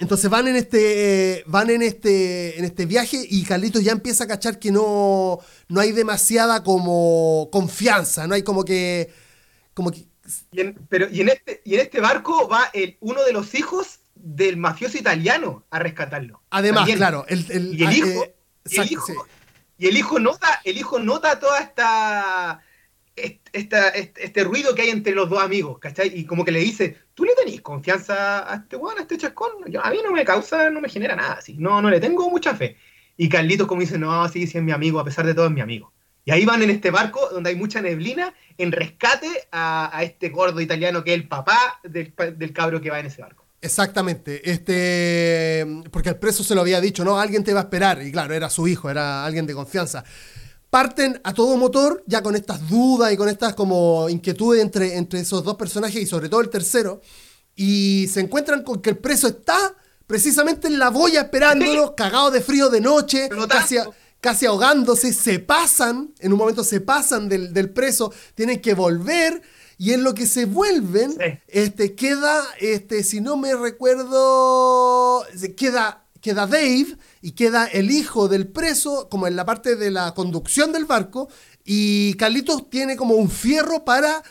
[0.01, 4.27] entonces van en este van en este en este viaje y Carlitos ya empieza a
[4.29, 5.39] cachar que no
[5.69, 9.11] no hay demasiada como confianza, no hay como que
[9.75, 10.07] como que
[10.53, 13.55] Y en, pero, y, en este, y en este barco va el, uno de los
[13.55, 16.43] hijos del mafioso italiano a rescatarlo.
[16.51, 16.99] además, También.
[16.99, 18.35] claro, el, el- Y el ah, hijo, eh,
[18.69, 19.13] y el hijo, sí.
[19.79, 22.68] y el hijo nota, el hijo nota toda esta, est-
[23.53, 26.13] esta, este, ruido que hay entre los dos amigos, ¿cachai?
[26.15, 29.51] Y como que le dice, ¿tú le tenés confianza a este weón, a este chascón?
[29.69, 32.31] Yo- a mí no me causa, no me genera nada así, no, no le tengo
[32.31, 32.77] mucha fe.
[33.17, 35.53] Y Carlitos como dice, no, sí, sí es mi amigo, a pesar de todo es
[35.53, 35.93] mi amigo.
[36.25, 40.61] Y ahí van en este barco donde hay mucha neblina en rescate a, este gordo
[40.61, 43.49] italiano que es el papá del, del cabro que va en ese barco.
[43.61, 48.01] Exactamente, este, porque el preso se lo había dicho, no, alguien te va a esperar,
[48.03, 50.05] y claro, era su hijo, era alguien de confianza.
[50.71, 55.21] Parten a todo motor, ya con estas dudas y con estas como inquietudes entre, entre
[55.21, 57.01] esos dos personajes y sobre todo el tercero,
[57.57, 59.75] y se encuentran con que el preso está
[60.07, 63.77] precisamente en la boya esperándolos, cagado de frío de noche, casi,
[64.21, 69.41] casi ahogándose, se pasan, en un momento se pasan del, del preso, tienen que volver,
[69.79, 71.39] y en lo que se vuelven, Sí.
[71.49, 75.25] este, queda, este, si no me recuerdo,
[75.57, 80.15] queda, queda Dave y queda el hijo del preso, como en la parte de la
[80.15, 81.29] conducción del barco,
[81.65, 84.23] y Carlitos tiene como un fierro para,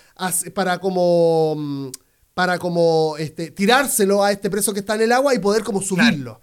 [0.53, 1.91] para como, mm,
[2.33, 5.81] para como, este, tirárselo a este preso que está en el agua y poder como
[5.81, 6.39] subirlo.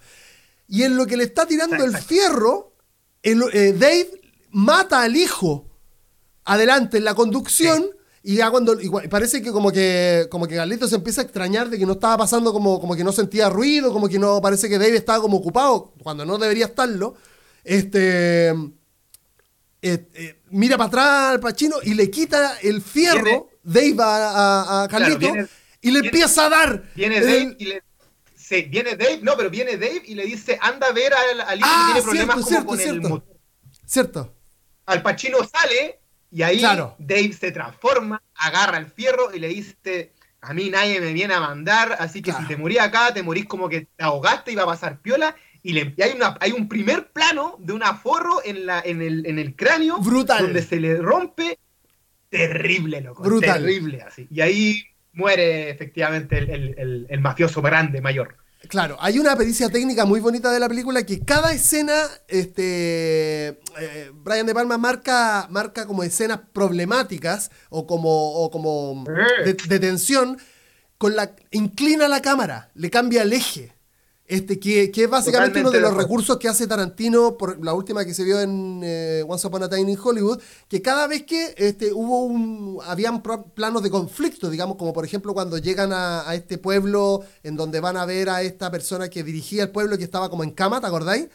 [0.67, 2.73] Y en lo que le está tirando el fierro,
[3.23, 4.09] el- eh, Dave
[4.51, 5.67] mata al hijo
[6.43, 7.85] adelante en la conducción
[8.27, 11.69] y ya cuando igual- parece que como que como que Carlitos se empieza a extrañar
[11.69, 14.67] de que no estaba pasando como, como que no sentía ruido, como que no parece
[14.67, 17.15] que Dave estaba como ocupado cuando no debería estarlo.
[17.63, 24.83] Este eh, eh, mira para atrás al Pachino y le quita el fierro Dave a,
[24.83, 25.47] a, a y le viene-
[26.07, 27.83] empieza a dar Viene el- Dave y le.
[28.35, 31.57] Sí, viene Dave, no, pero viene Dave y le dice, anda a ver al, al
[31.59, 33.09] hijo Ah, que tiene problemas cierto, como cierto, con el cierto.
[33.09, 33.37] motor.
[33.87, 34.35] cierto.
[34.85, 35.99] Al Pachino sale
[36.35, 36.95] y ahí Claro.
[36.99, 41.39] Dave se transforma, agarra el fierro y le dice, a mí nadie me viene a
[41.39, 42.41] mandar, así que Claro.
[42.45, 45.33] si te morís acá, te morís como que te ahogaste y va a pasar piola.
[45.63, 49.01] Y, le- y hay, una, hay un primer plano de un aforro en, la, en,
[49.01, 50.43] el, en el cráneo Brutal.
[50.43, 51.57] donde se le rompe
[52.29, 53.23] terrible, loco.
[53.23, 53.61] Brutal.
[53.61, 54.27] Terrible, así.
[54.29, 54.83] Y ahí
[55.13, 58.37] muere efectivamente el, el- el- el mafioso grande, mayor.
[58.67, 64.11] Claro, hay una pericia técnica muy bonita de la película que cada escena, este, eh,
[64.13, 69.03] Brian De Palma marca, marca como escenas problemáticas o como, o como
[69.43, 70.37] de, de tensión,
[70.97, 73.74] con la, inclina la cámara, le cambia el eje.
[74.27, 77.73] Este, que, que es básicamente Totalmente uno de los recursos que hace Tarantino, por la
[77.73, 81.23] última que se vio en eh, Once Upon a Time in Hollywood, que cada vez
[81.23, 86.27] que este, hubo un, habían planos de conflicto, digamos, como por ejemplo cuando llegan a,
[86.27, 89.95] a este pueblo en donde van a ver a esta persona que dirigía el pueblo
[89.95, 91.27] que estaba como en cama, ¿te acordáis?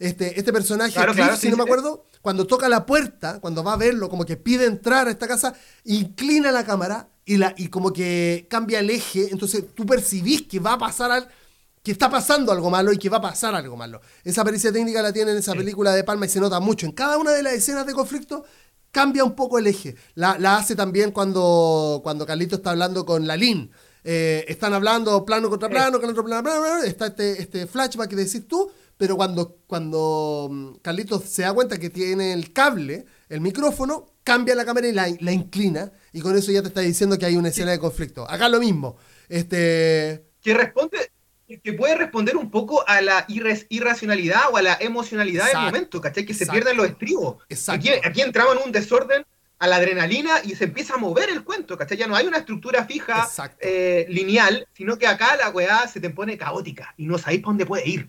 [0.00, 3.38] Este, este personaje, Claro, Cliff, claro, si sí, no me acuerdo, cuando toca la puerta,
[3.38, 5.54] cuando va a verlo, como que pide entrar a esta casa,
[5.84, 10.58] inclina la cámara y, la, y como que cambia el eje, entonces tú percibís que
[10.58, 11.28] va a pasar al,
[11.82, 14.00] que está pasando algo malo y que va a pasar algo malo.
[14.24, 16.86] Esa pericia técnica la tiene en esa película de Palma y se nota mucho.
[16.86, 18.44] En cada una de las escenas de conflicto
[18.92, 19.96] cambia un poco el eje.
[20.14, 23.72] La, la hace también cuando, cuando Carlito está hablando con Lalín.
[24.04, 28.10] Eh, están hablando plano contra plano, con otro plano, plano, plano, está este, este flashback
[28.10, 33.06] que decís tú, pero cuando, cuando mm, Carlitos se da cuenta que tiene el cable,
[33.28, 36.80] el micrófono, cambia la cámara y la, la inclina, y con eso ya te está
[36.80, 38.28] diciendo que hay una escena de conflicto.
[38.28, 38.96] Acá lo mismo.
[39.28, 41.12] Este, que responde,
[41.60, 45.72] que puede responder un poco a la irres- irracionalidad o a la emocionalidad Exacto, del
[45.72, 46.24] momento, ¿cachai?
[46.26, 46.52] Que se exacto.
[46.60, 47.36] pierden los estribos.
[47.48, 47.90] Exacto.
[47.90, 49.24] Aquí, aquí entramos en un desorden
[49.58, 51.96] a la adrenalina y se empieza a mover el cuento, ¿cachai?
[51.96, 53.28] Ya no hay una estructura fija,
[53.60, 57.50] eh, lineal, sino que acá la weá se te pone caótica y no sabéis para
[57.50, 58.08] dónde puede ir.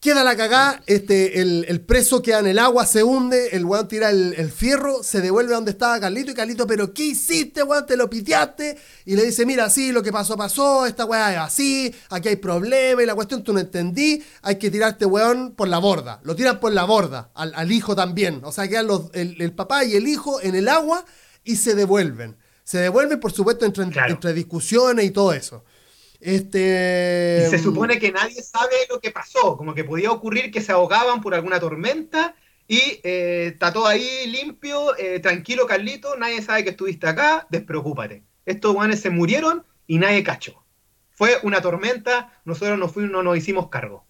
[0.00, 3.88] Queda la cagá, este, el, el preso queda en el agua, se hunde, el weón
[3.88, 7.64] tira el, el fierro, se devuelve a donde estaba Carlito y Carlito, pero ¿qué hiciste,
[7.64, 7.84] weón?
[7.84, 8.78] Te lo piteaste.
[9.06, 12.36] Y le dice, mira, sí, lo que pasó, pasó, esta weá es así, aquí hay
[12.36, 16.20] problema y la cuestión tú no entendí, hay que tirarte, weón, por la borda.
[16.22, 18.40] Lo tiran por la borda, al, al hijo también.
[18.44, 21.04] O sea, quedan los, el, el papá y el hijo en el agua
[21.42, 22.36] y se devuelven.
[22.62, 24.12] Se devuelven, por supuesto, entre, Claro.
[24.12, 25.64] entre discusiones y todo eso.
[26.20, 27.44] Este...
[27.46, 30.72] Y se supone que nadie sabe lo que pasó, como que podía ocurrir que se
[30.72, 32.34] ahogaban por alguna tormenta
[32.66, 38.24] y eh, está todo ahí limpio, eh, tranquilo Carlito, nadie sabe que estuviste acá, despreocúpate.
[38.44, 40.64] Estos guanes se murieron y nadie cachó.
[41.10, 44.04] Fue una tormenta, nosotros no, fuimos, no nos hicimos cargo.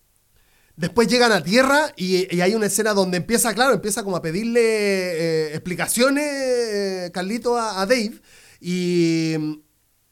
[0.77, 4.23] Después llegan a tierra y, y hay una escena donde empieza, claro, empieza como a
[4.23, 8.21] pedirle eh, explicaciones, Carlito, a, a Dave.
[8.61, 9.35] Y,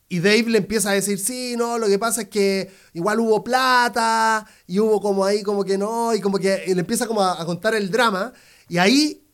[0.08, 3.42] y Dave le empieza a decir, sí, no, lo que pasa es que igual hubo
[3.42, 7.22] plata y hubo como ahí como que no, y como que y le empieza como
[7.22, 8.32] a, a contar el drama.
[8.68, 9.26] Y ahí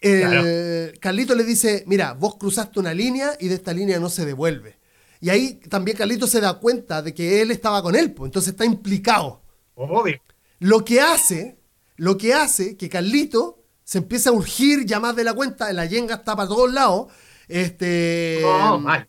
[0.00, 4.24] el, Carlito le dice, mira, vos cruzaste una línea y de esta línea no se
[4.24, 4.78] devuelve.
[5.20, 8.52] Y ahí también Carlito se da cuenta de que él estaba con él, pues, entonces
[8.52, 9.42] está implicado.
[9.74, 10.20] Obvio.
[10.58, 11.58] Lo que hace,
[11.96, 15.86] lo que hace que Carlito se empieza a urgir ya más de la cuenta, la
[15.86, 17.12] yenga está para todos lados.
[17.48, 19.08] Este, No, mal.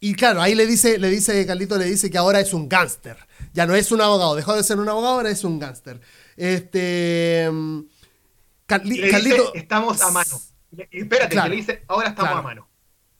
[0.00, 3.16] Y claro, ahí le dice, le dice, Carlito le dice que ahora es un gángster.
[3.52, 6.00] Ya no es un abogado, dejó de ser un abogado, ahora es un gángster.
[6.36, 7.48] Este.
[8.68, 9.36] Carli- le Carlito.
[9.46, 10.40] dice, estamos a mano.
[10.90, 12.38] Espérate, Claro, que le dice, ahora estamos claro.
[12.38, 12.68] a mano.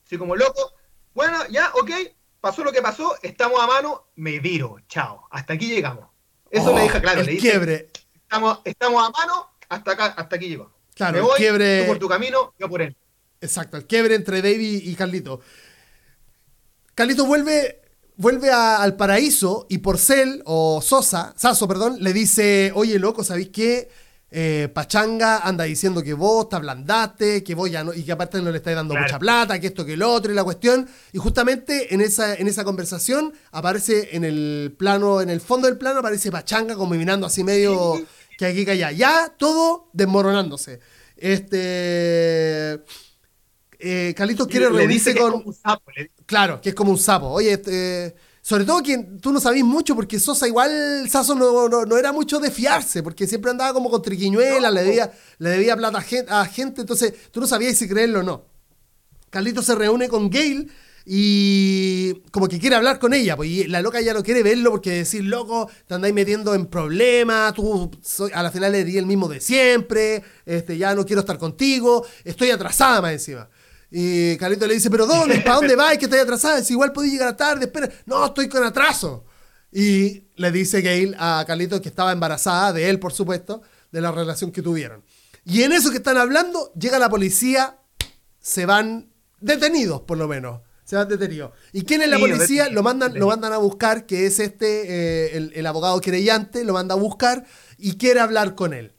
[0.05, 0.73] Así como loco,
[1.15, 1.91] bueno, ya, ok,
[2.41, 6.07] pasó lo que pasó, estamos a mano, me viro, chao, hasta aquí llegamos.
[6.51, 7.89] Eso Oh, le deja claro, el le dice, quiebre.
[8.15, 10.73] estamos, estamos a mano, hasta acá, hasta aquí llegó.
[10.95, 12.97] Claro, me el voy, quiebre- tú por tu camino, yo por él.
[13.41, 15.41] Exacto, el quiebre entre Davey y Carlito.
[16.97, 17.83] Carlito vuelve,
[18.17, 23.51] vuelve a- al paraíso y Porcel, o Sosa, Saso, perdón, le dice, oye, loco, ¿sabéis
[23.51, 23.89] qué?
[24.31, 28.41] Eh, Pachanga anda diciendo que vos te ablandaste, que vos ya no, y que aparte
[28.43, 29.07] no le estáis dando Claro.
[29.07, 30.89] mucha plata, que esto, que el otro, y la cuestión.
[31.13, 35.77] Y justamente en esa, en esa conversación aparece en el plano, en el fondo del
[35.79, 37.95] plano, aparece Pachanga como mirando así medio
[38.39, 38.91] que aquí que allá.
[38.91, 40.81] Ya todo desmoronándose.
[41.17, 42.83] Este.
[43.79, 45.33] Eh, Carlitos quiere le reunirse dice que es con.
[45.33, 47.29] como un sapo, le- Claro, que es como un sapo.
[47.29, 51.85] Oye, este, sobre todo que tú no sabís mucho, porque Sosa igual, Saso no, no,
[51.85, 55.77] no era mucho de fiarse, porque siempre andaba como con triquiñuela, le, debía, le debía
[55.77, 58.45] plata a gen- a gente, entonces tú no sabías si creerlo o no.
[59.31, 60.71] Carlito se reúne con Gail
[61.05, 64.71] y como que quiere hablar con ella, pues y la loca ya no quiere verlo
[64.73, 69.07] porque decir, loco, te andáis metiendo en problemas, tú soy- a la final eres el
[69.07, 73.49] mismo de siempre, este, ya no quiero estar contigo, estoy atrasada más encima.
[73.91, 75.41] Y Carlito le dice, pero ¿dónde?
[75.41, 75.97] ¿Para dónde vas?
[75.99, 76.63] Que estoy atrasada.
[76.63, 77.89] Si igual podés llegar tarde, espera.
[78.05, 79.25] No, estoy con atraso.
[79.73, 84.13] Y le dice Gail a Carlito que estaba embarazada, de él por supuesto, de la
[84.13, 85.05] relación que tuvieron.
[85.45, 87.79] Y en eso que están hablando, llega la policía,
[88.41, 90.61] se van detenidos por lo menos.
[90.85, 91.51] Se van detenidos.
[91.73, 92.69] ¿Y quién es la policía?
[92.69, 96.75] Lo mandan, lo mandan a buscar, que es este, eh, el, el abogado querellante, lo
[96.75, 97.45] manda a buscar
[97.77, 98.95] y quiere hablar con él.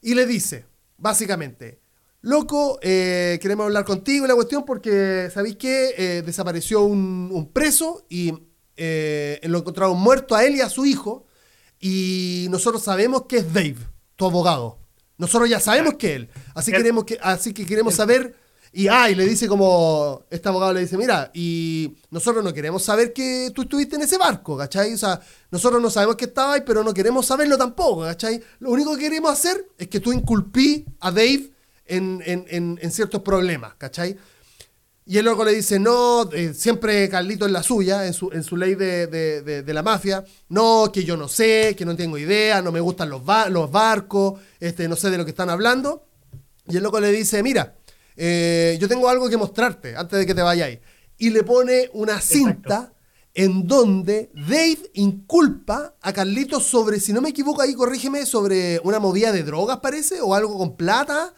[0.00, 0.66] Y le dice,
[0.98, 1.81] básicamente,
[2.22, 5.94] loco, eh, queremos hablar contigo la cuestión porque, ¿sabéis qué?
[5.96, 8.32] Eh, desapareció un, un preso y
[8.76, 11.26] eh, lo encontraron muerto a él y a su hijo
[11.80, 13.76] y nosotros sabemos que es Dave,
[14.16, 14.78] tu abogado.
[15.18, 16.28] Nosotros ya sabemos que es él.
[16.54, 18.34] Así, El- queremos que, así que queremos saber...
[18.74, 22.82] Y, ah, y le dice como, este abogado le dice, mira, y nosotros no queremos
[22.82, 24.94] saber que tú estuviste en ese barco, ¿cachai?
[24.94, 25.20] O sea,
[25.50, 28.42] nosotros no sabemos que estabas ahí, pero no queremos saberlo tampoco, ¿cachai?
[28.60, 31.50] Lo único que queremos hacer es que tú inculpí a Dave
[31.86, 34.16] en, en- en- en ciertos problemas, ¿cachai?
[35.04, 38.44] Y el loco le dice, no, eh, siempre Carlito en la suya, en su, en
[38.44, 41.96] su ley de, de- de- de la mafia, no, que yo no sé, que no
[41.96, 45.30] tengo idea, no me gustan los, ba- los barcos, este, no sé de lo que
[45.32, 46.04] están hablando.
[46.68, 47.74] Y el loco le dice, mira,
[48.16, 50.78] eh, yo tengo algo que mostrarte antes de que te vayáis.
[51.18, 52.92] Y le pone una cinta
[53.34, 59.00] en donde Dave inculpa a Carlito sobre, si no me equivoco ahí, corrígeme, sobre una
[59.00, 61.34] movida de drogas parece, o algo con plata.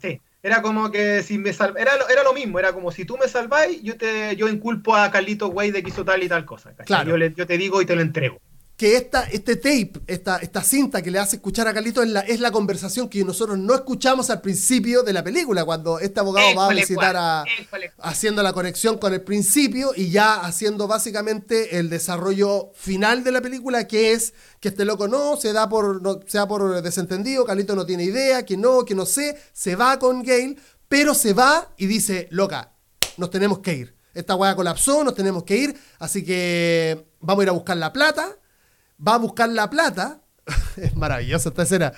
[0.00, 1.74] Sí, era como que si me sal...
[1.76, 4.94] era, lo, era lo mismo, era como si tú me salváis, yo te yo inculpo
[4.94, 6.72] a Carlito Güey de que hizo tal y tal cosa.
[6.86, 7.10] Claro.
[7.10, 8.40] Yo, le- yo te digo y te lo entrego.
[8.78, 12.20] Que esta, este tape, esta, esta cinta que le hace escuchar a Carlito es la,
[12.20, 16.54] es la conversación que nosotros no escuchamos al principio de la película, cuando este abogado
[16.54, 17.44] va a visitar a,
[17.98, 23.40] haciendo la conexión con el principio y ya haciendo básicamente el desarrollo final de la
[23.40, 27.44] película, que es que este loco no, se da por, no, se da por desentendido,
[27.44, 30.56] Carlito no tiene idea, que no, que no sé, se va con Gail,
[30.88, 32.74] pero se va y dice, loca,
[33.16, 33.96] nos tenemos que ir.
[34.14, 37.92] Esta weá colapsó, nos tenemos que ir, así que vamos a ir a buscar la
[37.92, 38.38] plata
[39.06, 40.20] va a buscar la plata.
[40.76, 41.92] es maravillosa esta escena.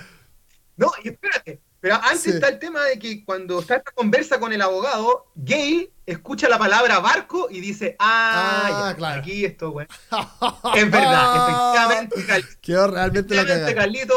[0.76, 1.60] No, y espérate.
[1.80, 5.90] Pero antes está el tema de que cuando está esta conversa con el abogado, Gail
[6.04, 9.86] escucha la palabra barco y dice, ah, ah aquí esto, güey.
[10.76, 12.56] es verdad, efectivamente.
[12.60, 14.14] Quedó realmente efectivamente, la Carlito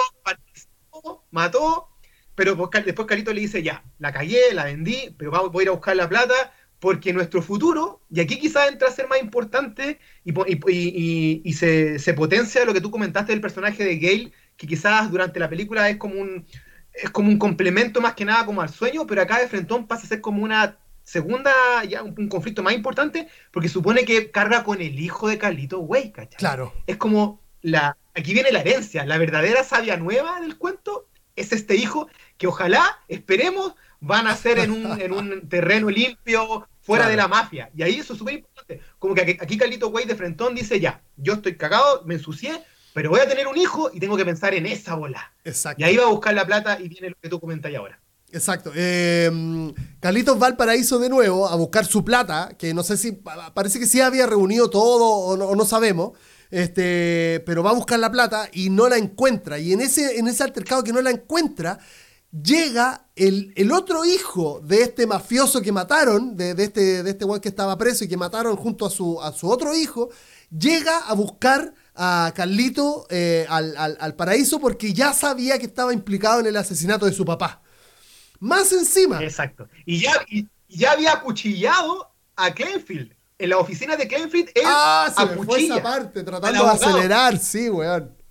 [1.31, 1.89] mató,
[2.35, 2.55] pero
[2.85, 5.95] después Carlito le dice, ya, la callé, la vendí, pero voy a ir a buscar
[5.95, 6.51] la plata
[6.83, 12.73] porque nuestro futuro, y aquí quizás entra a ser más importante y, se, potencia lo
[12.73, 16.45] que tú comentaste del personaje de Gale, que quizás durante la película es como un,
[16.93, 20.03] es como un complemento más que nada como al sueño, pero acá de Frentón pasa
[20.03, 21.53] a ser como una segunda,
[21.87, 26.11] ya un, conflicto más importante, porque supone que carga con el hijo de Carlito Way,
[26.11, 26.37] ¿cachai?
[26.37, 26.73] Claro.
[26.85, 31.07] Es como la, aquí viene la herencia, la verdadera sabia nueva del cuento
[31.37, 36.67] es este hijo que ojalá, esperemos, van a ser en un, en un terreno limpio,
[36.83, 37.69] fuera de la mafia.
[37.75, 38.81] Y ahí eso es súper importante.
[38.99, 42.61] Como que aquí Carlito Way de Frentón dice, ya, yo estoy cagado, me ensucié,
[42.93, 45.33] pero voy a tener un hijo y tengo que pensar en esa bola.
[45.43, 45.81] Exacto.
[45.81, 47.99] Y ahí va a buscar la plata y viene lo que tú comentas ahora.
[48.31, 48.71] Exacto.
[48.75, 49.31] Eh,
[49.99, 53.11] Carlitos va al paraíso de nuevo a buscar su plata, que no sé si,
[53.53, 56.17] parece que sí había reunido todo o no, sabemos,
[56.49, 59.59] este, pero va a buscar la plata y no la encuentra.
[59.59, 61.77] Y en ese, en ese altercado que no la encuentra,
[62.41, 67.77] llega el, otro hijo de este mafioso que mataron, de, este, de este que estaba
[67.77, 70.09] preso y que mataron junto a su, a su otro hijo,
[70.49, 76.47] llega a buscar a Carlito eh, al, paraíso porque ya sabía que estaba implicado en
[76.47, 77.61] el asesinato de su papá.
[78.39, 79.23] Más encima.
[79.23, 79.69] Exacto.
[79.85, 80.13] Y ya,
[80.67, 83.13] ya había acuchillado a Clenfield.
[83.37, 87.69] En la oficina de Clenfield, él ah, se fue esa parte, tratando de acelerar, sí,
[87.69, 88.22] weón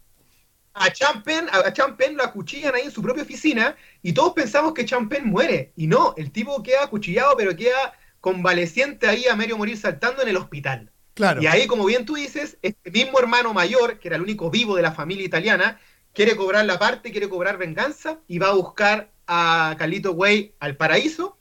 [0.75, 4.85] a Champen, a Champen lo acuchillan ahí en su propia oficina y todos pensamos que
[4.85, 5.73] Champen muere.
[5.77, 10.29] Y no, el tipo queda acuchillado, pero queda convaleciente ahí a medio morir saltando en
[10.29, 10.91] el hospital.
[11.15, 11.43] Claro.
[11.43, 14.77] Y ahí, como bien tú dices, este mismo hermano mayor, que era el único vivo
[14.77, 15.79] de la familia italiana,
[16.15, 20.77] quiere cobrar la parte, quiere cobrar venganza y va a buscar a Carlito Way al
[20.77, 21.39] paraíso.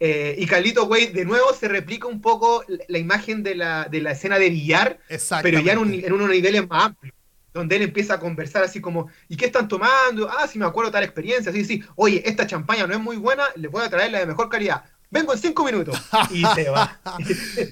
[0.00, 4.00] Eh, y Carlito Way de nuevo se replica un poco la, imagen de la, de
[4.00, 5.00] la, escena de billar,
[5.42, 7.17] pero ya en, un, en unos niveles más amplios
[7.58, 10.28] donde él empieza a conversar así como, ¿y qué están tomando?
[10.30, 13.44] Ah, sí me acuerdo tal experiencia, sí, sí, oye, esta champaña no es muy buena,
[13.56, 14.84] les voy a traer la de mejor calidad.
[15.10, 15.98] Vengo en cinco minutos.
[16.30, 17.00] Y se va.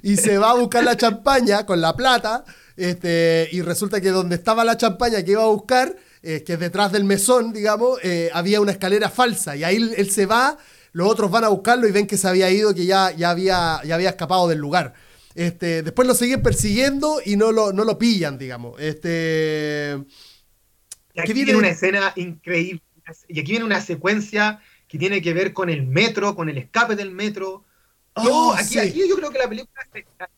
[0.02, 2.44] y se va a buscar la champaña con la plata.
[2.76, 6.58] Este, y resulta que donde estaba la champaña que iba a buscar, eh, que es
[6.58, 9.54] detrás del mesón, digamos, eh, había una escalera falsa.
[9.56, 10.56] Y ahí él, se va,
[10.92, 13.80] los otros van a buscarlo y ven que se había ido, que ya, ya, había,
[13.84, 14.94] ya había escapado del lugar.
[15.36, 18.80] Este, después lo siguen persiguiendo y no lo, no lo pillan, digamos.
[18.80, 19.98] Este,
[21.12, 22.82] y aquí viene una escena increíble.
[23.28, 26.96] Y aquí viene una secuencia que tiene que ver con el metro, con el escape
[26.96, 27.64] del metro.
[28.14, 29.86] Oh, aquí, aquí, yo creo que la película,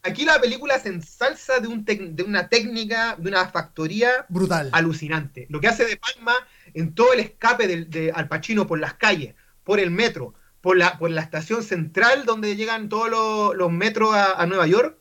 [0.03, 5.47] aquí la película se ensalza de, un de una técnica, de una factoría brutal, alucinante.
[5.49, 6.35] Lo que hace de Palma
[6.75, 10.35] en todo el escape de, Al Pacino por las calles, por el metro,
[10.69, 14.99] por la, por la estación central donde llegan todos los, metros a, Nueva York.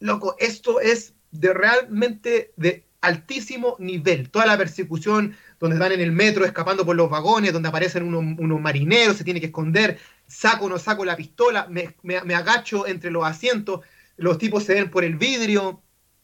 [0.00, 4.30] Loco, esto es de realmente de altísimo nivel.
[4.30, 8.58] Toda la persecución donde van en el metro escapando por los vagones, donde aparecen unos,
[8.62, 13.10] marineros, se tiene que esconder, saco o no saco la pistola, me, me, agacho entre
[13.10, 13.82] los asientos,
[14.16, 15.82] los tipos se ven por el vidrio.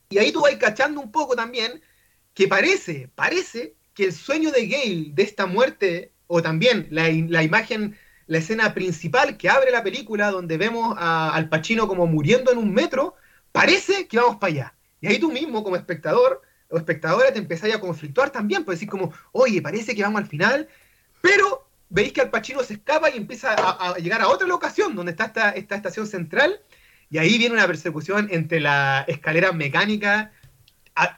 [0.08, 1.82] Y ahí tú vas cachando un poco también
[2.32, 7.42] que parece, parece que el sueño de Gale de esta muerte, o también la, la
[7.42, 7.98] imagen
[8.28, 12.58] la escena principal que abre la película, donde vemos a, al Pacino como muriendo en
[12.58, 13.16] un metro,
[13.52, 14.74] parece que vamos para allá.
[15.00, 18.90] Y ahí tú mismo, como espectador o espectadora, te empezáis a conflictuar también, pues decir
[18.90, 20.68] como, oye, parece que vamos al final,
[21.22, 25.12] pero veis que al Pacino se escapa y empieza a, llegar a otra locación, donde
[25.12, 26.60] está esta, esta estación central,
[27.10, 30.32] y ahí viene una persecución entre la escalera mecánica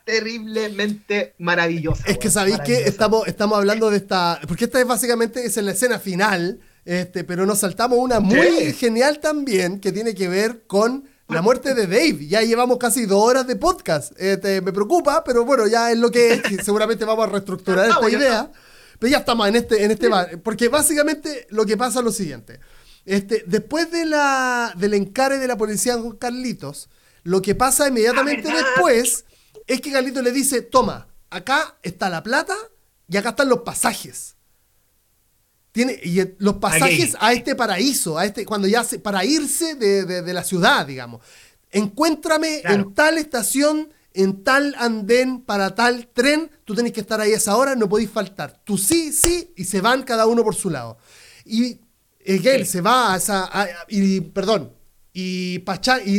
[0.05, 2.05] terriblemente maravillosa.
[2.07, 4.41] Es que sabéis que estamos, estamos hablando de esta.
[4.47, 6.61] Porque esta es básicamente es en la escena final
[6.91, 11.73] este, pero nos saltamos una muy genial también que tiene que ver con la muerte
[11.73, 12.27] de Dave.
[12.27, 14.13] Ya llevamos casi dos horas de podcast.
[14.21, 16.43] Este, me preocupa, pero bueno, ya es lo que es.
[16.65, 18.51] seguramente vamos a reestructurar esta idea.
[18.99, 20.41] Pero ya estamos en este, en este bar.
[20.43, 22.59] Porque básicamente lo que pasa es lo siguiente.
[23.05, 26.89] Este, después de la, del encare de la policía Carlitos,
[27.23, 29.27] lo que pasa inmediatamente después
[29.69, 32.57] es que Carlitos le dice, toma, acá está la plata
[33.09, 34.35] y acá están los pasajes.
[35.87, 40.05] Tiene, y los pasajes a este paraíso, a este, cuando ya se, para irse de,
[40.05, 41.23] de- de la ciudad, digamos.
[41.71, 42.75] Encuéntrame Claro.
[42.83, 47.37] en tal estación, en tal andén, para tal tren, tú tenés que estar ahí a
[47.37, 48.61] esa hora, no podéis faltar.
[48.65, 50.99] Tú sí, sí, y se van cada uno por su lado.
[51.45, 51.79] Y
[52.27, 53.49] Gale se va a esa.
[53.51, 54.73] a- y, perdón.
[55.13, 55.63] Y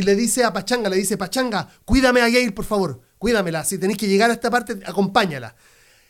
[0.03, 3.01] le dice a Pachanga, le dice, Pachanga, cuídame a Gale, por favor.
[3.17, 3.63] Cuídamela.
[3.63, 5.55] Si tenéis que llegar a esta parte, acompáñala.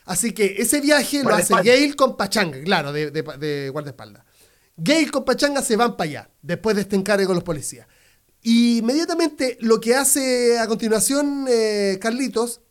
[0.06, 1.54] Así que ese viaje lo hace.
[1.54, 4.24] Gale con Pachanga, claro, de, de, de guardaespaldas.
[4.78, 7.88] Gale con Pachanga se van para allá, después de este encargue con los policías.
[8.42, 12.62] Y inmediatamente lo que hace a continuación eh, Carlitos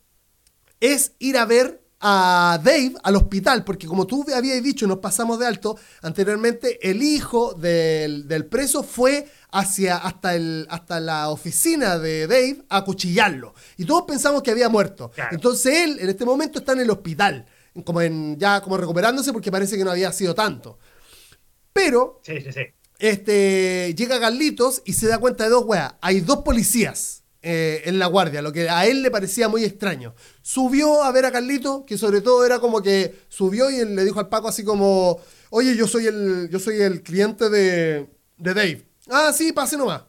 [0.80, 5.38] es ir a ver a Dave al hospital, porque como tú habías dicho, nos pasamos
[5.38, 11.98] de alto, anteriormente el hijo del, del preso fue hacia, hasta, el, hasta la oficina
[11.98, 13.54] de Dave a cuchillarlo.
[13.76, 15.10] Y todos pensamos que había muerto.
[15.10, 15.30] Claro.
[15.34, 17.46] Entonces él en este momento está en el hospital,
[17.84, 20.78] como en, ya como recuperándose porque parece que no había sido tanto.
[21.72, 22.60] Pero Sí, sí, sí.
[22.98, 25.94] este, llega Carlitos y se da cuenta de dos weas.
[26.00, 30.14] Hay dos policías eh, en la guardia, lo que a él le parecía muy extraño.
[30.42, 34.04] Subió a ver a Carlitos, que sobre todo era como que subió y él le
[34.04, 35.18] dijo al Paco así como,
[35.50, 38.86] oye, yo soy el, yo soy el cliente de, de Dave.
[39.08, 40.02] Ah, sí, pase nomás.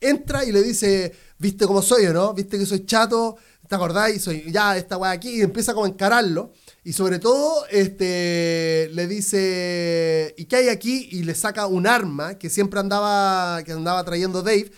[0.00, 3.36] Entra y le dice, viste cómo soy o no, viste que soy chato,
[3.68, 4.22] ¿te acordáis?
[4.22, 6.52] Soy ya esta aquí y empieza como a encararlo.
[6.82, 11.08] Y sobre todo, este, le dice, ¿y qué hay aquí?
[11.12, 14.70] Y le saca un arma que siempre andaba, que andaba trayendo Dave.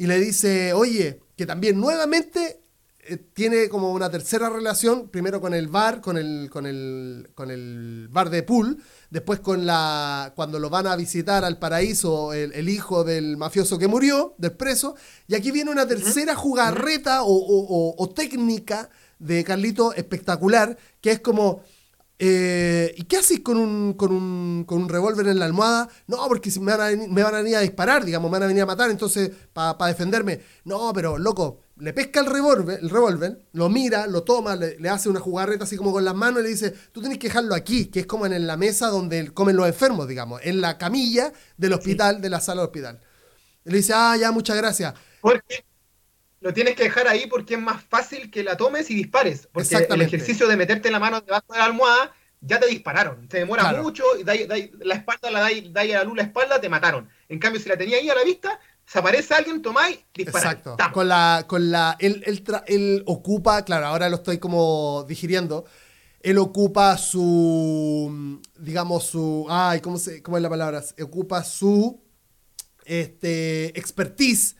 [0.00, 2.62] Y le dice, oye, que también nuevamente
[3.00, 7.50] eh, tiene como una tercera relación, primero con el bar, con el, con el, con
[7.50, 8.78] el bar de pool,
[9.10, 13.78] después con la, cuando lo van a visitar al paraíso, el, el hijo del mafioso
[13.78, 14.94] que murió, del preso,
[15.28, 21.10] y aquí viene una tercera jugarreta o, o- o- o técnica de Carlito espectacular, que
[21.10, 21.62] es como...
[22.22, 25.88] eh, ¿Y qué haces con un, con un, con un revólver en la almohada?
[26.06, 28.34] No, porque si me van, a, venir- me van a venir a disparar, digamos, me
[28.36, 30.40] van a venir a matar, entonces, para defenderme.
[30.64, 34.88] No, pero loco, le pesca el revólver, el revólver, lo mira, lo toma, le, le
[34.90, 37.54] hace una jugarreta así como con las manos y le dice, tú tienes que dejarlo
[37.54, 41.32] aquí, que es como en la mesa donde comen los enfermos, digamos, en la camilla
[41.56, 43.00] del hospital, de la sala del hospital.
[43.64, 44.94] Y le dice, ah, ya, muchas gracias.
[45.20, 45.64] Porque
[46.40, 49.48] lo tienes que dejar ahí porque es más fácil que la tomes y dispares.
[49.52, 53.28] Porque el ejercicio de meterte la mano debajo de la almohada ya te dispararon.
[53.28, 53.82] Te demora Claro.
[53.82, 56.68] mucho, y dai- dai- la espalda la dais dais a la luz la espalda, te
[56.70, 57.08] mataron.
[57.28, 60.44] En cambio, si la tenía ahí a la vista, se aparece alguien, tomáis, disparáis.
[60.52, 60.76] Exacto.
[60.76, 60.92] Tam.
[60.92, 65.66] Con la, con la, él, él tra- él ocupa, claro, ahora lo estoy como digiriendo.
[66.22, 70.82] Él ocupa su, digamos, su, ay, ¿cómo, se, cómo es la palabra?
[71.02, 72.02] Ocupa su,
[72.84, 74.56] este, expertise,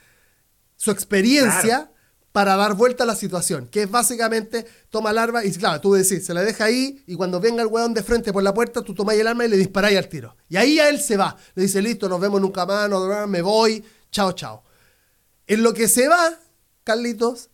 [0.80, 1.90] su experiencia Claro.
[2.32, 5.92] para dar vuelta a la situación, que es básicamente toma el arma y claro, tú
[5.92, 8.80] decís, se la deja ahí y cuando venga el weón de frente por la puerta,
[8.82, 10.34] tú tomáis el arma y le disparáis al tiro.
[10.48, 13.42] Y ahí a él se va, le dice, listo, nos vemos nunca más, no, me
[13.42, 14.62] voy, chao, chao.
[15.46, 16.38] En lo que se va,
[16.84, 17.50] Carlitos,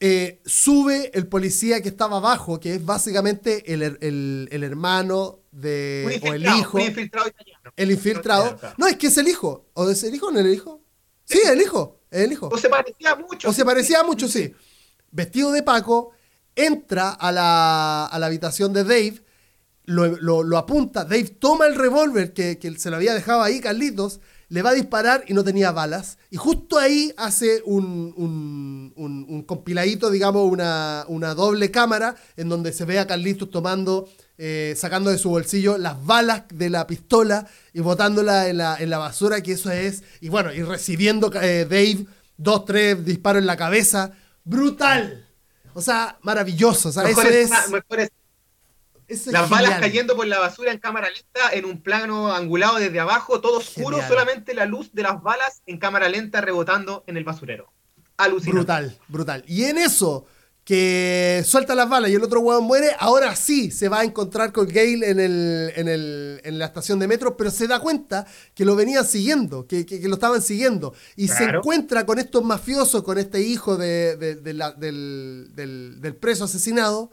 [0.00, 6.20] eh, sube el policía que estaba abajo, que es básicamente el, el- el hermano de,
[6.28, 7.30] o el hijo, infiltrado
[7.76, 8.58] el infiltrado.
[8.78, 9.66] No, es que es el hijo.
[9.74, 10.80] ¿O es el hijo o no el hijo?
[11.24, 12.48] Sí, el hijo, el hijo.
[12.52, 13.48] O se parecía mucho.
[13.48, 14.52] O se parecía mucho, sí.
[15.10, 16.10] Vestido de Paco,
[16.56, 19.22] entra a la, a la habitación de Dave,
[19.84, 21.04] lo, lo- lo apunta.
[21.04, 24.74] Dave toma el revólver que, que se lo había dejado ahí, Carlitos, le va a
[24.74, 26.18] disparar y no tenía balas.
[26.30, 32.48] Y justo ahí hace un, un, un- un compiladito, digamos, una, una doble cámara en
[32.48, 34.08] donde se ve a Carlitos tomando,
[34.38, 38.90] eh, sacando de su bolsillo las balas de la pistola y botándola en la, en
[38.90, 40.02] la basura, que eso es.
[40.20, 42.06] Y bueno, y recibiendo eh, Dave
[42.36, 44.12] dos, tres disparos en la cabeza.
[44.44, 45.26] ¡Brutal!
[45.72, 46.88] O sea, maravilloso.
[46.90, 47.50] O sea, eso es.
[47.50, 48.10] escena- mejor es-
[49.06, 52.76] eso es las balas cayendo por la basura en cámara lenta, en un plano angulado
[52.78, 54.08] desde abajo, todo oscuro, Genial.
[54.08, 57.70] solamente la luz de las balas en cámara lenta rebotando en el basurero.
[58.16, 58.52] Alucinante.
[58.56, 59.44] Brutal, brutal.
[59.46, 60.26] Y en eso,
[60.64, 64.50] que suelta las balas y el otro huevón muere, ahora sí se va a encontrar
[64.52, 68.26] con Gale en, el, en, el- en la estación de metro, pero se da cuenta
[68.54, 70.94] que lo venían siguiendo, que, que- que lo estaban siguiendo.
[71.16, 76.00] Y se encuentra con estos mafiosos, con este hijo de- de- de la- del, del-
[76.00, 77.10] del preso asesinado.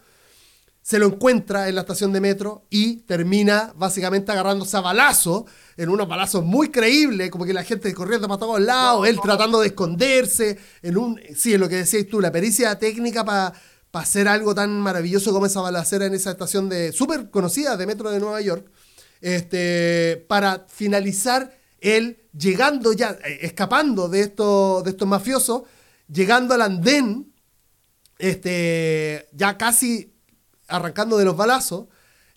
[0.84, 5.45] Se lo encuentra en la estación de metro y termina básicamente agarrándose a balazo,
[5.82, 9.60] en unos balazos muy creíbles, como que la gente corriendo para todos lados, él tratando
[9.62, 13.53] de esconderse, en un, sí, en lo que decías tú, la pericia técnica para
[13.94, 18.12] hacer algo tan maravilloso como esa balacera en esa estación de súper conocida de metro
[18.12, 18.70] de Nueva York,
[19.22, 25.64] este, para finalizar él llegando ya, eh, escapando de estos, de estos mafiosos,
[26.08, 27.34] llegando al andén
[28.20, 30.14] este, ya casi
[30.68, 31.88] arrancando de los balazos,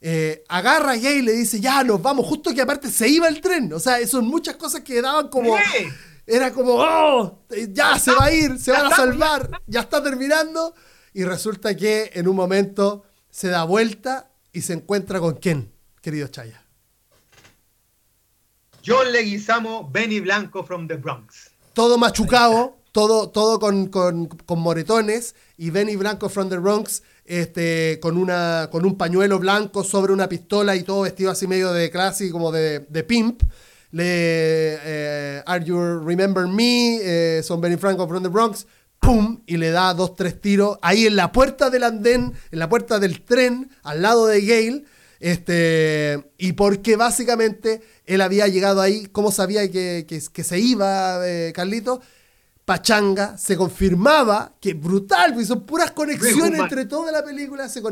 [0.07, 3.41] eh, agarra a y le dice, ya nos vamos, justo que aparte se iba el
[3.41, 3.73] tren.
[3.73, 5.57] O sea, son muchas cosas que daban como...
[6.27, 10.75] Era como, oh, ya se va a ir, se van a salvar, ya está terminando.
[11.15, 15.73] Y resulta que en un momento se da vuelta y se encuentra con quién,
[16.03, 16.63] querido Chaya.
[18.87, 21.51] John Leguizamo, Benny Blanco from the Bronx.
[21.73, 27.99] Todo machucado, todo, todo con, con, con, moretones, y Benny Blanco from the Bronx este,
[28.01, 31.91] con, una, con un pañuelo blanco sobre una pistola y todo vestido así medio de
[31.91, 33.43] clase, como de, de pimp.
[33.91, 36.99] Le, eh, Are You Remember Me?
[37.01, 38.67] Eh, son Benny Blanco from the Bronx.
[38.99, 39.43] ¡Pum!
[39.47, 42.99] Y le da dos, tres tiros ahí en la puerta del andén, en la puerta
[42.99, 44.85] del tren, al lado de Gale.
[45.21, 51.53] Este, y porque básicamente él había llegado ahí, ¿cómo sabía que, que, se iba eh,
[51.55, 52.01] Carlito?
[52.65, 57.82] Pachanga, se confirmaba, que brutal, son puras conexiones entre toda la película, se,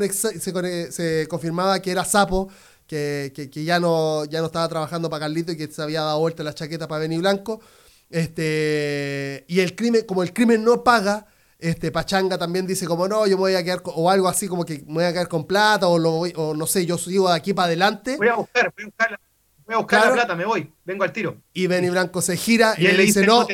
[0.91, 2.49] se, confirmaba que era Sapo,
[2.87, 6.21] que, que, ya, no, ya no estaba trabajando para Carlito y que se había dado
[6.21, 7.61] vuelta la chaqueta para Benny Blanco.
[8.09, 11.27] Este, y el crimen, como el crimen no paga,
[11.59, 14.65] este, Pachanga también dice como no, yo me voy a quedar, o algo así como
[14.65, 17.37] que me voy a quedar con plata, o, lo, o no sé, yo sigo de
[17.37, 18.17] aquí para adelante.
[18.17, 19.21] Voy a buscar, voy a buscar
[19.67, 21.37] Voy a buscar la plata, me voy, vengo al tiro.
[21.53, 23.47] Y Benny Blanco se gira y, él le dice, no,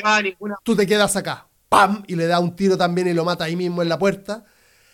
[0.62, 1.46] tú te quedas acá.
[1.68, 2.02] ¡Pam!
[2.06, 4.44] Y le da un tiro también y lo mata ahí mismo en la puerta.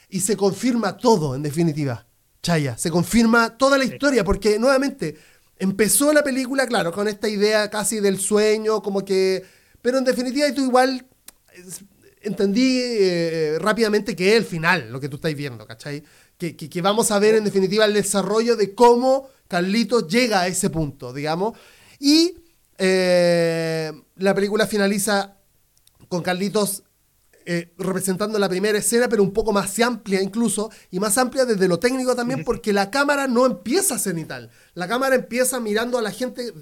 [0.09, 2.07] Y se confirma todo, en definitiva.
[2.43, 5.16] Chaya, se confirma toda la historia, porque nuevamente
[5.57, 9.45] empezó la película, claro, con esta idea casi del sueño, como que...
[9.81, 11.07] Pero en definitiva tú igual
[12.23, 16.03] entendí eh, rápidamente que es el final, lo que tú estás viendo, ¿cachai?
[16.39, 20.46] Que, que, que, vamos a ver en definitiva el desarrollo de cómo Carlitos llega a
[20.46, 21.58] ese punto, digamos.
[21.98, 22.36] Y
[22.78, 25.36] eh, la película finaliza
[26.08, 26.84] con Carlitos
[27.46, 31.68] eh, representando la primera escena, pero un poco más amplia incluso, y más amplia desde
[31.68, 34.50] lo técnico también, porque la cámara no empieza cenital.
[34.72, 36.54] La cámara empieza mirando a la gente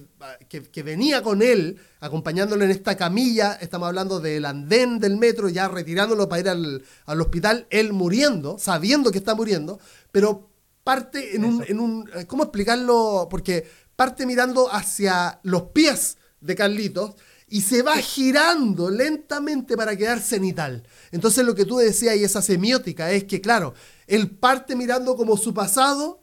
[0.49, 5.69] que, venía con él, acompañándolo en esta camilla, estamos hablando del andén del metro, ya
[5.69, 9.79] retirándolo para ir al, al hospital, él muriendo, sabiendo que está muriendo,
[10.11, 10.52] pero
[10.85, 13.29] parte en un, en un, eh, ¿Cómo explicarlo?
[13.31, 17.15] Porque parte mirando hacia los pies de Carlitos
[17.49, 20.85] y se va girando lentamente para quedar cenital.
[21.11, 23.75] Entonces lo que tú decías y esa semiótica es que, claro,
[24.07, 26.21] él parte mirando como su pasado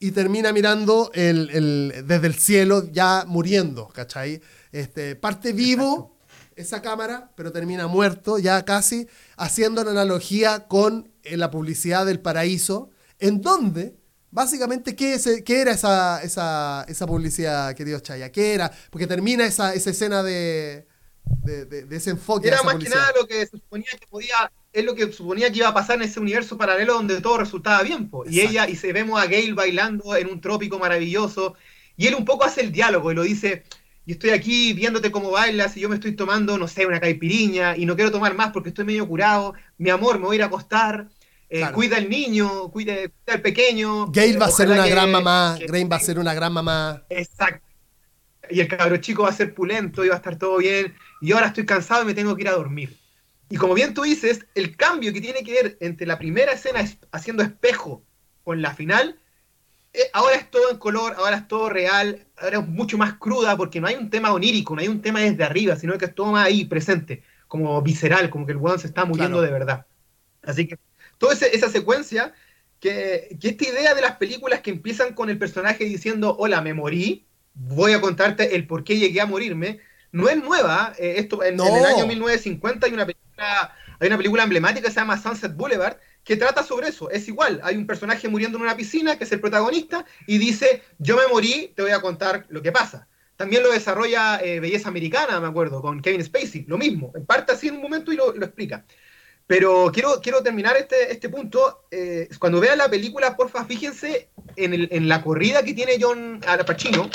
[0.00, 4.42] y termina mirando el, desde el cielo ya muriendo, ¿cachai?
[4.72, 6.16] Este, parte vivo
[6.56, 12.20] esa cámara, pero termina muerto ya casi, haciendo la analogía con eh, la publicidad del
[12.20, 12.90] paraíso,
[13.24, 13.96] en donde,
[14.30, 18.30] básicamente, ¿qué, qué era esa, esa, esa, publicidad, querido Chaya?
[18.30, 18.70] ¿Qué era?
[18.90, 20.86] Porque termina esa, esa escena de,
[21.42, 22.48] de, ese enfoque.
[22.48, 25.56] Era más que nada lo que se suponía que podía, es lo que suponía que
[25.56, 28.10] iba a pasar en ese universo paralelo donde todo resultaba bien.
[28.28, 31.54] Y ella, y se vemos a Gail bailando en un trópico maravilloso,
[31.96, 33.64] y él un poco hace el diálogo y lo dice,
[34.04, 37.74] y estoy aquí viéndote cómo bailas y yo me estoy tomando, no sé, una caipiriña
[37.74, 40.42] y no quiero tomar más porque estoy medio curado, mi amor, me voy a ir
[40.42, 41.08] a acostar
[41.48, 42.94] eh, cuida al niño, cuida,
[43.26, 44.06] al pequeño.
[44.10, 47.04] Gail va a ser una gran mamá, Grain va a ser una gran mamá.
[47.08, 47.64] Exacto.
[48.50, 50.94] Y el cabro chico va a ser pulento y va a estar todo bien.
[51.20, 52.98] Y ahora estoy cansado y me tengo que ir a dormir.
[53.48, 56.84] Y como bien tú dices, el cambio que tiene que ver entre la primera escena
[57.12, 58.02] haciendo espejo
[58.42, 59.18] con la final,
[59.92, 63.56] eh, ahora es todo en color, ahora es todo real, ahora es mucho más cruda
[63.56, 66.14] porque no hay un tema onírico, no hay un tema desde arriba, sino que es
[66.14, 69.86] todo más ahí presente, como visceral, como que el weón se está muriendo de verdad.
[70.42, 70.78] Así que
[71.18, 72.34] toda esa secuencia,
[72.80, 77.26] que, esta idea de las películas que empiezan con el personaje diciendo, hola, me morí,
[77.54, 79.80] voy a contarte el por qué llegué a morirme,
[80.12, 80.92] no es nueva.
[80.98, 85.00] Eh, esto, en, el año 1950 hay una, película, hay una película emblemática que se
[85.00, 87.10] llama Sunset Boulevard, que trata sobre eso.
[87.10, 90.82] Es igual, hay un personaje muriendo en una piscina, que es el protagonista, y dice,
[90.98, 93.08] yo me morí, te voy a contar lo que pasa.
[93.36, 97.12] También lo desarrolla eh, Belleza Americana, me acuerdo, con Kevin Spacey, lo mismo.
[97.16, 98.84] En parte así en un momento y lo, lo explica.
[99.46, 101.84] Pero quiero, quiero terminar este, este punto.
[101.90, 106.40] Eh, cuando vean la película, porfa, fíjense en, el, en, la corrida que tiene John
[106.66, 107.10] Pacino,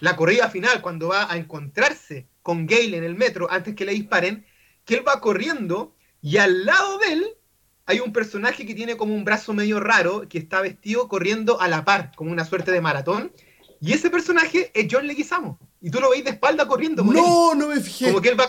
[0.00, 3.92] la corrida final, cuando va a encontrarse con Gale en el metro antes que le
[3.92, 4.46] disparen,
[4.84, 7.26] que él va corriendo y al lado de él
[7.86, 11.68] hay un personaje que tiene como un brazo medio raro, que está vestido corriendo a
[11.68, 13.32] la par, como una suerte de maratón.
[13.80, 15.58] Y ese personaje es John Leguizamo.
[15.80, 17.02] Y tú lo veis de espalda corriendo.
[17.02, 18.06] no, no me fijé.
[18.06, 18.48] Como que él va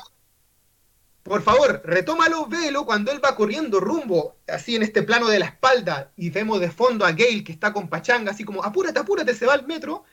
[1.23, 5.45] por favor, retómalo, velo cuando él va corriendo rumbo, así en este plano de la
[5.45, 9.33] espalda, y vemos de fondo a Gale que está con Pachanga, así como, apúrate, apúrate,
[9.33, 10.03] se va al metro.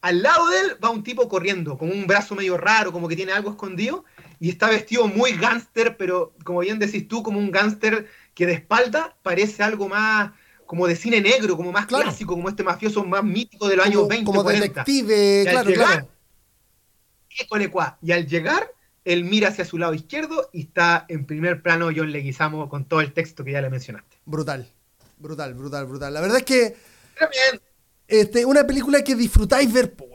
[0.00, 3.16] Al lado de él va un tipo corriendo, con un brazo medio raro, como que
[3.16, 4.04] tiene algo escondido,
[4.38, 8.52] y está vestido muy gángster, pero como bien decís tú, como un gángster que de
[8.52, 10.30] espalda parece algo más,
[10.66, 12.04] como de cine negro, como más Claro.
[12.04, 14.66] clásico, como este mafioso más mítico de los años como, 20, como 40.
[14.68, 16.08] detective, Y claro, llegar- claro.
[18.02, 18.70] Y al llegar,
[19.12, 23.00] él mira hacia su lado izquierdo y está en primer plano John Leguizamo con todo
[23.00, 24.16] el texto que ya le mencionaste.
[24.24, 24.68] Brutal.
[25.18, 26.14] Brutal, brutal, brutal.
[26.14, 26.76] La verdad es que
[27.16, 27.62] Tremendo.
[28.06, 30.06] este, una película que disfrutáis ver, po.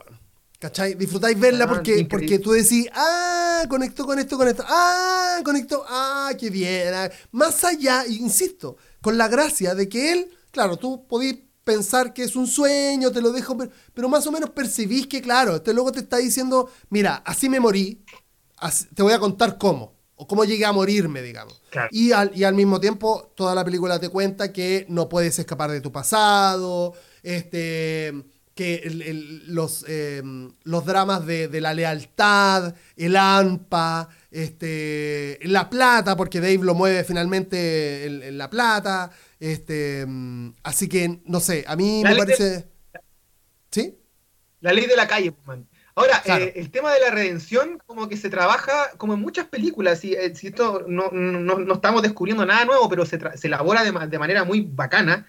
[0.60, 0.94] ¿cachai?
[0.94, 2.08] Disfrutáis verla Ah, porque, increíble.
[2.10, 6.94] porque tú decís, ah, conectó con esto, con esto, ah, conectó, ah, qué bien.
[6.94, 7.10] ah.
[7.32, 12.36] Más allá, insisto, con la gracia de que él, claro, tú podís pensar que es
[12.38, 15.92] un sueño, te lo dejo, pero, pero más o menos percibís que, claro, este luego
[15.92, 18.03] te está diciendo, mira, así me morí,
[18.96, 21.62] te voy a contar cómo, o cómo llegué a morirme, digamos.
[21.70, 21.90] Claro.
[21.92, 25.72] Y al, y al mismo tiempo, toda la película te cuenta que no puedes escapar
[25.72, 26.94] de tu pasado,
[27.24, 28.14] este,
[28.56, 30.22] que el- el- los, eh,
[30.64, 37.04] los dramas de, de la lealtad, el ANPA, este, la plata, porque Dave lo mueve
[37.04, 39.12] finalmente en, en la plata.
[39.40, 42.68] Este, mm, así que, no sé, a mí La me de- parece...
[43.72, 43.98] ¿Sí?
[44.62, 45.68] La ley de la calle, man.
[45.96, 46.46] Ahora, Claro.
[46.46, 50.14] eh, el tema de la redención, como que se trabaja como en muchas películas, y
[50.14, 53.92] eh, si esto no, no- no estamos descubriendo nada nuevo, pero se, se elabora de,
[53.92, 55.28] ma- de manera muy bacana,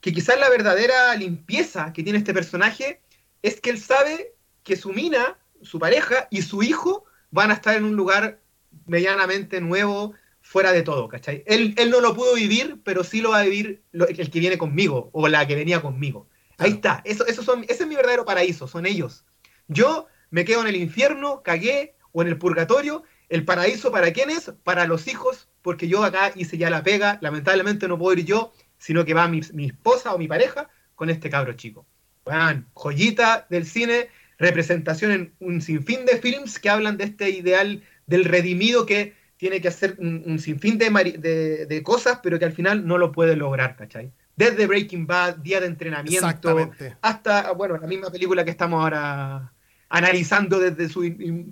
[0.00, 3.00] que quizás la verdadera limpieza que tiene este personaje
[3.42, 4.34] es que él sabe
[4.64, 8.40] que su mina, su pareja y su hijo van a estar en un lugar
[8.86, 11.42] medianamente nuevo, fuera de todo, ¿cachai?
[11.46, 14.40] Él, él no lo pudo vivir, pero sí lo va a vivir lo- el que
[14.40, 16.28] viene conmigo, o la que venía conmigo.
[16.58, 19.24] Ahí está, eso, eso son, ese es mi verdadero paraíso, son ellos.
[19.72, 23.04] Yo me quedo en el infierno, cagué, o en el purgatorio.
[23.28, 24.52] El paraíso, ¿para quién es?
[24.64, 27.18] Para los hijos, porque yo acá hice ya la pega.
[27.20, 31.08] Lamentablemente no puedo ir yo, sino que va mi, mi esposa o mi pareja con
[31.08, 31.86] este cabro chico.
[32.26, 37.82] Weón, joyita del cine, representación en un sinfín de films que hablan de este ideal
[38.06, 42.44] del redimido que tiene que hacer un, un sinfín de, de- de cosas, pero que
[42.44, 44.12] al final no lo puede lograr, ¿cachai?
[44.36, 46.26] Desde Breaking Bad, Día de Entrenamiento,
[47.00, 49.52] hasta, bueno, la misma película que estamos ahora
[49.90, 51.02] analizando desde su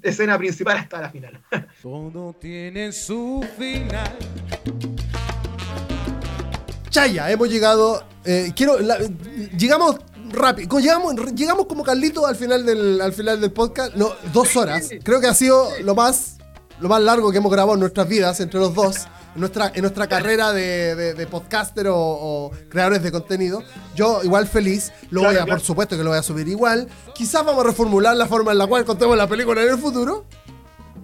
[0.02, 1.40] escena principal hasta la final.
[1.82, 4.16] Todo tiene su final.
[6.90, 8.02] Chaya, hemos llegado.
[8.24, 8.78] eh, quiero.
[8.80, 8.98] la-
[9.56, 9.96] llegamos
[10.30, 10.68] rápido.
[10.68, 13.94] como Llegamos, llegamos como Carlito al final del, al final del podcast.
[13.94, 14.88] No, dos horas.
[15.02, 16.38] Creo que ha sido lo más,
[16.80, 19.06] lo más largo que hemos grabado en nuestras vidas, entre los dos.
[19.34, 23.62] En nuestra, en nuestra carrera de, de- de podcaster o, o creadores de contenido.
[23.94, 25.58] Yo, igual feliz, lo Claro, voy a, claro.
[25.58, 26.88] por supuesto que lo voy a subir igual.
[27.14, 30.24] Quizás vamos a reformular la forma en la cual contemos la película en el futuro.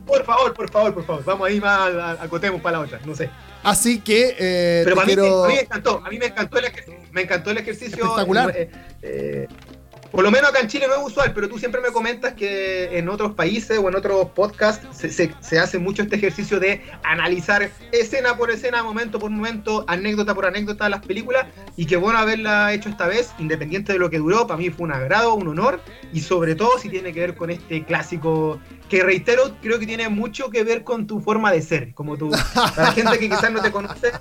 [0.06, 1.24] Por favor, por favor, por favor.
[1.24, 3.30] Vamos ahí más, a- acotemos para la otra, no sé.
[3.62, 5.44] Así que eh, Pero para mí, quiero.
[5.44, 7.00] a mí me encantó, a mí me encantó el ejercicio.
[7.12, 8.04] Me encantó el ejercicio.
[8.04, 8.50] Espectacular.
[8.56, 8.70] eh,
[9.02, 9.48] eh,
[10.14, 12.96] por lo menos acá en Chile no es usual, pero tú siempre me comentas que
[12.96, 16.82] en otros países o en otros podcasts se, se- se hace mucho este ejercicio de
[17.02, 21.46] analizar escena por escena, momento por momento, anécdota por anécdota las películas.
[21.76, 24.46] Y qué bueno haberla hecho esta vez, independiente de lo que duró.
[24.46, 25.80] Para mí fue un agrado, un honor.
[26.12, 30.08] Y sobre todo si tiene que ver con este clásico que reitero, creo que tiene
[30.10, 31.92] mucho que ver con tu forma de ser.
[31.92, 34.12] Como tú, para la gente que quizás no te conoce,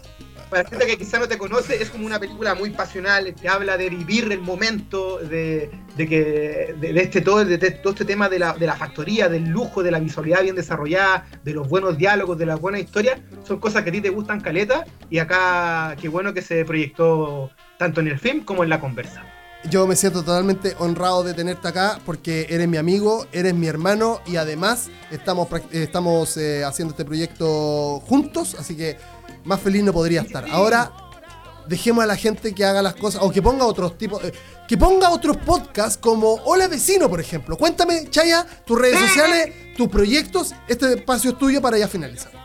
[0.53, 3.49] para la gente que quizás no te conoce, es como una película muy pasional, que
[3.49, 8.29] habla de vivir el momento, de, de que de, este todo, de, todo este tema
[8.29, 11.97] de la, de la factoría, del lujo, de la visualidad bien desarrollada, de los buenos
[11.97, 15.95] diálogos, de las buenas historias, son cosas que a ti te gustan caleta, y acá
[15.99, 17.49] qué bueno que se proyectó
[17.79, 19.23] tanto en el film como en la conversa.
[19.69, 24.19] Yo me siento totalmente honrado de tenerte acá porque eres mi amigo, eres mi hermano
[24.25, 28.97] y además estamos, estamos eh, haciendo este proyecto juntos, así que
[29.43, 30.45] más feliz no podría estar.
[30.49, 30.91] Ahora
[31.67, 34.33] dejemos a la gente que haga las cosas o que ponga otros tipos, eh,
[34.67, 37.57] que ponga otros podcasts como Hola Vecino, por ejemplo.
[37.57, 42.43] Cuéntame, Chaya, tus redes sociales, tus proyectos, este espacio es tuyo para ya finalizar.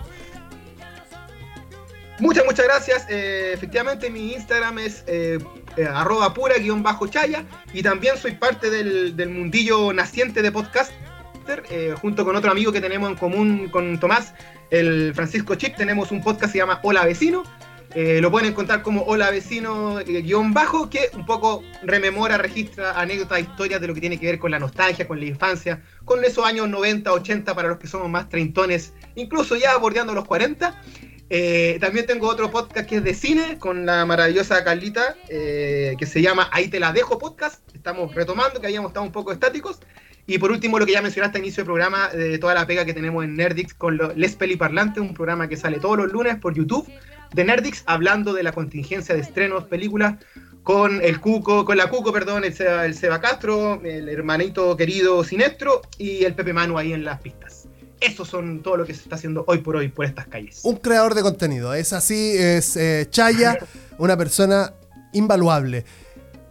[2.20, 3.06] Muchas, muchas gracias.
[3.08, 5.38] Eh, efectivamente, mi Instagram es eh,
[5.76, 10.50] eh, arroba pura guion bajo chaya y también soy parte del, del mundillo naciente de
[11.70, 14.34] eh, junto con otro amigo que tenemos en común con Tomás,
[14.70, 15.76] el Francisco Chip.
[15.76, 17.42] Tenemos un podcast que se llama Hola Vecino.
[17.94, 23.00] Eh, lo pueden encontrar como Hola Vecino eh, guion bajo, que un poco rememora, registra
[23.00, 26.22] anécdotas, historias de lo que tiene que ver con la nostalgia, con la infancia, con
[26.22, 30.82] esos años 90, 80 para los que somos más treintones, incluso ya bordeando los 40.
[31.30, 36.20] Eh, también tengo otro podcast que es de cine con la maravillosa Carlita, que se
[36.20, 37.62] llama Ahí te la dejo podcast.
[37.74, 39.80] Estamos retomando, que habíamos estado un poco estáticos.
[40.28, 42.84] Y por último, lo que ya mencionaste al inicio del programa, de toda la pega
[42.84, 46.36] que tenemos en Nerdix con lo- Les Peliparlantes, un programa que sale todos los lunes
[46.36, 46.86] por YouTube
[47.34, 50.16] de Nerdix, hablando de la contingencia de estrenos, películas,
[50.62, 55.24] con el Cuco, con la Cuco, perdón, el Seba, el Seba Castro, el hermanito querido
[55.24, 57.66] Sinestro y el Pepe Manu ahí en las pistas.
[58.00, 60.60] Esos son todo lo que se está haciendo hoy por hoy por estas calles.
[60.62, 61.72] un creador de contenido.
[61.72, 63.58] Es así, es eh, Chaya,
[63.98, 64.74] una persona
[65.14, 65.86] invaluable.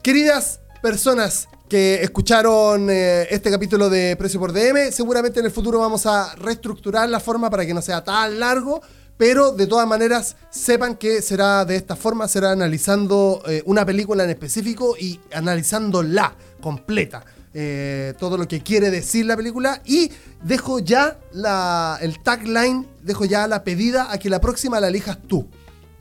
[0.01, 5.79] Queridas personas que escucharon eh, este capítulo de Precio por DM, seguramente en el futuro
[5.79, 8.81] vamos a reestructurar la forma para que no sea tan largo,
[9.17, 14.23] pero de todas maneras sepan que será de esta forma, será analizando eh, una película
[14.23, 17.25] en específico y analizándola completa.
[17.53, 20.11] eh, todo lo que quiere decir la película y
[20.43, 25.17] dejo ya la, el tagline, dejo ya la pedida a que la próxima la elijas
[25.27, 25.47] tú,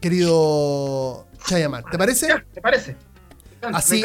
[0.01, 1.85] querido Chayaman.
[1.91, 2.29] ¿Te parece?
[2.29, 2.97] Ya, ¿Te parece?
[3.69, 4.01] Encanta, Así,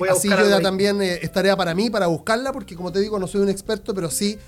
[0.00, 0.54] me así, encanta.
[0.54, 3.40] Así también eh, es tarea para mí para buscarla, porque como te digo, no soy
[3.40, 4.38] un experto, pero sí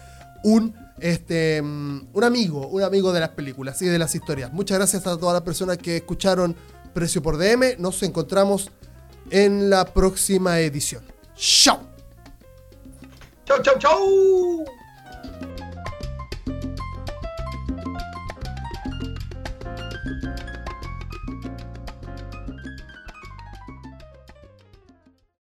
[0.44, 4.52] un este mm, un amigo, un amigo de las películas y de las historias.
[4.52, 6.54] Muchas gracias a todas las personas que escucharon
[6.92, 7.76] Precio por DM.
[7.78, 8.70] Nos encontramos
[9.30, 11.02] en la próxima edición.
[11.34, 11.80] ¡Chao!
[13.44, 14.64] Chau, chau, chau.